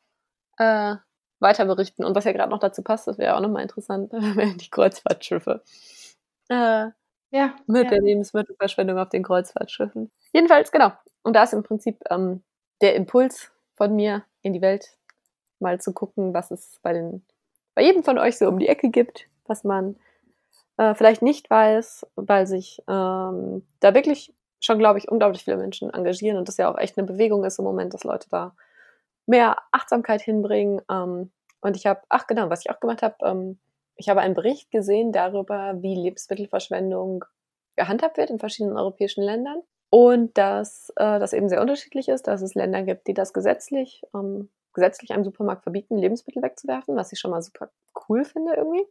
äh, 0.58 0.96
weiter 1.40 1.66
berichten. 1.66 2.06
Und 2.06 2.16
was 2.16 2.26
ja 2.26 2.32
gerade 2.34 2.50
noch 2.52 2.60
dazu 2.60 2.84
passt, 2.84 3.08
das 3.08 3.18
wäre 3.18 3.36
auch 3.36 3.42
nochmal 3.42 3.64
interessant, 3.64 4.12
wären 4.14 4.58
die 4.58 4.70
Kreuzfahrtschiffe. 4.70 5.64
Äh, 6.50 6.88
Ja. 7.32 7.56
mit 7.68 7.86
ja. 7.86 7.90
der 7.92 8.02
Lebensmittelverschwendung 8.02 8.98
auf 9.00 9.10
den 9.10 9.24
Kreuzfahrtschiffen. 9.24 10.12
Jedenfalls, 10.34 10.72
genau. 10.72 10.92
Und 11.24 11.34
da 11.36 11.44
ist 11.44 11.54
im 11.54 11.64
Prinzip 11.64 12.00
ähm, 12.10 12.44
der 12.82 12.96
Impuls 12.96 13.52
von 13.76 13.96
mir 13.96 14.24
in 14.42 14.54
die 14.54 14.62
Welt, 14.62 14.98
mal 15.60 15.80
zu 15.82 15.94
gucken, 15.94 16.34
was 16.34 16.52
es 16.52 16.80
bei, 16.84 16.94
den, 16.94 17.26
bei 17.76 17.84
jedem 17.84 18.04
von 18.04 18.18
euch 18.18 18.38
so 18.38 18.48
um 18.48 18.60
die 18.60 18.68
Ecke 18.70 18.90
gibt, 18.90 19.28
was 19.46 19.64
man 19.64 19.98
äh, 20.78 20.94
vielleicht 20.96 21.22
nicht 21.22 21.50
weiß, 21.50 22.08
weil 22.16 22.48
sich 22.48 22.82
ähm, 22.88 23.66
da 23.80 23.94
wirklich 23.94 24.34
schon, 24.60 24.80
glaube 24.80 25.00
ich, 25.00 25.10
unglaublich 25.10 25.44
viele 25.44 25.58
Menschen 25.58 25.94
engagieren 25.94 26.38
und 26.38 26.48
das 26.48 26.58
ja 26.58 26.72
auch 26.72 26.78
echt 26.78 26.98
eine 26.98 27.08
Bewegung 27.08 27.44
ist 27.44 27.60
im 27.60 27.66
Moment, 27.66 27.94
dass 27.94 28.04
Leute 28.04 28.28
da 28.30 28.56
mehr 29.26 29.58
Achtsamkeit 29.72 30.22
hinbringen. 30.22 30.82
Ähm, 30.90 31.32
und 31.62 31.76
ich 31.76 31.86
habe, 31.86 32.02
ach 32.10 32.28
genau, 32.28 32.50
was 32.50 32.62
ich 32.62 32.72
auch 32.72 32.80
gemacht 32.80 33.02
habe, 33.02 33.16
ähm, 33.24 33.60
ich 33.96 34.10
habe 34.10 34.22
einen 34.22 34.36
Bericht 34.36 34.72
gesehen 34.72 35.12
darüber, 35.12 35.82
wie 35.82 35.96
Lebensmittelverschwendung 35.96 37.26
gehandhabt 37.76 38.18
wird 38.18 38.30
in 38.30 38.40
verschiedenen 38.40 38.78
europäischen 38.78 39.24
Ländern 39.24 39.62
und 39.90 40.38
dass 40.38 40.90
äh, 40.96 41.20
das 41.20 41.34
eben 41.34 41.50
sehr 41.50 41.62
unterschiedlich 41.62 42.10
ist, 42.10 42.28
dass 42.28 42.42
es 42.42 42.56
Länder 42.56 42.84
gibt, 42.84 43.08
die 43.08 43.14
das 43.14 43.34
gesetzlich, 43.34 44.02
ähm, 44.14 44.50
gesetzlich 44.74 45.12
einem 45.12 45.24
Supermarkt 45.24 45.64
verbieten, 45.64 45.98
Lebensmittel 45.98 46.44
wegzuwerfen, 46.44 46.96
was 46.96 47.12
ich 47.12 47.20
schon 47.20 47.32
mal 47.32 47.42
super 47.42 47.70
cool 48.08 48.26
finde 48.26 48.54
irgendwie. 48.56 48.86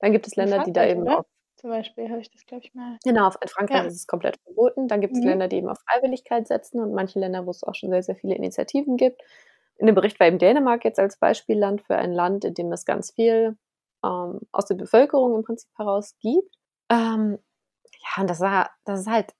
Dann 0.00 0.12
gibt 0.12 0.26
es 0.26 0.36
Länder, 0.36 0.60
die 0.60 0.72
da 0.72 0.86
eben 0.86 1.02
oder? 1.02 1.20
auf, 1.20 1.26
Zum 1.56 1.70
Beispiel 1.70 2.10
habe 2.10 2.20
ich 2.20 2.30
das, 2.30 2.44
glaube 2.46 2.64
ich, 2.64 2.74
mal. 2.74 2.98
genau, 3.04 3.30
in 3.40 3.48
Frankreich 3.48 3.82
Ja. 3.82 3.86
ist 3.86 3.94
es 3.96 4.06
komplett 4.06 4.38
verboten. 4.44 4.88
Dann 4.88 5.00
gibt 5.00 5.14
es 5.14 5.20
Mhm. 5.20 5.28
Länder, 5.28 5.48
die 5.48 5.56
eben 5.56 5.68
auf 5.68 5.78
Freiwilligkeit 5.88 6.46
setzen 6.48 6.80
und 6.80 6.92
manche 6.94 7.18
Länder, 7.18 7.46
wo 7.46 7.50
es 7.50 7.62
auch 7.64 7.74
schon 7.74 7.90
sehr, 7.90 8.02
sehr 8.02 8.16
viele 8.16 8.34
Initiativen 8.34 8.96
gibt. 8.96 9.22
In 9.78 9.86
dem 9.86 9.94
Bericht 9.94 10.18
war 10.20 10.26
eben 10.26 10.38
Dänemark 10.38 10.84
jetzt 10.84 10.98
als 10.98 11.18
Beispielland 11.18 11.82
für 11.82 11.96
ein 11.96 12.12
Land, 12.12 12.44
in 12.44 12.54
dem 12.54 12.72
es 12.72 12.84
ganz 12.84 13.12
viel 13.12 13.56
ähm, 14.04 14.40
aus 14.52 14.66
der 14.66 14.74
Bevölkerung 14.76 15.36
im 15.36 15.42
Prinzip 15.44 15.70
heraus 15.76 16.14
gibt. 16.20 16.54
Ähm, 16.90 17.38
ja, 18.16 18.22
und 18.22 18.30
das, 18.30 18.40
war, 18.40 18.70
das 18.84 19.00
ist 19.00 19.06
halt 19.08 19.34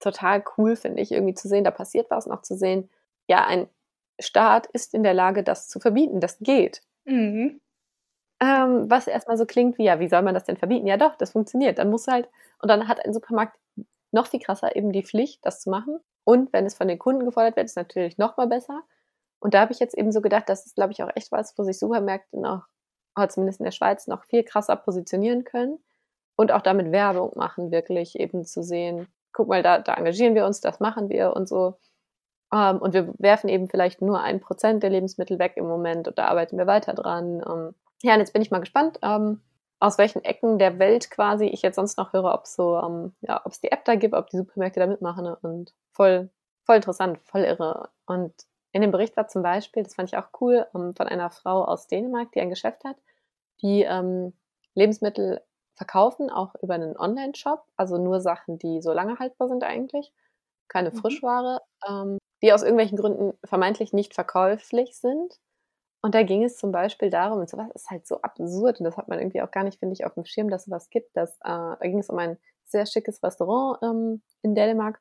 total 0.00 0.44
cool, 0.58 0.76
finde 0.76 1.02
ich, 1.02 1.12
irgendwie 1.12 1.34
zu 1.34 1.48
sehen, 1.48 1.64
da 1.64 1.70
passiert 1.70 2.10
was, 2.10 2.26
noch 2.26 2.42
zu 2.42 2.56
sehen, 2.56 2.90
ja, 3.28 3.46
ein 3.46 3.68
Staat 4.20 4.66
ist 4.68 4.94
in 4.94 5.02
der 5.02 5.14
Lage, 5.14 5.42
das 5.44 5.68
zu 5.68 5.80
verbieten, 5.80 6.20
das 6.20 6.38
geht. 6.40 6.82
Mhm. 7.04 7.60
Ähm, 8.40 8.90
was 8.90 9.06
erstmal 9.06 9.38
so 9.38 9.46
klingt 9.46 9.78
wie, 9.78 9.84
ja, 9.84 9.98
wie 9.98 10.08
soll 10.08 10.22
man 10.22 10.34
das 10.34 10.44
denn 10.44 10.56
verbieten? 10.56 10.86
Ja, 10.86 10.96
doch, 10.96 11.16
das 11.16 11.32
funktioniert. 11.32 11.78
Dann 11.78 11.90
muss 11.90 12.06
halt, 12.06 12.28
und 12.60 12.70
dann 12.70 12.88
hat 12.88 13.04
ein 13.04 13.14
Supermarkt 13.14 13.56
noch 14.12 14.26
viel 14.26 14.40
krasser 14.40 14.76
eben 14.76 14.92
die 14.92 15.04
Pflicht, 15.04 15.44
das 15.44 15.60
zu 15.60 15.70
machen. 15.70 16.00
Und 16.24 16.52
wenn 16.52 16.66
es 16.66 16.74
von 16.74 16.88
den 16.88 16.98
Kunden 16.98 17.24
gefordert 17.24 17.56
wird, 17.56 17.66
ist 17.66 17.76
natürlich 17.76 18.18
noch 18.18 18.36
mal 18.36 18.46
besser. 18.46 18.82
Und 19.38 19.54
da 19.54 19.60
habe 19.60 19.72
ich 19.72 19.78
jetzt 19.78 19.96
eben 19.96 20.12
so 20.12 20.20
gedacht, 20.20 20.48
das 20.48 20.66
ist, 20.66 20.74
glaube 20.74 20.92
ich, 20.92 21.02
auch 21.02 21.10
echt 21.14 21.32
was, 21.32 21.56
wo 21.56 21.62
sich 21.62 21.78
Supermärkte 21.78 22.40
noch, 22.40 22.64
oder 23.16 23.28
zumindest 23.28 23.60
in 23.60 23.64
der 23.64 23.72
Schweiz, 23.72 24.06
noch 24.06 24.24
viel 24.24 24.42
krasser 24.42 24.76
positionieren 24.76 25.44
können 25.44 25.78
und 26.36 26.52
auch 26.52 26.62
damit 26.62 26.92
Werbung 26.92 27.32
machen, 27.36 27.70
wirklich 27.70 28.18
eben 28.18 28.44
zu 28.44 28.62
sehen, 28.62 29.08
guck 29.32 29.48
mal, 29.48 29.62
da, 29.62 29.78
da 29.78 29.94
engagieren 29.94 30.34
wir 30.34 30.46
uns, 30.46 30.60
das 30.60 30.80
machen 30.80 31.08
wir 31.08 31.34
und 31.34 31.48
so. 31.48 31.78
Ähm, 32.52 32.78
und 32.78 32.94
wir 32.94 33.12
werfen 33.18 33.48
eben 33.48 33.68
vielleicht 33.68 34.02
nur 34.02 34.20
ein 34.20 34.40
Prozent 34.40 34.82
der 34.82 34.90
Lebensmittel 34.90 35.38
weg 35.38 35.54
im 35.56 35.66
Moment 35.66 36.08
und 36.08 36.18
da 36.18 36.26
arbeiten 36.26 36.58
wir 36.58 36.66
weiter 36.66 36.94
dran. 36.94 37.42
Ähm, 37.46 37.74
ja, 38.02 38.14
und 38.14 38.20
jetzt 38.20 38.32
bin 38.32 38.42
ich 38.42 38.50
mal 38.50 38.60
gespannt, 38.60 38.98
ähm, 39.02 39.40
aus 39.80 39.98
welchen 39.98 40.24
Ecken 40.24 40.58
der 40.58 40.78
Welt 40.78 41.10
quasi 41.10 41.46
ich 41.46 41.62
jetzt 41.62 41.76
sonst 41.76 41.98
noch 41.98 42.12
höre, 42.12 42.32
ob 42.34 42.46
so, 42.46 42.76
ähm, 42.78 43.14
ja, 43.20 43.40
ob 43.44 43.52
es 43.52 43.60
die 43.60 43.72
App 43.72 43.84
da 43.84 43.94
gibt, 43.94 44.14
ob 44.14 44.28
die 44.30 44.36
Supermärkte 44.38 44.80
da 44.80 44.86
mitmachen 44.86 45.24
ne? 45.24 45.36
und 45.42 45.74
voll, 45.92 46.30
voll 46.64 46.76
interessant, 46.76 47.18
voll 47.24 47.42
irre. 47.42 47.90
Und 48.06 48.32
in 48.72 48.82
dem 48.82 48.90
Bericht 48.90 49.16
war 49.16 49.28
zum 49.28 49.42
Beispiel, 49.42 49.82
das 49.82 49.94
fand 49.94 50.10
ich 50.10 50.16
auch 50.18 50.28
cool, 50.40 50.66
ähm, 50.74 50.94
von 50.94 51.08
einer 51.08 51.30
Frau 51.30 51.64
aus 51.64 51.86
Dänemark, 51.88 52.32
die 52.32 52.40
ein 52.40 52.50
Geschäft 52.50 52.84
hat, 52.84 52.96
die 53.62 53.82
ähm, 53.82 54.34
Lebensmittel 54.74 55.42
verkaufen, 55.74 56.30
auch 56.30 56.54
über 56.62 56.74
einen 56.74 56.96
Online-Shop, 56.96 57.64
also 57.76 57.98
nur 57.98 58.20
Sachen, 58.20 58.58
die 58.58 58.80
so 58.82 58.92
lange 58.92 59.18
haltbar 59.18 59.48
sind 59.48 59.62
eigentlich, 59.64 60.12
keine 60.68 60.92
Mhm. 60.92 60.92
Frischware, 60.92 61.62
ähm, 61.88 62.18
die 62.42 62.52
aus 62.52 62.62
irgendwelchen 62.62 62.98
Gründen 62.98 63.38
vermeintlich 63.44 63.92
nicht 63.92 64.14
verkäuflich 64.14 64.96
sind. 64.96 65.38
Und 66.06 66.14
da 66.14 66.22
ging 66.22 66.44
es 66.44 66.56
zum 66.56 66.70
Beispiel 66.70 67.10
darum, 67.10 67.40
und 67.40 67.50
sowas 67.50 67.68
ist 67.74 67.90
halt 67.90 68.06
so 68.06 68.22
absurd, 68.22 68.78
und 68.78 68.84
das 68.84 68.96
hat 68.96 69.08
man 69.08 69.18
irgendwie 69.18 69.42
auch 69.42 69.50
gar 69.50 69.64
nicht, 69.64 69.80
finde 69.80 69.92
ich, 69.92 70.06
auf 70.06 70.14
dem 70.14 70.24
Schirm, 70.24 70.48
dass 70.50 70.66
sowas 70.66 70.88
gibt. 70.88 71.16
Dass, 71.16 71.36
äh, 71.38 71.48
da 71.48 71.78
ging 71.80 71.98
es 71.98 72.08
um 72.08 72.16
ein 72.16 72.38
sehr 72.64 72.86
schickes 72.86 73.20
Restaurant 73.24 73.82
ähm, 73.82 74.22
in 74.40 74.54
Dänemark, 74.54 75.00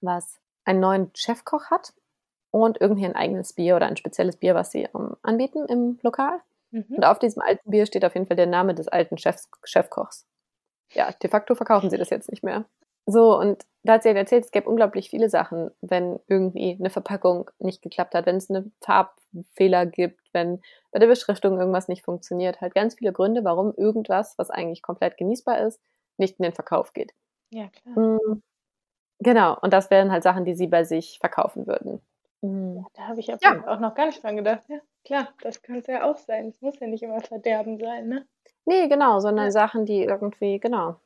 was 0.00 0.40
einen 0.64 0.80
neuen 0.80 1.12
Chefkoch 1.14 1.66
hat 1.70 1.94
und 2.50 2.80
irgendwie 2.80 3.04
ein 3.04 3.14
eigenes 3.14 3.52
Bier 3.52 3.76
oder 3.76 3.86
ein 3.86 3.96
spezielles 3.96 4.36
Bier, 4.36 4.56
was 4.56 4.72
sie 4.72 4.88
ähm, 4.96 5.14
anbieten 5.22 5.64
im 5.66 6.00
Lokal. 6.02 6.40
Mhm. 6.72 6.86
Und 6.88 7.04
auf 7.04 7.20
diesem 7.20 7.40
alten 7.40 7.70
Bier 7.70 7.86
steht 7.86 8.04
auf 8.04 8.14
jeden 8.14 8.26
Fall 8.26 8.36
der 8.36 8.48
Name 8.48 8.74
des 8.74 8.88
alten 8.88 9.18
Chefs, 9.18 9.48
Chefkochs. 9.62 10.26
Ja, 10.90 11.12
de 11.12 11.30
facto 11.30 11.54
verkaufen 11.54 11.88
sie 11.88 11.98
das 11.98 12.10
jetzt 12.10 12.32
nicht 12.32 12.42
mehr. 12.42 12.64
So, 13.08 13.38
und 13.38 13.64
da 13.84 13.94
hat 13.94 14.02
sie 14.02 14.08
halt 14.08 14.18
erzählt, 14.18 14.44
es 14.44 14.50
gäbe 14.50 14.68
unglaublich 14.68 15.10
viele 15.10 15.28
Sachen, 15.30 15.70
wenn 15.80 16.18
irgendwie 16.26 16.76
eine 16.78 16.90
Verpackung 16.90 17.50
nicht 17.60 17.80
geklappt 17.82 18.14
hat, 18.16 18.26
wenn 18.26 18.36
es 18.36 18.50
eine 18.50 18.70
Farbfehler 18.82 19.86
gibt, 19.86 20.20
wenn 20.32 20.60
bei 20.90 20.98
der 20.98 21.06
Beschriftung 21.06 21.58
irgendwas 21.58 21.86
nicht 21.88 22.04
funktioniert. 22.04 22.60
Halt 22.60 22.74
ganz 22.74 22.96
viele 22.96 23.12
Gründe, 23.12 23.44
warum 23.44 23.72
irgendwas, 23.76 24.36
was 24.38 24.50
eigentlich 24.50 24.82
komplett 24.82 25.16
genießbar 25.18 25.60
ist, 25.60 25.80
nicht 26.16 26.38
in 26.40 26.42
den 26.44 26.52
Verkauf 26.54 26.92
geht. 26.94 27.12
Ja, 27.50 27.68
klar. 27.68 27.96
Mm, 27.98 28.42
Genau, 29.20 29.56
und 29.62 29.72
das 29.72 29.90
wären 29.90 30.12
halt 30.12 30.22
Sachen, 30.24 30.44
die 30.44 30.54
sie 30.54 30.66
bei 30.66 30.84
sich 30.84 31.18
verkaufen 31.20 31.66
würden. 31.66 32.00
Mm. 32.42 32.84
Da 32.94 33.08
habe 33.08 33.20
ich 33.20 33.32
aber 33.32 33.40
Ja. 33.42 33.66
auch 33.68 33.80
noch 33.80 33.94
gar 33.94 34.06
nicht 34.06 34.22
dran 34.22 34.36
gedacht. 34.36 34.62
Ja, 34.68 34.80
klar, 35.04 35.28
das 35.42 35.62
kann 35.62 35.76
es 35.78 35.86
ja 35.86 36.04
auch 36.04 36.16
sein. 36.18 36.48
Es 36.48 36.60
muss 36.62 36.78
ja 36.80 36.86
nicht 36.86 37.02
immer 37.02 37.20
Verderben 37.20 37.78
sein, 37.78 38.08
ne? 38.08 38.26
Nee, 38.66 38.88
genau, 38.88 39.20
sondern 39.20 39.46
Ja. 39.46 39.50
Sachen, 39.52 39.86
die 39.86 40.02
irgendwie, 40.04 40.58
genau. 40.60 40.96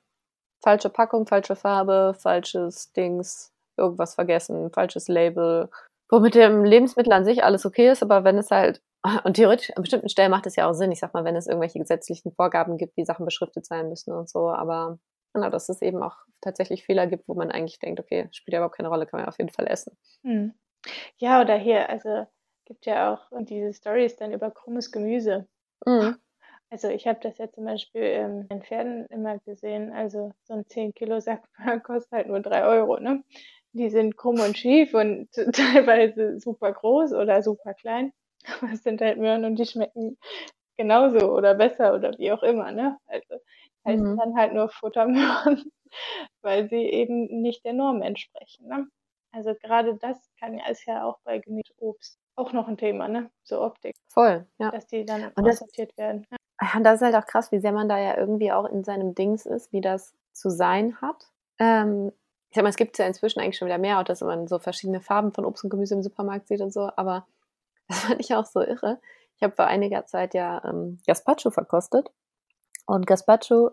Falsche 0.63 0.91
Packung, 0.91 1.27
falsche 1.27 1.57
Farbe, 1.57 2.15
falsches 2.19 2.93
Dings, 2.93 3.53
irgendwas 3.77 4.15
vergessen, 4.15 4.71
falsches 4.71 5.09
Label. 5.09 5.71
Wo 6.11 6.19
mit 6.21 6.35
dem 6.35 6.65
Lebensmittel 6.65 7.13
an 7.13 7.25
sich 7.25 7.45
alles 7.45 7.65
okay 7.65 7.91
ist, 7.91 8.03
aber 8.03 8.25
wenn 8.25 8.37
es 8.37 8.51
halt, 8.51 8.83
und 9.25 9.35
theoretisch, 9.35 9.71
an 9.77 9.83
bestimmten 9.83 10.09
Stellen 10.09 10.31
macht 10.31 10.47
es 10.47 10.57
ja 10.57 10.69
auch 10.69 10.75
Sinn, 10.75 10.93
ich 10.93 11.01
sag 11.01 11.15
mal, 11.15 11.25
wenn 11.25 11.37
es 11.37 11.47
irgendwelche 11.47 11.79
gesetzlichen 11.79 12.33
Vorgaben 12.33 12.77
gibt, 12.77 12.97
wie 12.97 13.05
Sachen 13.05 13.25
beschriftet 13.25 13.65
sein 13.65 13.89
müssen 13.89 14.13
und 14.13 14.29
so, 14.29 14.51
aber 14.51 14.99
genau, 15.33 15.51
dass 15.51 15.69
es 15.69 15.83
eben 15.83 16.03
auch 16.03 16.17
tatsächlich 16.41 16.85
Fehler 16.85 17.07
gibt, 17.07 17.29
wo 17.29 17.35
man 17.35 17.51
eigentlich 17.51 17.79
denkt, 17.79 18.01
okay, 18.01 18.29
spielt 18.33 18.53
ja 18.53 18.59
überhaupt 18.59 18.77
keine 18.77 18.89
Rolle, 18.89 19.07
kann 19.07 19.21
man 19.21 19.29
auf 19.29 19.39
jeden 19.39 19.51
Fall 19.51 19.67
essen. 19.67 19.97
Hm. 20.25 20.55
Ja, 21.19 21.41
oder 21.41 21.57
hier, 21.57 21.89
also 21.89 22.27
gibt 22.65 22.87
ja 22.87 23.15
auch 23.15 23.27
diese 23.41 23.73
Stories 23.73 24.17
dann 24.17 24.33
über 24.33 24.51
krummes 24.51 24.93
Gemüse. 24.93 25.47
Mhm. 25.87 26.17
Also 26.71 26.89
ich 26.89 27.07
habe 27.09 27.19
das 27.21 27.39
ja 27.39 27.51
zum 27.51 27.65
Beispiel 27.65 28.03
ähm, 28.03 28.47
in 28.49 28.63
Pferden 28.63 29.07
immer 29.07 29.39
gesehen. 29.41 29.93
Also 29.93 30.33
so 30.45 30.55
ein 30.55 30.67
10 30.67 30.95
Kilo 30.95 31.21
Sack 31.21 31.43
kostet 31.85 32.13
halt 32.13 32.29
nur 32.29 32.41
3 32.41 32.65
Euro. 32.65 33.01
Ne? 33.01 33.25
Die 33.73 33.91
sind 33.91 34.17
krumm 34.17 34.41
und 34.41 34.57
schief 34.57 34.95
und 34.95 35.29
teilweise 35.53 36.39
super 36.39 36.73
groß 36.73 37.13
oder 37.13 37.43
super 37.43 37.75
klein. 37.75 38.13
Aber 38.61 38.73
es 38.73 38.83
sind 38.85 39.01
halt 39.01 39.19
Möhren 39.19 39.45
und 39.45 39.57
die 39.57 39.67
schmecken 39.67 40.17
genauso 40.77 41.33
oder 41.33 41.55
besser 41.55 41.95
oder 41.95 42.17
wie 42.19 42.33
auch 42.33 42.43
immer. 42.43 42.71
Ne? 42.71 42.97
Also 43.07 43.35
heißt 43.85 44.03
mhm. 44.03 44.17
dann 44.17 44.37
halt 44.37 44.55
nur 44.55 44.69
Futtermöhren, 44.69 45.71
weil 46.43 46.69
sie 46.69 46.85
eben 46.85 47.43
nicht 47.43 47.65
der 47.65 47.73
Norm 47.73 48.01
entsprechen. 48.01 48.69
Ne? 48.69 48.87
Also 49.33 49.55
gerade 49.55 49.97
das 49.97 50.19
kann 50.39 50.57
ja 50.57 50.69
ist 50.69 50.87
ja 50.87 51.05
auch 51.05 51.19
bei 51.25 51.39
Gemüseobst 51.39 52.19
auch 52.37 52.53
noch 52.53 52.69
ein 52.69 52.79
Thema, 52.79 53.07
ne? 53.09 53.31
So 53.43 53.61
Optik. 53.61 53.95
Voll, 54.09 54.47
ja. 54.59 54.71
Dass 54.71 54.87
die 54.87 55.05
dann 55.05 55.31
und 55.35 55.47
aussortiert 55.47 55.97
werden. 55.99 56.27
Ja. 56.31 56.37
Und 56.75 56.85
das 56.85 56.97
ist 56.97 57.03
halt 57.03 57.15
auch 57.15 57.27
krass, 57.27 57.53
wie 57.53 57.61
sehr 57.61 57.73
man 57.73 57.89
da 57.89 57.99
ja 57.99 58.17
irgendwie 58.17 58.53
auch 58.53 58.67
in 58.67 58.85
seinem 58.85 59.15
Dings 59.15 59.47
ist, 59.47 59.73
wie 59.73 59.81
das 59.81 60.15
zu 60.33 60.51
sein 60.51 61.01
hat. 61.01 61.29
Ähm, 61.59 62.13
ich 62.51 62.57
sag 62.57 62.63
mal, 62.65 62.71
es 62.71 62.77
gibt 62.77 62.99
ja 62.99 63.07
inzwischen 63.07 63.41
eigentlich 63.41 63.57
schon 63.57 63.67
wieder 63.67 63.79
mehr, 63.79 63.99
auch 63.99 64.05
dass 64.05 64.21
man 64.21 64.47
so 64.47 64.59
verschiedene 64.59 65.01
Farben 65.01 65.33
von 65.33 65.45
Obst 65.45 65.65
und 65.65 65.71
Gemüse 65.71 65.95
im 65.95 66.03
Supermarkt 66.03 66.49
sieht 66.49 66.61
und 66.61 66.73
so, 66.73 66.91
aber 66.97 67.27
das 67.89 68.01
fand 68.01 68.21
ich 68.21 68.35
auch 68.35 68.45
so 68.45 68.61
irre. 68.61 69.01
Ich 69.37 69.43
habe 69.43 69.55
vor 69.55 69.67
einiger 69.67 70.05
Zeit 70.05 70.35
ja 70.35 70.63
ähm, 70.65 70.99
Gazpacho 71.07 71.51
verkostet 71.51 72.11
und 72.87 73.07
Gazpacho, 73.07 73.71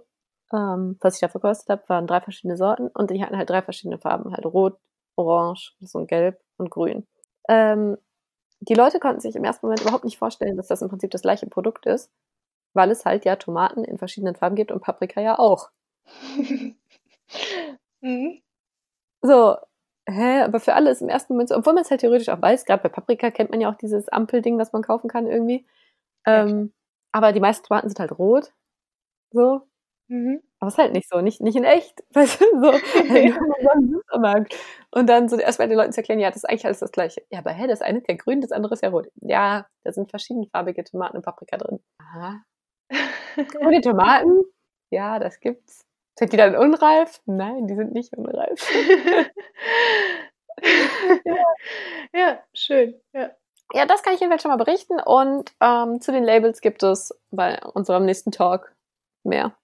ähm, 0.54 0.98
was 1.02 1.16
ich 1.16 1.22
da 1.22 1.28
verkostet 1.28 1.70
habe, 1.70 1.90
waren 1.90 2.08
drei 2.08 2.22
verschiedene 2.22 2.56
Sorten 2.56 2.88
und 2.88 3.12
die 3.12 3.22
hatten 3.22 3.38
halt 3.38 3.50
drei 3.50 3.62
verschiedene 3.62 4.00
Farben, 4.00 4.32
halt 4.32 4.46
rot, 4.46 4.80
orange, 5.18 5.76
so 5.82 6.00
ein 6.00 6.08
gelb 6.08 6.40
und 6.58 6.70
grün. 6.70 7.06
Ähm, 7.50 7.98
die 8.60 8.76
Leute 8.76 9.00
konnten 9.00 9.20
sich 9.20 9.36
im 9.36 9.44
ersten 9.44 9.66
Moment 9.66 9.82
überhaupt 9.82 10.06
nicht 10.06 10.18
vorstellen, 10.18 10.56
dass 10.56 10.68
das 10.68 10.82
im 10.82 10.90
Prinzip 10.90 11.12
das 11.12 11.22
gleiche 11.22 11.48
Produkt 11.48 11.86
ist 11.86 12.12
weil 12.78 12.92
es 12.92 13.06
halt 13.06 13.26
ja 13.26 13.36
Tomaten 13.36 13.84
in 13.84 13.98
verschiedenen 13.98 14.36
Farben 14.36 14.56
gibt 14.56 14.72
und 14.72 14.82
Paprika 14.82 15.22
ja 15.22 15.40
auch. 15.40 15.70
mhm. 18.02 18.42
So, 19.22 19.58
hä, 20.10 20.42
aber 20.44 20.60
für 20.60 20.74
alle 20.76 20.92
ist 20.92 21.02
im 21.02 21.10
ersten 21.10 21.34
Moment 21.34 21.50
so, 21.50 21.56
obwohl 21.58 21.74
man 21.74 21.84
es 21.84 21.92
halt 21.92 22.02
theoretisch 22.02 22.30
auch 22.30 22.42
weiß, 22.42 22.66
gerade 22.66 22.84
bei 22.84 22.90
Paprika 22.90 23.32
kennt 23.32 23.52
man 23.52 23.62
ja 23.62 23.70
auch 23.72 23.76
dieses 23.78 24.10
Ampelding, 24.10 24.58
was 24.60 24.74
man 24.74 24.84
kaufen 24.84 25.10
kann 25.10 25.28
irgendwie. 25.28 25.66
Ähm, 26.26 26.74
aber 27.14 27.34
die 27.34 27.40
meisten 27.42 27.66
Tomaten 27.68 27.90
sind 27.90 28.00
halt 28.00 28.18
rot. 28.20 28.54
So. 29.32 29.62
Mhm. 30.10 30.42
Aber 30.60 30.70
es 30.70 30.76
ist 30.76 30.80
halt 30.80 30.94
nicht 30.94 31.10
so, 31.10 31.22
nicht, 31.22 31.42
nicht 31.42 31.56
in 31.58 31.64
echt. 31.66 32.04
Weißt 32.14 32.42
du, 32.42 32.46
so, 32.62 32.72
halt 34.24 34.56
Und 34.92 35.08
dann 35.08 35.30
so 35.30 35.38
erstmal 35.38 35.68
den 35.68 35.78
Leuten 35.78 35.92
zu 35.94 36.00
erklären, 36.02 36.20
ja, 36.20 36.30
das 36.30 36.38
ist 36.38 36.46
eigentlich 36.50 36.66
alles 36.66 36.80
das 36.80 36.92
Gleiche. 36.92 37.24
Ja, 37.30 37.40
aber 37.40 37.52
hä, 37.52 37.68
das 37.68 37.82
eine 37.82 38.00
ist 38.00 38.08
ja 38.10 38.16
grün, 38.16 38.42
das 38.42 38.52
andere 38.52 38.74
ist 38.74 38.84
ja 38.84 38.90
rot. 38.90 39.08
Ja, 39.22 39.68
da 39.84 39.92
sind 39.92 40.10
verschiedenfarbige 40.10 40.84
Tomaten 40.84 41.18
und 41.18 41.24
Paprika 41.26 41.58
drin. 41.58 41.80
Aha, 42.00 42.42
Grüne 43.52 43.82
Tomaten? 43.82 44.44
Ja, 44.90 45.20
das 45.20 45.40
gibt's. 45.40 45.86
Sind 46.18 46.34
die 46.34 46.38
dann 46.38 46.56
unreif? 46.56 47.22
Nein, 47.26 47.68
die 47.68 47.76
sind 47.76 47.94
nicht 47.94 48.16
unreif. 48.18 48.68
ja. 51.26 51.44
ja, 52.14 52.44
schön. 52.54 53.00
Ja. 53.14 53.32
ja, 53.74 53.86
das 53.86 54.02
kann 54.02 54.16
ich 54.16 54.20
jedenfalls 54.20 54.42
schon 54.42 54.50
mal 54.50 54.58
berichten. 54.58 55.00
Und 55.00 55.54
ähm, 55.62 56.02
zu 56.02 56.12
den 56.12 56.24
Labels 56.24 56.62
gibt 56.62 56.82
es 56.82 57.14
bei 57.30 57.62
unserem 57.74 58.06
nächsten 58.06 58.32
Talk 58.32 58.74
mehr. 59.24 59.56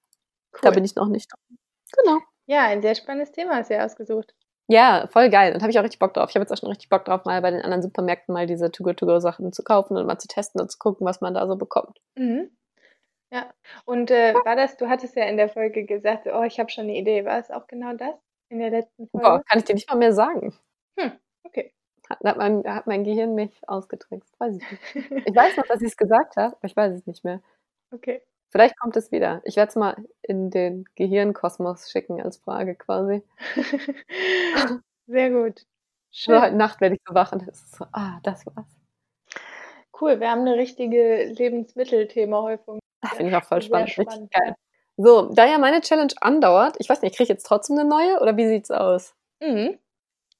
Cool. 0.53 0.59
Da 0.61 0.71
bin 0.71 0.84
ich 0.84 0.95
noch 0.95 1.07
nicht 1.07 1.32
dran. 1.32 1.57
Genau. 2.03 2.19
Ja, 2.45 2.63
ein 2.65 2.82
sehr 2.82 2.95
spannendes 2.95 3.32
Thema 3.32 3.59
ist 3.59 3.69
ja 3.71 3.84
ausgesucht. 3.84 4.36
Ja, 4.67 5.07
voll 5.11 5.30
geil. 5.30 5.53
Und 5.53 5.61
habe 5.61 5.71
ich 5.71 5.80
auch 5.80 5.84
richtig 5.84 5.99
Bock 5.99 6.13
drauf. 6.13 6.30
Ich 6.30 6.36
habe 6.36 6.43
jetzt 6.43 6.51
auch 6.51 6.57
schon 6.57 6.69
richtig 6.69 6.89
Bock 6.89 7.05
drauf, 7.05 7.26
mal 7.26 7.41
bei 7.41 7.51
den 7.51 7.61
anderen 7.61 7.82
Supermärkten 7.82 8.34
mal 8.34 8.45
diese 8.45 8.71
To-Go-To-Go-Sachen 8.71 9.51
zu 9.51 9.63
kaufen 9.63 9.97
und 9.97 10.05
mal 10.05 10.19
zu 10.19 10.28
testen 10.28 10.61
und 10.61 10.71
zu 10.71 10.78
gucken, 10.78 11.05
was 11.05 11.21
man 11.21 11.34
da 11.34 11.47
so 11.47 11.55
bekommt. 11.55 11.99
Mhm. 12.15 12.49
Ja, 13.34 13.51
und 13.86 14.11
äh, 14.11 14.36
war 14.45 14.55
das, 14.55 14.77
du 14.77 14.88
hattest 14.88 15.15
ja 15.15 15.25
in 15.25 15.38
der 15.38 15.49
Folge 15.49 15.86
gesagt, 15.86 16.27
oh, 16.31 16.43
ich 16.43 16.59
habe 16.59 16.69
schon 16.69 16.84
eine 16.84 16.95
Idee. 16.95 17.25
War 17.25 17.39
es 17.39 17.49
auch 17.49 17.65
genau 17.65 17.93
das 17.93 18.13
in 18.49 18.59
der 18.59 18.69
letzten 18.69 19.07
Folge? 19.07 19.27
Boah, 19.27 19.43
kann 19.49 19.57
ich 19.57 19.65
dir 19.65 19.73
nicht 19.73 19.89
mal 19.89 19.97
mehr 19.97 20.13
sagen. 20.13 20.55
Hm, 20.99 21.13
okay. 21.43 21.73
Hat, 22.07 22.19
hat, 22.23 22.38
mein, 22.38 22.63
hat 22.63 22.86
mein 22.86 23.03
Gehirn 23.03 23.34
mich 23.34 23.59
ausgetrickst. 23.67 24.39
Weiß 24.39 24.55
ich 24.57 24.71
nicht. 24.71 25.11
Ich 25.27 25.36
weiß 25.36 25.57
noch, 25.57 25.65
dass 25.65 25.81
ich 25.81 25.88
es 25.88 25.97
gesagt 25.97 26.38
habe, 26.38 26.55
aber 26.55 26.65
ich 26.65 26.75
weiß 26.75 26.93
es 26.93 27.07
nicht 27.07 27.23
mehr. 27.23 27.41
Okay. 27.89 28.21
Vielleicht 28.49 28.79
kommt 28.79 28.95
es 28.97 29.11
wieder. 29.11 29.41
Ich 29.45 29.55
werde 29.55 29.69
es 29.69 29.75
mal 29.75 29.97
in 30.21 30.51
den 30.51 30.86
Gehirnkosmos 30.93 31.89
schicken 31.89 32.21
als 32.21 32.38
Frage 32.38 32.75
quasi. 32.75 33.23
Sehr 35.07 35.31
gut. 35.31 35.65
Schön. 36.11 36.39
heute 36.39 36.55
Nacht 36.55 36.81
werde 36.81 36.97
ich 36.97 37.01
so 37.07 37.15
wach 37.15 37.31
und 37.31 37.41
es 37.47 37.63
ist 37.63 37.75
so, 37.77 37.86
ah, 37.93 38.19
das 38.21 38.45
war's. 38.45 38.67
Cool, 39.99 40.19
wir 40.19 40.29
haben 40.29 40.41
eine 40.41 40.55
richtige 40.55 41.25
Lebensmittelthema-Häufung. 41.25 42.82
Finde 43.16 43.32
ich 43.32 43.36
auch 43.36 43.43
voll 43.43 43.62
spannend. 43.62 43.91
spannend. 43.91 44.32
geil. 44.32 44.56
So, 44.97 45.34
da 45.34 45.45
ja 45.45 45.58
meine 45.58 45.82
Challenge 45.82 46.14
andauert, 46.22 46.76
ich 46.80 46.88
weiß 46.88 47.01
nicht, 47.01 47.16
kriege 47.16 47.24
ich 47.24 47.30
jetzt 47.30 47.45
trotzdem 47.45 47.78
eine 47.78 47.89
neue 47.89 48.20
oder 48.20 48.38
wie 48.38 48.47
sieht's 48.47 48.70
aus? 48.70 49.16
Mhm. 49.41 49.80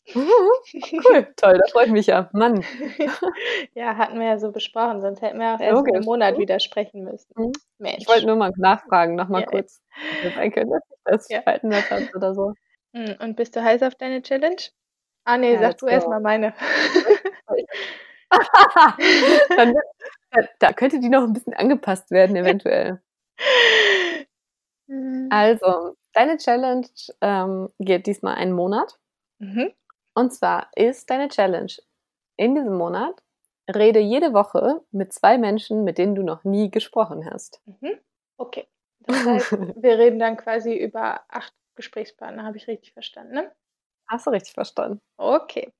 cool, 0.16 1.28
toll, 1.38 1.57
da 1.57 1.72
freut 1.72 1.89
mich 1.89 2.07
ja. 2.07 2.30
Mann. 2.34 2.64
ja, 3.74 3.95
hatten 3.95 4.20
wir 4.20 4.28
ja 4.28 4.38
so 4.38 4.51
besprochen, 4.51 5.01
sonst 5.01 5.22
hätten 5.22 5.39
wir 5.39 5.55
auch 5.55 5.59
erst 5.59 5.80
okay. 5.80 5.95
einen 5.95 6.03
Monat 6.03 6.38
widersprechen 6.38 7.03
müssen. 7.03 7.32
Mhm. 7.36 7.53
Mensch. 7.78 7.99
Ich 7.99 8.07
wollte 8.07 8.28
nur 8.28 8.36
mal 8.36 8.51
nachfragen, 8.57 9.16
nochmal 9.16 9.41
ja. 9.41 9.47
kurz. 9.47 9.82
Sein 10.36 10.51
können, 10.51 10.72
dass 10.72 10.84
das 11.05 11.30
ja. 11.30 11.41
hast 11.45 12.16
oder 12.16 12.34
so. 12.34 12.53
Mhm, 12.95 13.16
und 13.22 13.36
bist 13.36 13.55
du 13.55 13.64
heiß 13.64 13.82
auf 13.82 13.95
deine 13.95 14.22
Challenge? 14.22 14.61
Ah, 15.24 15.39
nee, 15.39 15.53
ja, 15.53 15.59
sag 15.59 15.80
du 15.80 15.88
erstmal 15.88 16.20
meine. 16.20 16.53
Dann 19.57 19.74
da 20.59 20.73
könnte 20.73 20.99
die 20.99 21.09
noch 21.09 21.23
ein 21.23 21.34
bisschen 21.34 21.53
angepasst 21.53 22.11
werden, 22.11 22.36
eventuell. 22.36 23.01
Mhm. 24.88 25.29
also, 25.31 25.95
deine 26.13 26.38
Challenge 26.38 26.88
ähm, 27.21 27.69
geht 27.79 28.05
diesmal 28.05 28.36
einen 28.36 28.53
Monat. 28.53 28.99
Mhm. 29.39 29.71
Und 30.13 30.34
zwar 30.34 30.69
ist 30.75 31.09
deine 31.09 31.29
Challenge 31.29 31.73
in 32.36 32.55
diesem 32.55 32.75
Monat, 32.75 33.21
rede 33.73 33.99
jede 33.99 34.34
Woche 34.34 34.81
mit 34.91 35.13
zwei 35.13 35.38
Menschen, 35.38 35.84
mit 35.84 35.97
denen 35.97 36.15
du 36.15 36.23
noch 36.23 36.43
nie 36.43 36.69
gesprochen 36.69 37.29
hast. 37.29 37.61
Mhm. 37.65 37.99
Okay. 38.38 38.67
Das 39.01 39.25
heißt, 39.25 39.51
wir 39.81 39.97
reden 39.97 40.19
dann 40.19 40.38
quasi 40.38 40.75
über 40.75 41.21
acht 41.29 41.53
Gesprächspartner, 41.75 42.43
habe 42.43 42.57
ich 42.57 42.67
richtig 42.67 42.93
verstanden, 42.93 43.34
ne? 43.34 43.51
Hast 44.07 44.27
du 44.27 44.31
richtig 44.31 44.53
verstanden. 44.53 44.99
Okay. 45.17 45.71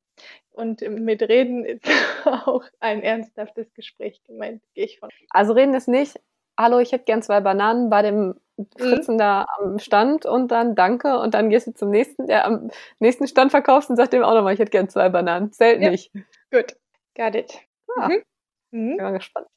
Und 0.52 0.82
mit 0.82 1.22
Reden 1.24 1.66
ist 1.66 1.86
auch 2.26 2.64
ein 2.80 3.02
ernsthaftes 3.02 3.74
Gespräch 3.74 4.24
gemeint, 4.24 4.62
gehe 4.74 4.86
ich 4.86 5.00
von. 5.00 5.10
Also 5.30 5.54
Reden 5.54 5.74
ist 5.74 5.88
nicht, 5.88 6.20
hallo, 6.58 6.80
ich 6.80 6.92
hätte 6.92 7.06
gern 7.06 7.22
zwei 7.22 7.42
Bananen 7.42 7.90
bei 7.90 8.02
dem 8.02 8.36
Fritzen 8.78 9.16
mhm. 9.16 9.20
da 9.20 9.46
am 9.58 9.80
Stand 9.80 10.26
und 10.26 10.50
dann 10.50 10.76
danke 10.76 11.18
und 11.20 11.34
dann 11.34 11.50
gehst 11.50 11.66
du 11.68 11.74
zum 11.74 11.90
nächsten, 11.90 12.28
der 12.28 12.46
am 12.46 12.70
nächsten 13.00 13.28
Stand 13.28 13.52
verkaufst 13.52 13.90
und 13.90 13.96
sagt 13.96 14.14
dem 14.14 14.24
auch 14.24 14.36
nochmal, 14.36 14.54
ich 14.54 14.60
hätte 14.60 14.72
gern 14.72 14.90
zwei 14.90 15.10
Bananen. 15.10 15.52
Selten 15.52 15.84
ja. 15.84 15.90
nicht. 15.90 16.12
Gut, 16.52 16.76
got 17.16 17.36
it. 17.36 17.60
Ah, 17.98 18.10
mhm. 18.10 18.24
Mhm. 18.72 18.98
Bin 18.98 19.06
mal 19.06 19.14
gespannt. 19.14 19.48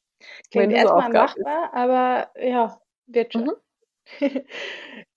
Klingt 0.51 0.73
erstmal 0.73 1.11
machbar, 1.11 1.69
aber 1.73 2.29
ja, 2.39 2.79
wird 3.05 3.33
schon. 3.33 3.51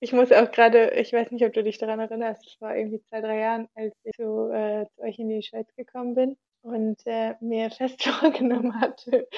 Ich 0.01 0.12
muss 0.12 0.32
auch 0.32 0.51
gerade, 0.51 0.93
ich 0.93 1.12
weiß 1.12 1.30
nicht, 1.30 1.45
ob 1.45 1.53
du 1.53 1.62
dich 1.62 1.78
daran 1.78 2.01
erinnerst, 2.01 2.47
es 2.47 2.61
war 2.61 2.74
irgendwie 2.74 3.03
zwei, 3.03 3.20
drei 3.20 3.38
Jahren, 3.38 3.68
als 3.74 3.95
ich 4.05 4.12
zu, 4.14 4.51
äh, 4.51 4.86
zu 4.95 5.03
euch 5.03 5.18
in 5.18 5.28
die 5.28 5.43
Schweiz 5.43 5.68
gekommen 5.76 6.14
bin 6.14 6.36
und 6.62 6.99
äh, 7.07 7.34
mir 7.41 7.70
fest 7.70 8.03
vorgenommen 8.03 8.80
hatte, 8.80 9.28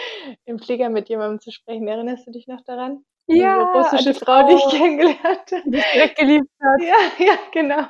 im 0.44 0.59
Flieger 0.59 0.88
mit 0.88 1.09
jemandem 1.09 1.40
zu 1.40 1.50
sprechen. 1.50 1.88
Erinnerst 1.88 2.26
du 2.26 2.30
dich 2.30 2.46
noch 2.46 2.62
daran? 2.64 3.05
Ja, 3.28 3.59
Diese 3.59 3.78
russische 3.78 4.14
Frau, 4.14 4.42
die 4.48 4.55
ich 4.55 4.70
kennengelernt 4.70 5.53
habe. 5.53 5.62
Die 5.66 5.78
ich 5.78 6.14
geliebt 6.14 6.50
hat. 6.61 6.80
Ja, 6.80 7.24
ja, 7.24 7.38
genau. 7.53 7.86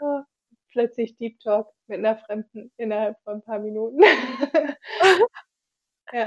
Oh, 0.00 0.22
plötzlich 0.72 1.16
Deep 1.16 1.38
Talk 1.40 1.68
mit 1.86 1.98
einer 1.98 2.16
Fremden 2.16 2.72
innerhalb 2.76 3.16
von 3.24 3.34
ein 3.34 3.42
paar 3.42 3.58
Minuten. 3.58 4.02
Ja. 6.12 6.26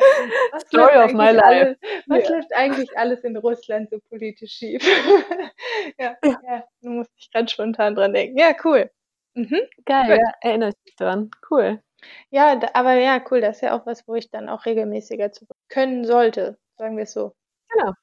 Story 0.59 0.97
of 0.97 1.13
my 1.13 1.31
life. 1.31 1.43
Alles, 1.43 1.77
was 2.07 2.23
ja. 2.27 2.35
läuft 2.35 2.53
eigentlich 2.55 2.97
alles 2.97 3.23
in 3.23 3.37
Russland 3.37 3.89
so 3.89 3.99
politisch 4.09 4.53
schief? 4.53 4.83
ja, 5.99 6.15
ja. 6.23 6.41
ja, 6.47 6.63
du 6.81 6.89
musst 6.89 7.15
dich 7.17 7.31
ganz 7.31 7.51
spontan 7.51 7.95
dran 7.95 8.13
denken. 8.13 8.37
Ja, 8.37 8.55
cool. 8.63 8.89
Mhm. 9.35 9.61
Geil, 9.85 10.17
ja, 10.17 10.31
erinnere 10.41 10.69
ich 10.69 10.85
mich 10.85 10.95
dran. 10.95 11.29
Cool. 11.49 11.81
Ja, 12.29 12.55
da, 12.55 12.69
aber 12.73 12.93
ja, 12.95 13.23
cool, 13.29 13.41
das 13.41 13.57
ist 13.57 13.61
ja 13.61 13.77
auch 13.77 13.85
was, 13.85 14.07
wo 14.07 14.15
ich 14.15 14.29
dann 14.31 14.49
auch 14.49 14.65
regelmäßiger 14.65 15.31
zu 15.31 15.45
können 15.69 16.05
sollte, 16.05 16.57
sagen 16.77 16.97
wir 16.97 17.03
es 17.03 17.13
so. 17.13 17.35
Genau. 17.69 17.93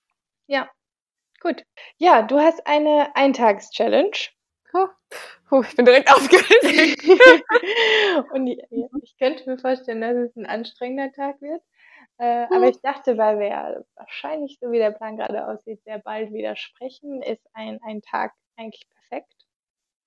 Ja, 0.46 0.70
gut. 1.40 1.64
Ja, 1.96 2.22
du 2.22 2.38
hast 2.38 2.66
eine 2.66 3.14
Eintags-Challenge. 3.14 4.16
Oh, 4.74 4.88
oh, 5.50 5.62
ich 5.62 5.76
bin 5.76 5.84
direkt 5.84 6.10
aufgeregt. 6.12 7.02
Und 8.32 8.46
ich, 8.46 8.58
ich 9.02 9.16
könnte 9.18 9.48
mir 9.48 9.58
vorstellen, 9.58 10.00
dass 10.00 10.16
es 10.16 10.36
ein 10.36 10.46
anstrengender 10.46 11.12
Tag 11.12 11.40
wird. 11.40 11.62
Äh, 12.22 12.46
mhm. 12.46 12.52
Aber 12.52 12.68
ich 12.68 12.80
dachte, 12.80 13.18
weil 13.18 13.40
wir 13.40 13.48
ja 13.48 13.82
wahrscheinlich, 13.96 14.58
so 14.60 14.70
wie 14.70 14.78
der 14.78 14.92
Plan 14.92 15.16
gerade 15.16 15.48
aussieht, 15.48 15.82
sehr 15.82 15.98
bald 15.98 16.32
wieder 16.32 16.54
sprechen, 16.54 17.20
ist 17.20 17.44
ein, 17.52 17.80
ein 17.82 18.00
Tag 18.00 18.32
eigentlich 18.56 18.88
perfekt. 18.88 19.34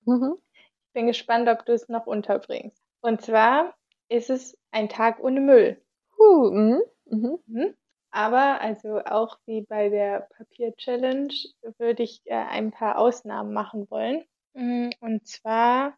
Mhm. 0.05 0.38
Ich 0.55 0.93
bin 0.93 1.07
gespannt, 1.07 1.49
ob 1.49 1.66
du 1.66 1.74
es 1.74 1.89
noch 1.89 2.07
unterbringst. 2.07 2.82
Und 3.01 3.22
zwar 3.22 3.76
ist 4.07 4.30
es 4.30 4.57
ein 4.72 4.88
Tag 4.88 5.22
ohne 5.22 5.41
Müll. 5.41 5.84
Uh, 6.18 6.51
mhm. 6.51 6.82
Mhm. 7.03 7.39
mhm. 7.47 7.76
Aber 8.11 8.61
also 8.61 9.01
auch 9.03 9.38
wie 9.45 9.63
bei 9.63 9.89
der 9.89 10.30
Papier-Challenge 10.38 11.34
würde 11.78 12.03
ich 12.03 12.22
äh, 12.24 12.34
ein 12.34 12.72
paar 12.72 12.97
Ausnahmen 12.97 13.51
machen 13.51 13.91
wollen. 13.91 14.24
Mm, 14.53 14.91
und 15.01 15.28
zwar, 15.28 15.97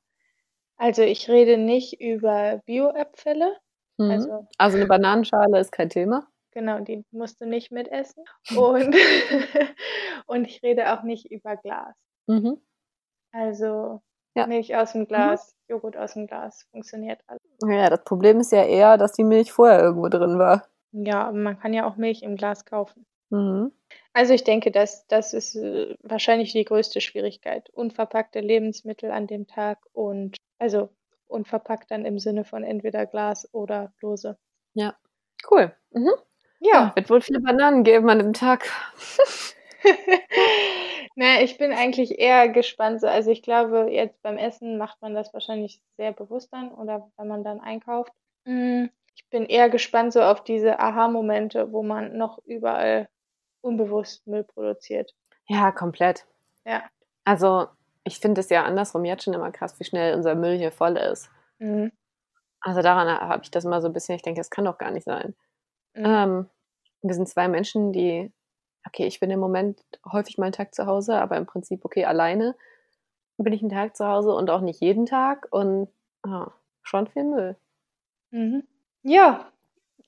also 0.78 1.03
ich 1.03 1.30
rede 1.30 1.59
nicht 1.59 2.01
über 2.01 2.63
Bioabfälle. 2.65 3.55
Mhm. 3.97 4.11
Also, 4.11 4.47
Also 4.57 4.77
eine 4.77 4.87
Bananenschale 4.87 5.59
ist 5.59 5.71
kein 5.71 5.89
Thema. 5.89 6.27
genau, 6.51 6.79
die 6.79 7.03
musst 7.11 7.39
du 7.41 7.45
nicht 7.45 7.71
mitessen. 7.71 8.23
Und, 8.55 8.95
und 10.27 10.45
ich 10.47 10.61
rede 10.63 10.93
auch 10.93 11.03
nicht 11.03 11.31
über 11.31 11.55
Glas. 11.57 11.95
Mhm. 12.27 12.61
Also 13.31 14.01
Ja. 14.35 14.47
Milch 14.47 14.75
aus 14.75 14.93
dem 14.93 15.07
Glas, 15.07 15.55
Joghurt 15.67 15.97
aus 15.97 16.13
dem 16.13 16.27
Glas, 16.27 16.67
funktioniert 16.71 17.21
alles. 17.27 17.41
Ja, 17.67 17.89
das 17.89 18.03
Problem 18.03 18.39
ist 18.39 18.51
ja 18.51 18.63
eher, 18.63 18.97
dass 18.97 19.13
die 19.13 19.23
Milch 19.23 19.51
vorher 19.51 19.79
irgendwo 19.79 20.07
drin 20.09 20.37
war. 20.39 20.67
Ja, 20.91 21.31
man 21.31 21.59
kann 21.59 21.73
ja 21.73 21.85
auch 21.87 21.95
Milch 21.97 22.23
im 22.23 22.35
Glas 22.37 22.65
kaufen. 22.65 23.05
Mhm. 23.29 23.71
Also 24.13 24.33
ich 24.33 24.43
denke, 24.43 24.71
dass 24.71 25.05
das 25.07 25.33
ist 25.33 25.55
äh, 25.55 25.95
wahrscheinlich 26.01 26.53
die 26.53 26.63
größte 26.63 27.01
Schwierigkeit. 27.01 27.69
Unverpackte 27.71 28.39
Lebensmittel 28.39 29.11
an 29.11 29.27
dem 29.27 29.47
Tag 29.47 29.79
und 29.91 30.37
also 30.59 30.89
unverpackt 31.28 31.91
dann 31.91 32.05
im 32.05 32.19
Sinne 32.19 32.43
von 32.45 32.63
entweder 32.63 33.05
Glas 33.05 33.47
oder 33.53 33.91
Dose. 34.01 34.38
Cool. 35.49 35.71
Mhm. 35.91 36.11
Ja, 36.59 36.91
Wird 36.95 37.09
wohl 37.11 37.21
viele 37.21 37.39
Bananen 37.39 37.84
geben 37.84 38.09
an 38.09 38.17
dem 38.19 38.34
Tag. 38.34 38.67
na, 41.15 41.41
ich 41.41 41.57
bin 41.57 41.71
eigentlich 41.73 42.19
eher 42.19 42.49
gespannt. 42.49 43.01
so- 43.01 43.07
Also 43.07 43.32
ich 43.32 43.41
glaube, 43.43 43.88
jetzt 43.91 44.21
beim 44.21 44.38
Essen 44.38 44.78
macht 44.78 45.01
man 45.01 45.13
das 45.13 45.34
wahrscheinlich 45.34 45.82
sehr 45.97 46.11
bewusst 46.13 46.51
dann 46.53 46.71
oder 46.71 47.11
wenn 47.17 47.28
man 47.28 47.43
dann 47.43 47.59
einkauft. 47.59 48.11
Mm, 48.45 48.86
Ich 49.15 49.28
bin 49.30 49.45
eher 49.45 49.69
gespannt 49.69 50.13
so 50.13 50.21
auf 50.21 50.43
diese 50.43 50.80
Aha-Momente, 50.80 51.71
wo 51.71 51.84
man 51.84 52.17
noch 52.17 52.39
überall 52.45 53.09
unbewusst 53.61 54.25
Müll 54.28 54.43
produziert. 54.43 55.13
Ja, 55.47 55.71
komplett. 55.71 56.25
Ja. 56.65 56.84
Also, 57.25 57.67
ich 58.08 58.20
finde 58.20 58.41
es 58.41 58.49
ja 58.49 58.64
andersrum 58.64 59.05
jetzt 59.05 59.24
schon 59.24 59.34
immer 59.34 59.51
krass, 59.51 59.80
wie 59.80 59.84
schnell 59.84 60.16
unser 60.16 60.34
Müll 60.36 60.58
hier 60.58 60.72
voll 60.72 60.97
ist. 60.97 61.30
Mhm. 61.60 61.91
Also 62.62 62.82
daran 62.82 63.08
habe 63.08 63.43
ich 63.43 63.51
das 63.51 63.64
mal 63.66 63.82
so 63.82 63.88
ein 63.88 63.93
bisschen, 63.93 64.16
ich 64.16 64.22
denke, 64.24 64.39
das 64.39 64.49
kann 64.49 64.66
doch 64.66 64.78
gar 64.78 64.91
nicht 64.91 65.03
sein. 65.05 65.36
Mhm. 65.93 66.05
Ähm, 66.05 66.49
wir 67.03 67.14
sind 67.14 67.30
zwei 67.30 67.47
Menschen, 67.47 67.93
die, 67.93 68.32
okay, 68.86 69.05
ich 69.05 69.20
bin 69.20 69.30
im 69.30 69.39
Moment 69.39 69.80
häufig 70.12 70.38
mal 70.38 70.45
einen 70.45 70.53
Tag 70.53 70.74
zu 70.74 70.86
Hause, 70.86 71.20
aber 71.22 71.38
im 71.38 71.45
Prinzip, 71.45 71.86
okay, 71.86 72.05
alleine 72.05 72.55
bin 73.38 73.53
ich 73.53 73.62
einen 73.62 73.70
Tag 73.72 73.95
zu 73.95 74.08
Hause 74.08 74.34
und 74.34 74.49
auch 74.49 74.62
nicht 74.62 74.82
jeden 74.82 75.05
Tag 75.05 75.47
und 75.51 75.89
ah, 76.24 76.51
schon 76.82 77.08
viel 77.08 77.24
Müll. 77.24 77.55
Mhm. 78.32 78.68
Ja, 79.03 79.51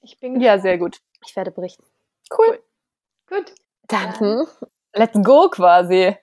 ich 0.01 0.19
bin 0.19 0.39
Ja, 0.41 0.57
sehr 0.59 0.77
gut. 0.77 0.99
Ich 1.25 1.35
werde 1.35 1.51
berichten. 1.51 1.85
Cool. 2.35 2.61
Gut, 3.27 3.53
Dann, 3.87 4.13
Dann- 4.19 4.47
let's 4.93 5.21
go 5.23 5.49
quasi. 5.49 6.15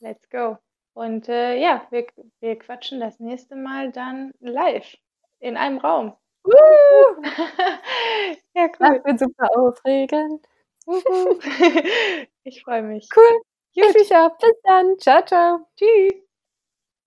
let's 0.00 0.28
go. 0.30 0.56
Und 0.94 1.28
äh, 1.28 1.56
ja, 1.60 1.86
wir, 1.90 2.06
wir 2.40 2.58
quatschen 2.58 3.00
das 3.00 3.18
nächste 3.20 3.56
Mal 3.56 3.90
dann 3.92 4.32
live 4.40 4.96
in 5.40 5.56
einem 5.56 5.78
Raum. 5.78 6.14
Woo! 6.44 7.22
ja, 8.54 8.68
Das 8.78 8.90
cool. 8.90 9.02
wird 9.04 9.18
super 9.18 9.48
aufregend. 9.56 10.46
Ich 12.46 12.62
freue 12.62 12.82
mich. 12.82 13.08
Cool. 13.16 13.40
Ich 13.74 13.82
Gut, 13.82 13.94
mich 13.94 14.14
auch. 14.14 14.36
Bis 14.38 14.52
dann. 14.64 14.98
Ciao, 14.98 15.24
ciao. 15.24 15.66
tschüss. 15.76 16.23